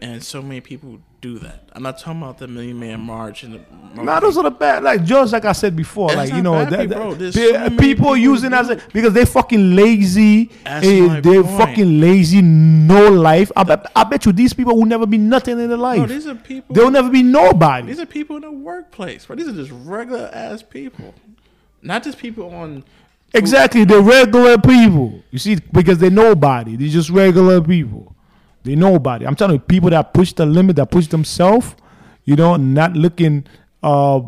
[0.01, 1.69] and so many people do that.
[1.73, 4.01] I'm not talking about the Million Man March and the.
[4.01, 4.83] Nah, those are the bad.
[4.83, 8.17] Like just like I said before, That's like you know, that, There's so people people
[8.17, 10.45] using as a, because they fucking lazy.
[10.65, 11.57] They're point.
[11.57, 12.41] fucking lazy.
[12.41, 13.51] No life.
[13.55, 13.85] I bet.
[13.95, 15.99] I bet you these people will never be nothing in their life.
[15.99, 16.75] Bro, these are people.
[16.75, 17.87] They'll never be nobody.
[17.87, 19.35] These are people in the workplace, bro.
[19.35, 21.13] These are just regular ass people,
[21.81, 22.83] not just people on.
[23.33, 25.23] Exactly, they're regular people.
[25.31, 26.75] You see, because they're nobody.
[26.75, 28.15] They're just regular people.
[28.63, 29.25] They nobody.
[29.25, 31.75] I'm telling you, people that push the limit, that push themselves,
[32.25, 33.45] you know, not looking,
[33.81, 34.21] uh,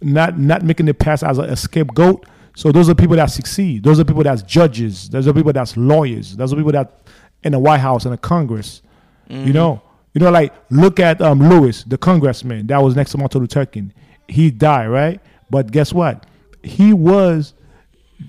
[0.00, 2.26] not not making it pass as a, a scapegoat.
[2.56, 3.84] So those are people that succeed.
[3.84, 5.08] Those are people that's judges.
[5.08, 6.36] Those are people that's lawyers.
[6.36, 7.02] Those are people that
[7.44, 8.82] in the White House and the Congress.
[9.30, 9.82] You know,
[10.14, 13.66] you know, like look at um Lewis, the congressman that was next to Martin Luther
[13.66, 13.92] King.
[14.26, 15.20] He died, right?
[15.50, 16.26] But guess what?
[16.62, 17.54] He was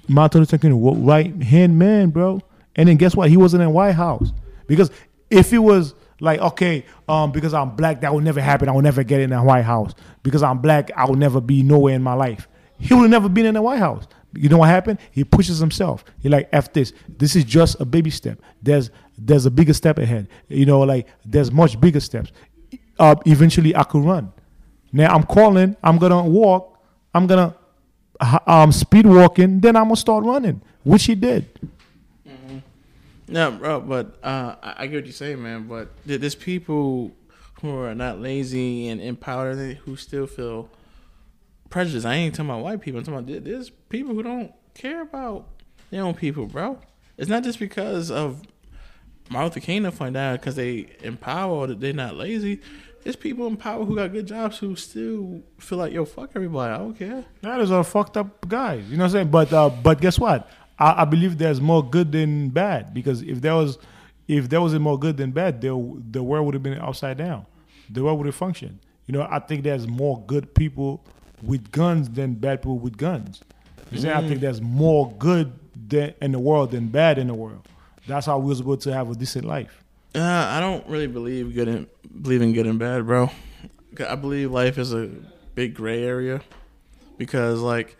[0.08, 2.42] Martin Luther King right hand man, bro.
[2.76, 3.30] And then guess what?
[3.30, 4.32] He wasn't in White House
[4.68, 4.92] because
[5.30, 8.70] if it was like okay, um, because I'm black, that will never happen.
[8.70, 9.94] I will never get in the White House
[10.24, 10.92] because I'm black.
[10.96, 12.48] I will never be nowhere in my life.
[12.78, 14.08] He would have never been in the White House.
[14.34, 15.00] You know what happened?
[15.12, 16.06] He pushes himself.
[16.20, 16.94] He like f this.
[17.08, 18.40] This is just a baby step.
[18.62, 20.28] There's there's a bigger step ahead.
[20.48, 22.32] You know, like there's much bigger steps.
[22.98, 24.32] Uh, eventually, I could run.
[24.92, 25.76] Now I'm calling.
[25.84, 26.80] I'm gonna walk.
[27.14, 27.56] I'm gonna
[28.46, 29.60] um, speed walking.
[29.60, 31.48] Then I'm gonna start running, which he did.
[33.30, 35.68] No, bro, but uh, I, I get what you're saying, man.
[35.68, 37.12] But there- there's people
[37.62, 40.70] who are not lazy and empowered who still feel
[41.70, 42.06] prejudice.
[42.06, 43.00] I ain't talking about white people.
[43.00, 45.48] I'm talking about there- there's people who don't care about
[45.92, 46.80] their own people, bro.
[47.18, 48.42] It's not just because of
[49.30, 52.62] Martin Luther King to find out because they empower that they're not lazy.
[53.04, 56.74] There's people in power who got good jobs who still feel like yo fuck everybody.
[56.74, 57.24] I don't care.
[57.42, 58.84] That is a fucked up guys.
[58.90, 59.28] You know what I'm saying?
[59.32, 60.50] But uh, but guess what?
[60.80, 63.78] I, I believe there's more good than bad because if there was
[64.28, 65.70] if there wasn't more good than bad, the
[66.12, 67.46] the world would have been upside down.
[67.90, 68.80] The world would have functioned.
[69.08, 71.04] You know, I think there's more good people
[71.42, 73.42] with guns than bad people with guns.
[73.92, 75.52] You see, I think there's more good
[75.88, 77.68] than, in the world than bad in the world.
[78.08, 79.84] That's how we're supposed to have a decent life.
[80.14, 81.88] Uh, I don't really believe good in
[82.22, 83.32] believe in good and bad, bro.
[84.08, 85.10] I believe life is a
[85.56, 86.42] big gray area
[87.18, 87.98] because like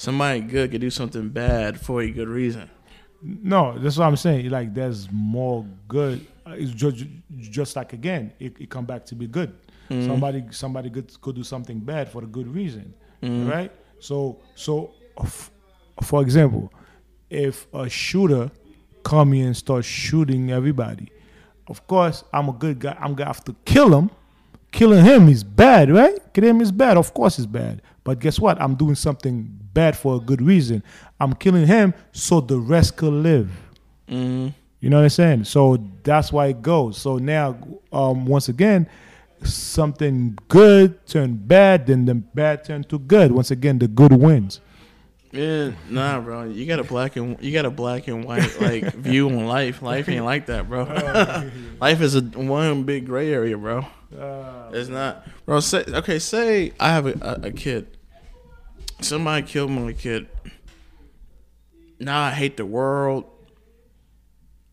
[0.00, 2.70] somebody good could do something bad for a good reason.
[3.22, 4.48] No, that's what I'm saying.
[4.48, 6.26] Like there's more good.
[6.46, 7.04] Uh, It's just,
[7.38, 9.52] just like again, it, it come back to be good.
[9.90, 10.06] Mm-hmm.
[10.06, 13.50] Somebody somebody good could do something bad for a good reason, mm-hmm.
[13.50, 13.72] right?
[13.98, 15.50] So so, uh, f-
[16.02, 16.72] for example,
[17.28, 18.50] if a shooter
[19.02, 21.12] come in and start shooting everybody,
[21.68, 22.96] of course I'm a good guy.
[22.98, 24.10] I'm gonna have to kill him.
[24.72, 26.18] Killing him is bad, right?
[26.32, 26.96] Killing him is bad.
[26.96, 27.82] Of course it's bad.
[28.04, 28.60] But guess what?
[28.60, 30.82] I'm doing something bad for a good reason.
[31.18, 33.50] I'm killing him so the rest could live.
[34.08, 35.44] Mm, You know what I'm saying?
[35.44, 36.98] So that's why it goes.
[36.98, 37.56] So now,
[37.92, 38.88] um, once again,
[39.42, 43.32] something good turned bad, then the bad turned to good.
[43.32, 44.60] Once again, the good wins.
[45.32, 46.44] Yeah, nah, bro.
[46.44, 49.82] You got a black and you got a black and white like view on life.
[49.82, 50.86] Life ain't like that, bro.
[50.88, 51.50] Oh,
[51.80, 53.86] life is a one big gray area, bro.
[54.18, 55.60] Ah, it's not, bro.
[55.60, 56.18] Say okay.
[56.18, 57.96] Say I have a, a, a kid.
[59.00, 60.28] Somebody killed my kid.
[61.98, 63.24] Now I hate the world.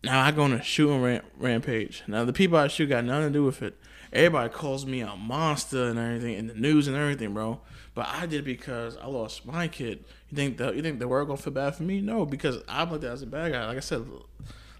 [0.02, 2.02] Now I go on a shooting ram- rampage.
[2.06, 3.76] Now the people I shoot got nothing to do with it.
[4.12, 7.60] Everybody calls me a monster and everything in the news and everything, bro.
[7.94, 10.04] But I did because I lost my kid.
[10.30, 12.00] You think the you think the world gonna feel bad for me?
[12.00, 13.66] No, because I'm looked at as a bad guy.
[13.66, 14.04] Like I said,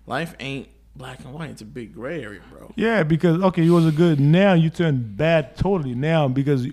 [0.07, 1.51] life ain't black and white.
[1.51, 2.73] It's a big gray area, bro.
[2.77, 4.21] Yeah, because okay, you was a good.
[4.21, 6.67] Now you turn bad totally now because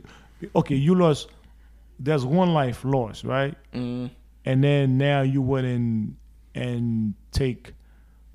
[0.55, 1.29] okay, you lost.
[1.99, 3.55] There's one life lost, right?
[3.73, 4.09] Mm,
[4.43, 6.17] And then now you went in
[6.53, 7.73] and take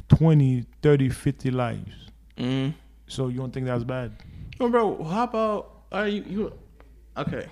[0.09, 1.93] 20, 30, 50 lives.
[2.39, 2.73] mm.
[3.07, 4.13] So you don't think that's bad?
[4.59, 6.53] Well, bro, how about are you you?
[7.17, 7.47] Okay,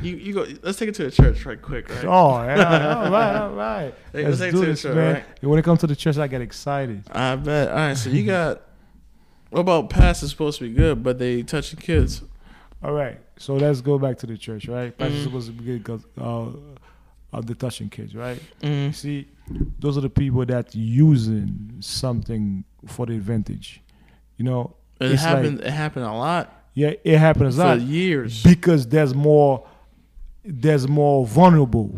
[0.00, 0.46] you you go.
[0.62, 1.88] Let's take it to the church right quick.
[1.88, 2.04] Right?
[2.04, 3.94] Oh, yeah, all right, all right.
[4.12, 5.14] Hey, Let's let's take do it to the this, church, man.
[5.14, 5.24] right?
[5.42, 7.04] When it comes to the church, I get excited.
[7.12, 7.68] I bet.
[7.68, 8.62] All right, so you got.
[9.50, 12.22] What about past is supposed to be good, but they touching kids?
[12.82, 14.96] All right, so let's go back to the church, right?
[14.96, 15.24] Pastor's Mhm.
[15.24, 18.40] supposed to be good because uh, of the touching kids, right?
[18.62, 18.94] Mm.
[18.94, 19.28] See,
[19.78, 23.80] those are the people that using something for the advantage.
[24.38, 25.60] You know, It happened.
[25.60, 28.42] it happened a lot yeah, it happens a for lot years.
[28.42, 29.66] because there's more,
[30.44, 31.96] there's more vulnerable.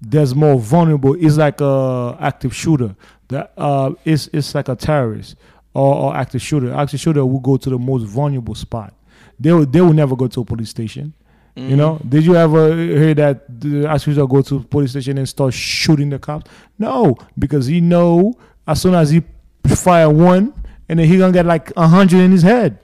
[0.00, 1.14] There's more vulnerable.
[1.14, 2.94] It's like a active shooter.
[3.28, 5.36] That uh, it's it's like a terrorist
[5.72, 6.74] or, or active shooter.
[6.74, 8.94] Active shooter will go to the most vulnerable spot.
[9.38, 11.14] They will, they will never go to a police station.
[11.56, 15.18] You know, did you ever hear that the active shooter go to a police station
[15.18, 16.50] and start shooting the cops?
[16.80, 18.34] No, because he know
[18.66, 19.22] as soon as he
[19.68, 20.52] fire one
[20.88, 22.80] and then he gonna get like a hundred in his head.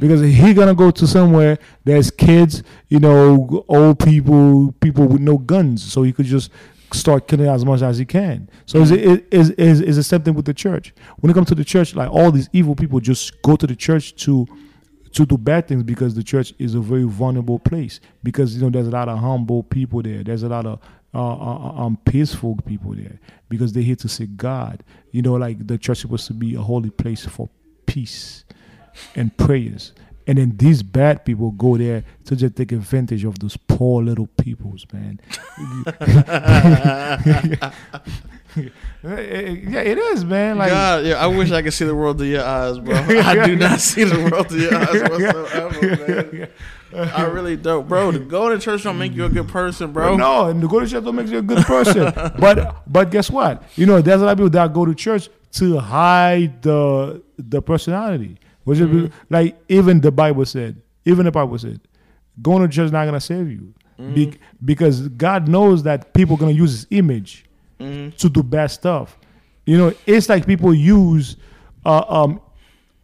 [0.00, 5.38] Because he gonna go to somewhere there's kids, you know, old people, people with no
[5.38, 6.50] guns, so he could just
[6.92, 8.48] start killing as much as he can.
[8.66, 10.94] So is it is is is the same thing with the church.
[11.18, 13.76] When it comes to the church, like all these evil people just go to the
[13.76, 14.46] church to
[15.12, 18.70] to do bad things because the church is a very vulnerable place because you know
[18.70, 20.22] there's a lot of humble people there.
[20.24, 20.80] There's a lot of
[21.12, 23.18] uh, uh, um, peaceful people there
[23.48, 24.84] because they're here to seek God.
[25.10, 27.48] You know, like the church is supposed to be a holy place for
[27.86, 28.44] peace
[29.14, 29.92] and prayers.
[30.26, 34.28] And then these bad people go there to just take advantage of those poor little
[34.28, 35.20] peoples, man.
[39.02, 40.58] yeah, it is, man.
[40.58, 42.94] Like, God, yeah, I wish I could see the world through your eyes, bro.
[43.08, 46.48] I do not see the world through your eyes whatsoever, man.
[46.92, 48.12] I really don't, bro.
[48.12, 50.16] To go to church don't make you a good person, bro.
[50.16, 52.12] No, and to go to church don't make you a good person.
[52.38, 53.62] but but guess what?
[53.76, 57.62] You know, there's a lot of people that go to church to hide the the
[57.62, 58.38] personality.
[58.64, 61.80] Which is like even the Bible said, even the Bible said,
[62.42, 63.74] going to church is not gonna save you.
[64.14, 67.44] Be- because God knows that people are gonna use his image
[68.18, 69.18] to do bad stuff.
[69.66, 71.36] You know, it's like people use
[71.84, 72.40] uh, um,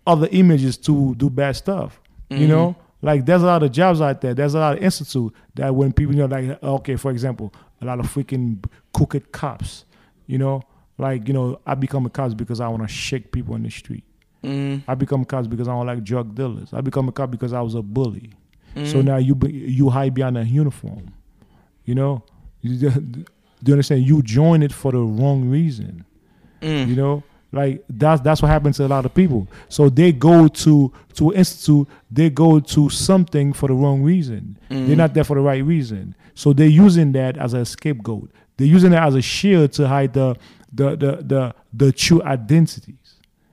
[0.07, 2.01] other images to do bad stuff.
[2.31, 4.35] You know, like there's a lot of jobs out there.
[4.35, 7.85] There's a lot of institute that when people, you know, like okay, for example, a
[7.85, 8.65] lot of freaking
[8.95, 9.85] crooked cops.
[10.27, 10.63] You know,
[10.99, 13.71] like you know, I become a cop because I want to shake people in the
[13.71, 14.05] street.
[14.47, 16.73] Mm, I become a cop because I don't like drug dealers.
[16.73, 18.31] I become a cop because I was a bully.
[18.77, 18.87] mm.
[18.91, 21.13] So now you be, you hide behind a uniform.
[21.85, 22.23] You know,
[22.63, 23.25] you, do
[23.65, 24.07] you understand?
[24.07, 26.05] You join it for the wrong reason.
[26.63, 26.89] Mm.
[26.89, 29.49] You know, like that's that's what happens to a lot of people.
[29.69, 34.59] So they go to to an institute, they go to something for the wrong reason.
[34.71, 34.87] Mm.
[34.87, 36.15] They're not there for the right reason.
[36.35, 38.31] So they're using that as a scapegoat.
[38.57, 40.37] They're using it as a shield to hide the
[40.73, 43.06] the the the, the true identities.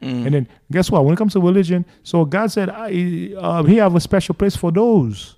[0.03, 0.25] Mm.
[0.25, 1.05] And then guess what?
[1.05, 4.55] When it comes to religion, so God said, I, uh, He have a special place
[4.55, 5.35] for those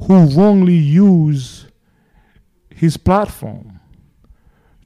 [0.00, 1.66] who wrongly use
[2.74, 3.78] His platform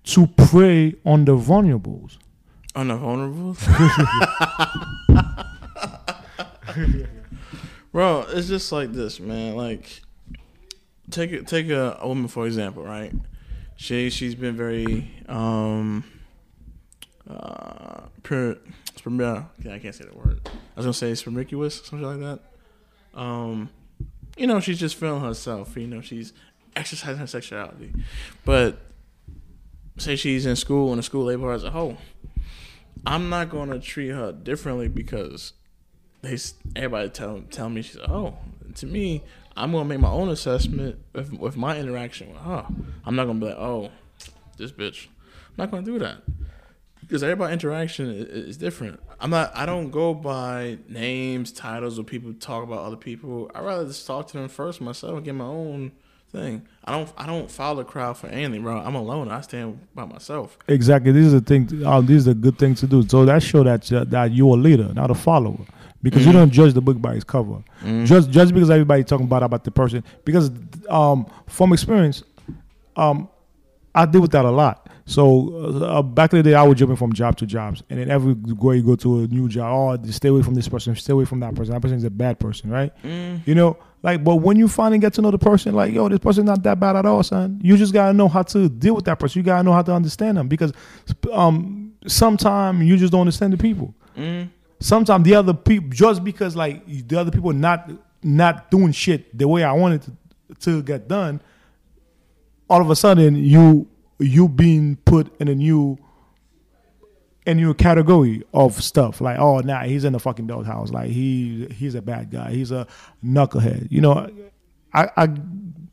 [0.05, 2.19] to prey on the vulnerables.
[2.75, 3.55] On the vulnerable.
[7.93, 9.55] Bro, it's just like this, man.
[9.55, 10.01] Like,
[11.11, 13.13] take take a, a woman for example, right?
[13.77, 16.05] She she's been very um
[17.29, 18.59] uh per,
[19.05, 20.41] yeah, I can't say the word.
[20.47, 23.21] I was gonna say spermicus, something like that.
[23.21, 23.71] Um,
[24.37, 25.77] you know, she's just feeling herself.
[25.77, 26.33] You know, she's
[26.75, 27.93] exercising her sexuality,
[28.45, 28.79] but
[29.99, 31.99] say she's in school and the school label her as a whole.
[33.07, 35.53] I'm not gonna treat her differently because
[36.23, 36.39] they
[36.77, 38.37] everybody tell tell me she's oh.
[38.77, 39.23] To me,
[39.55, 42.67] I'm gonna make my own assessment with, with my interaction with her.
[43.05, 43.91] I'm not gonna be like, oh,
[44.57, 45.09] this bitch.
[45.51, 46.23] I'm not gonna do that
[47.13, 48.99] because everybody interaction is, is different.
[49.21, 49.53] I'm not.
[49.55, 53.51] I don't go by names, titles, or people talk about other people.
[53.55, 55.93] I rather just talk to them first myself and get my own
[56.31, 56.67] thing.
[56.87, 57.13] I don't.
[57.19, 58.79] I don't follow the crowd for anything, bro.
[58.79, 59.31] I'm alone.
[59.31, 60.57] I stand by myself.
[60.69, 61.13] Exactly.
[61.13, 61.85] This is the thing.
[61.85, 63.07] Uh, this is a good thing to do.
[63.07, 65.67] So that show that uh, that you're a leader, not a follower,
[66.03, 67.63] because you don't judge the book by its cover.
[68.05, 70.03] Just just because everybody talking about about the person.
[70.25, 70.51] Because
[70.89, 72.23] um, from experience,
[72.97, 73.29] um,
[73.95, 74.82] I deal with that a lot.
[75.05, 78.11] So uh, back in the day, I was jumping from job to jobs, and then
[78.11, 81.25] everywhere you go to a new job, oh, stay away from this person, stay away
[81.25, 81.75] from that person.
[81.75, 82.93] That person is a bad person, right?
[83.45, 86.21] You know, like, but when you finally get to know the person, like, yo, this
[86.21, 87.61] person's not that bad at all, son.
[87.63, 89.41] You just gotta know how to deal with that person.
[89.41, 90.73] You gotta know how to understand them because,
[91.33, 93.95] um, sometimes you just don't understand the people.
[94.81, 97.91] Sometimes the other people, just because like the other people not
[98.23, 100.13] not doing shit the way I wanted to,
[100.61, 101.41] to get done,
[102.69, 103.89] all of a sudden you
[104.23, 105.99] you being put in a new
[107.47, 109.21] a new category of stuff.
[109.21, 112.53] Like oh nah he's in the fucking doghouse like he he's a bad guy.
[112.53, 112.87] He's a
[113.25, 113.89] knucklehead.
[113.91, 114.31] You know
[114.95, 115.29] I I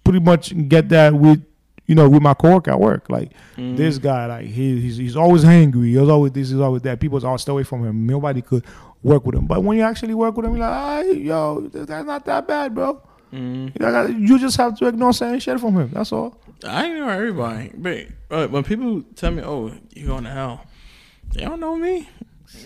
[0.03, 1.43] pretty much get that with
[1.87, 3.09] you know with my coworker at work.
[3.09, 5.89] Like this guy like he, he's he's always angry.
[5.89, 6.99] He's always this he's always that.
[6.99, 8.05] People's all stay away from him.
[8.05, 8.65] Nobody could
[9.01, 9.47] work with him.
[9.47, 12.47] But when you actually work with him you're like ah, yo this guy's not that
[12.47, 13.01] bad bro
[13.31, 16.35] you know, you just have to ignore saying shit from him that's all
[16.67, 20.65] I ignore everybody, but uh, when people tell me, "Oh, you going to hell,"
[21.33, 22.09] they don't know me,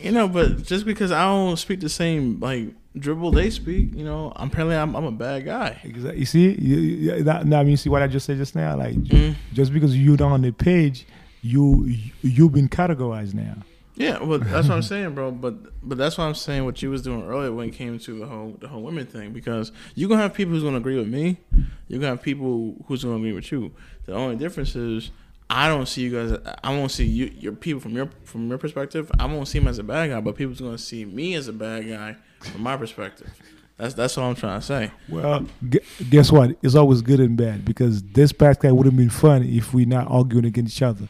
[0.02, 0.28] you know.
[0.28, 4.48] But just because I don't speak the same like dribble they speak, you know, I'm
[4.48, 5.80] apparently I'm, I'm a bad guy.
[5.84, 6.20] Exactly.
[6.20, 8.76] You see, you, you, that, now you see what I just said just now.
[8.78, 9.36] Like, Mm.
[9.54, 11.06] just because you're not on the page,
[11.42, 11.86] you
[12.24, 13.58] you've been categorized now.
[13.96, 15.32] Yeah, well, that's what I'm saying, bro.
[15.32, 15.56] But
[15.88, 16.66] but that's what I'm saying.
[16.66, 19.34] What you was doing earlier when it came to the whole the whole women thing,
[19.34, 21.38] because you're gonna have people who's gonna agree with me.
[21.88, 23.72] You're gonna have people who's gonna agree with you.
[24.06, 25.12] The only difference is
[25.50, 26.56] I don't see you guys.
[26.64, 29.12] I won't see you, your people from your from your perspective.
[29.20, 31.54] I won't see him as a bad guy, but people's gonna see me as a
[31.54, 33.30] bad guy from my perspective.
[33.78, 34.92] That's that's all I'm trying to say.
[35.10, 35.46] Well,
[36.10, 36.58] guess what?
[36.62, 40.10] It's always good and bad because this podcast would have been fun if we not
[40.10, 41.08] arguing against each other.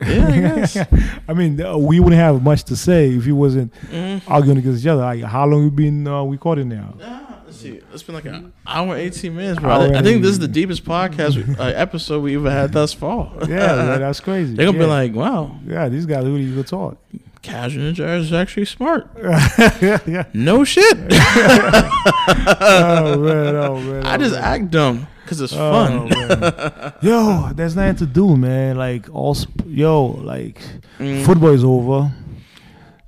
[0.00, 0.76] Yeah, I guess.
[1.28, 4.20] I mean, uh, we wouldn't have much to say if we wasn't Mm.
[4.28, 5.00] arguing against each other.
[5.02, 6.94] Like, how long we been uh, recording now?
[7.02, 7.80] Ah, let's see.
[7.92, 9.70] It's been like an hour, eighteen minutes, bro.
[9.70, 13.32] Hour I think this is the deepest podcast uh, episode we ever had thus far.
[13.48, 14.54] Yeah, man, that's crazy.
[14.54, 14.84] They're gonna yeah.
[14.84, 16.98] be like, "Wow, yeah, these guys really good talk.
[17.42, 19.08] Casual Ninja is actually smart."
[19.80, 20.24] yeah, yeah.
[20.34, 20.96] No shit.
[22.28, 24.04] Oh man, oh man.
[24.04, 24.44] I oh, just man.
[24.44, 26.08] act dumb because it's Oh, fun.
[26.08, 26.92] man.
[27.02, 28.76] yo, there's nothing to do, man.
[28.76, 30.60] Like all, sp- yo, like
[30.98, 31.24] Mm.
[31.26, 32.10] football is over.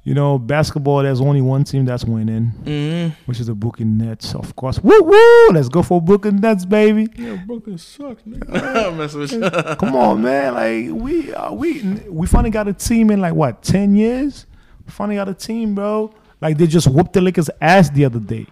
[0.05, 1.03] You know, basketball.
[1.03, 3.13] There's only one team that's winning, Mm.
[3.27, 4.79] which is the Brooklyn Nets, of course.
[4.83, 5.49] Woo woo!
[5.53, 7.09] Let's go for Brooklyn Nets, baby.
[7.15, 8.87] Yeah, Brooklyn sucks, nigga.
[8.89, 9.77] I'm with you.
[9.77, 10.55] Come on, man.
[10.55, 14.47] Like we, uh, we, we finally got a team in like what ten years.
[14.87, 16.11] We finally got a team, bro.
[16.41, 18.47] Like they just whooped the Lakers' ass the other day.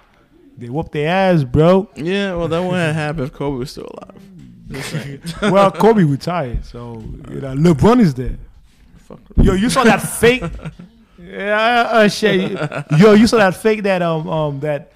[0.57, 1.89] They whooped their ass, bro.
[1.97, 4.23] Yeah, well, that wouldn't happen if Kobe was still alive.
[5.43, 7.01] Well, Kobe retired, so
[7.31, 8.37] you know LeBron is there.
[8.99, 9.21] Fuck.
[9.41, 10.43] Yo, you saw that fake?
[11.19, 12.51] Yeah, uh, shit.
[12.99, 14.93] Yo, you saw that fake that um um that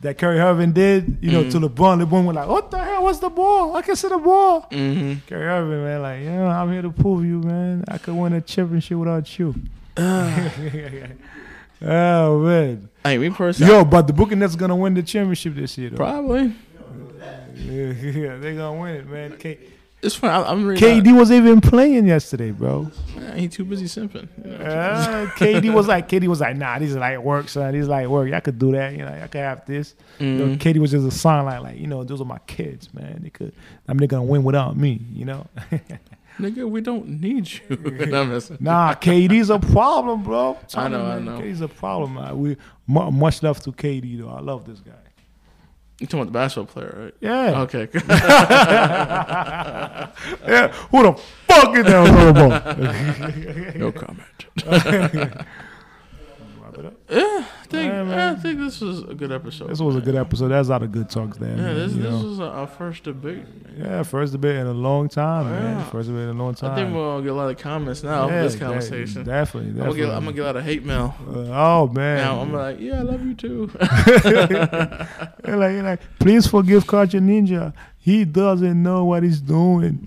[0.00, 2.02] that Kyrie Irving did, you know, to LeBron.
[2.04, 3.02] LeBron was like, "What the hell?
[3.02, 3.76] What's the ball?
[3.76, 5.26] I can see the ball." Mm-hmm.
[5.28, 7.84] Kyrie Irving, man, like, you know, I'm here to prove you, man.
[7.88, 9.54] I could win a championship without you.
[11.82, 12.88] oh man,
[13.34, 15.96] Personally, yo, but the Brooklyn Nets gonna win the championship this year, though.
[15.96, 16.52] probably.
[17.54, 19.36] Yeah, yeah, they gonna win it, man.
[19.38, 19.58] K-
[20.00, 20.30] It's fine.
[20.30, 21.02] I, I'm reading.
[21.02, 22.90] KD was even playing yesterday, bro.
[23.16, 24.28] Nah, he too busy simping.
[24.44, 24.64] You know?
[24.64, 27.72] Uh, KD was like, KD was like, nah, these are like work, son.
[27.72, 28.28] These are like work.
[28.30, 28.92] Y'all could do that.
[28.92, 29.94] You know, y'all could have this.
[30.20, 30.58] You know, Mhm.
[30.58, 33.18] KD was just a sign like, like, you know, those are my kids, man.
[33.24, 33.52] They could,
[33.88, 35.00] I mean, they're gonna win without me.
[35.12, 35.46] You know,
[36.38, 37.60] Nigga, we don't need you.
[38.06, 38.56] Nah, I'm messing.
[38.60, 40.56] nah, KD's a problem, bro.
[40.74, 41.38] I know, I know.
[41.40, 42.14] KD's a problem.
[42.14, 42.38] Man.
[42.38, 42.56] We
[42.86, 44.28] mu- much love to KD though.
[44.30, 44.92] I love this guy.
[46.00, 47.14] You talking about the basketball player, right?
[47.20, 47.88] Yeah, Okay.
[50.46, 50.68] yeah.
[50.90, 51.12] Who the
[51.48, 53.74] fuck is that?
[53.76, 54.24] no comment.
[57.10, 57.28] Wrap it up.
[57.38, 58.30] Yeah, I think, Yeah, yeah.
[58.32, 59.68] I think this was a good episode.
[59.70, 60.48] This was a good episode.
[60.48, 61.50] That's out of good talks there.
[61.50, 63.44] Yeah, man, this, this was our first debate.
[63.76, 65.84] yeah, first debate in a long time, man.
[65.90, 66.72] First debate in a long time.
[66.72, 69.24] I think we'll get a lot of comments now Yeah, this conversation.
[69.24, 71.14] definitely, I'm, gonna get, I'm gonna get a lot of hate mail.
[71.28, 72.16] Uh, oh man!
[72.18, 73.70] Now I'm like, yeah, I love you too.
[75.46, 77.72] You're like, you're like, please forgive Culture Ninja.
[77.98, 80.00] He doesn't know what he's doing.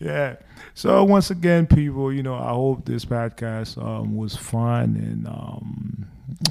[0.00, 0.36] Yeah,
[0.74, 6.06] So once again, people, you know, I hope this podcast um, was fun and um,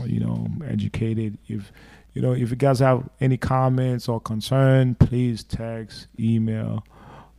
[0.05, 1.37] you know educated.
[1.47, 1.71] If
[2.13, 6.83] you know, if you guys have any comments or concern, please text, email,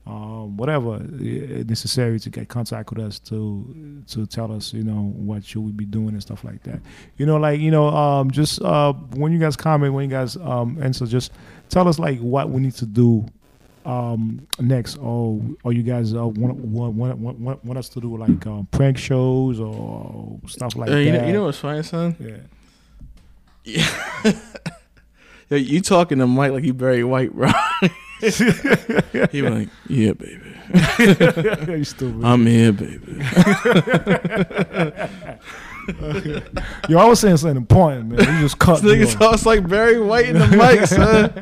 [0.06, 5.44] um, whatever necessary to get contact with us to to tell us, you know, what
[5.44, 6.80] should we be doing and stuff like that.
[7.16, 10.36] You know, like you know, um, just uh, when you guys comment, when you guys
[10.36, 11.32] um, answer, just
[11.68, 13.26] tell us like what we need to do
[13.90, 18.16] um next or or you guys uh, want, want, want, want, want us to do
[18.16, 21.82] like um, prank shows or stuff like Uh, that you, know, you know what's funny,
[21.82, 22.14] son?
[23.64, 23.82] yeah
[25.50, 27.50] Yeah, you talking to Mike like he Barry White, bro.
[28.20, 30.54] he was like, yeah, baby.
[31.78, 33.20] you stupid I'm here, baby.
[36.88, 39.98] yo I was saying something important man you just cut This nigga talks like Barry
[39.98, 41.32] White in the mic, son.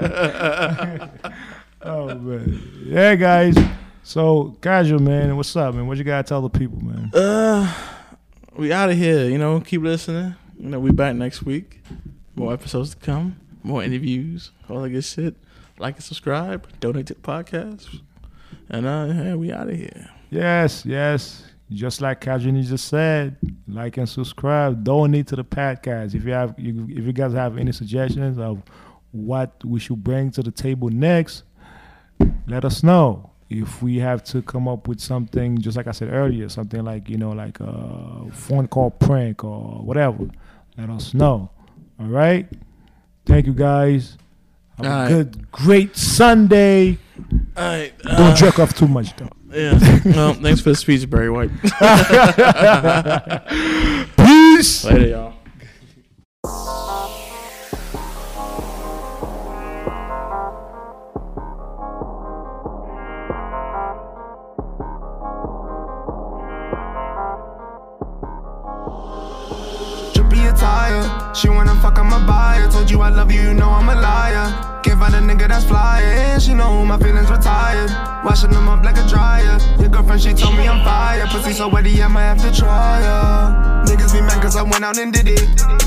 [1.89, 3.55] Oh man yeah guys
[4.03, 7.73] so casual man what's up man what you gotta tell the people man Uh,
[8.57, 9.29] we out of here.
[9.31, 10.35] You know, keep listening.
[10.59, 11.81] You know, we back next week.
[12.35, 13.37] More episodes to come.
[13.63, 14.51] More interviews.
[14.69, 15.37] All that good shit.
[15.79, 16.67] Like and subscribe.
[16.81, 18.01] Donate to the podcast.
[18.69, 20.11] And uh, yeah, we out of here.
[20.31, 23.37] yes yes just like Casual just said
[23.69, 27.73] like and subscribe donate to the podcast if you have if you guys have any
[27.73, 28.61] suggestions of
[29.13, 31.45] what we should bring to the table next
[32.47, 36.13] let us know if we have to come up with something just like i said
[36.13, 40.29] earlier something like you know like a phone call prank or whatever
[40.77, 41.51] let us know
[41.99, 42.47] all right
[43.25, 44.19] thank you guys
[44.77, 45.09] have All a right.
[45.09, 46.99] good great sunday
[47.57, 47.99] All right.
[48.03, 49.79] don't uh, jerk off too much though Yeah.
[50.05, 51.49] Well, thanks for the speech, Barry White.
[54.17, 55.33] peace Later, y'all.
[75.19, 76.41] A nigga that's flying.
[76.41, 77.91] She know my feelings retired.
[78.25, 79.59] Washing them up like a dryer.
[79.79, 81.27] Your girlfriend, she told me I'm fire.
[81.27, 83.85] Pussy so wetty, I might have to try her.
[83.87, 85.43] Niggas be mad cause I went out and did it.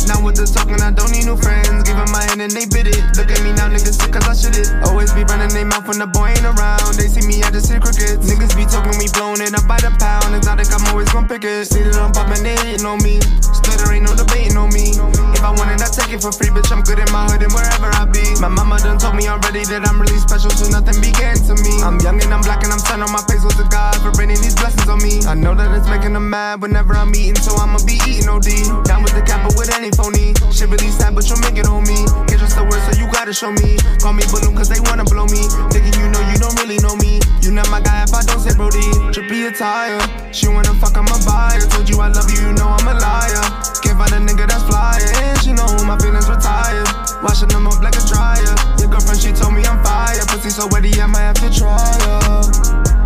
[0.07, 1.83] Now with the talking, I don't need new friends.
[1.85, 2.99] Give my hand and they bid it.
[3.15, 4.67] Look at me now, niggas sick cause I shit it.
[4.89, 6.97] Always be running their mouth when the boy ain't around.
[6.97, 8.25] They see me, I just hit crickets.
[8.25, 10.33] Niggas be talking, we blowing it up by the pound.
[10.33, 11.69] It's not like I'm always gon' pick it.
[11.69, 13.21] See that I'm popping, they hating on me.
[13.39, 14.97] Stutter ain't no debating on me.
[15.37, 16.73] If I want it, I take it for free, bitch.
[16.73, 18.25] I'm good in my hood and wherever I be.
[18.41, 21.81] My mama done told me already that I'm really special, so nothing began to me.
[21.83, 24.39] I'm young and I'm black and I'm turning my face with the God for raining
[24.39, 25.19] these blessings on me.
[25.27, 28.87] I know that it's making them mad whenever I'm eating, so I'ma be eating OD.
[28.87, 30.33] Down with the cap, but with any phony.
[30.49, 32.07] Shit really sad, but you'll make it on me.
[32.31, 33.77] Get just the word, so you gotta show me.
[33.99, 35.45] Call me balloon, cause they wanna blow me.
[35.69, 37.19] Thinking you know you don't really know me.
[37.41, 38.85] You not my guy if I don't say Brody.
[39.11, 39.99] Trippy attire.
[40.31, 41.61] She wanna fuck, I'm a buyer.
[41.73, 43.43] Told you I love you, you know I'm a liar.
[43.83, 45.03] Can't find a nigga that's flying.
[45.43, 46.87] She know my feelings retired.
[47.21, 48.55] Washing them up like a dryer.
[48.79, 50.19] Your girlfriend, she told me I'm fire.
[50.27, 53.00] Pussy so wetty, I might have to try her.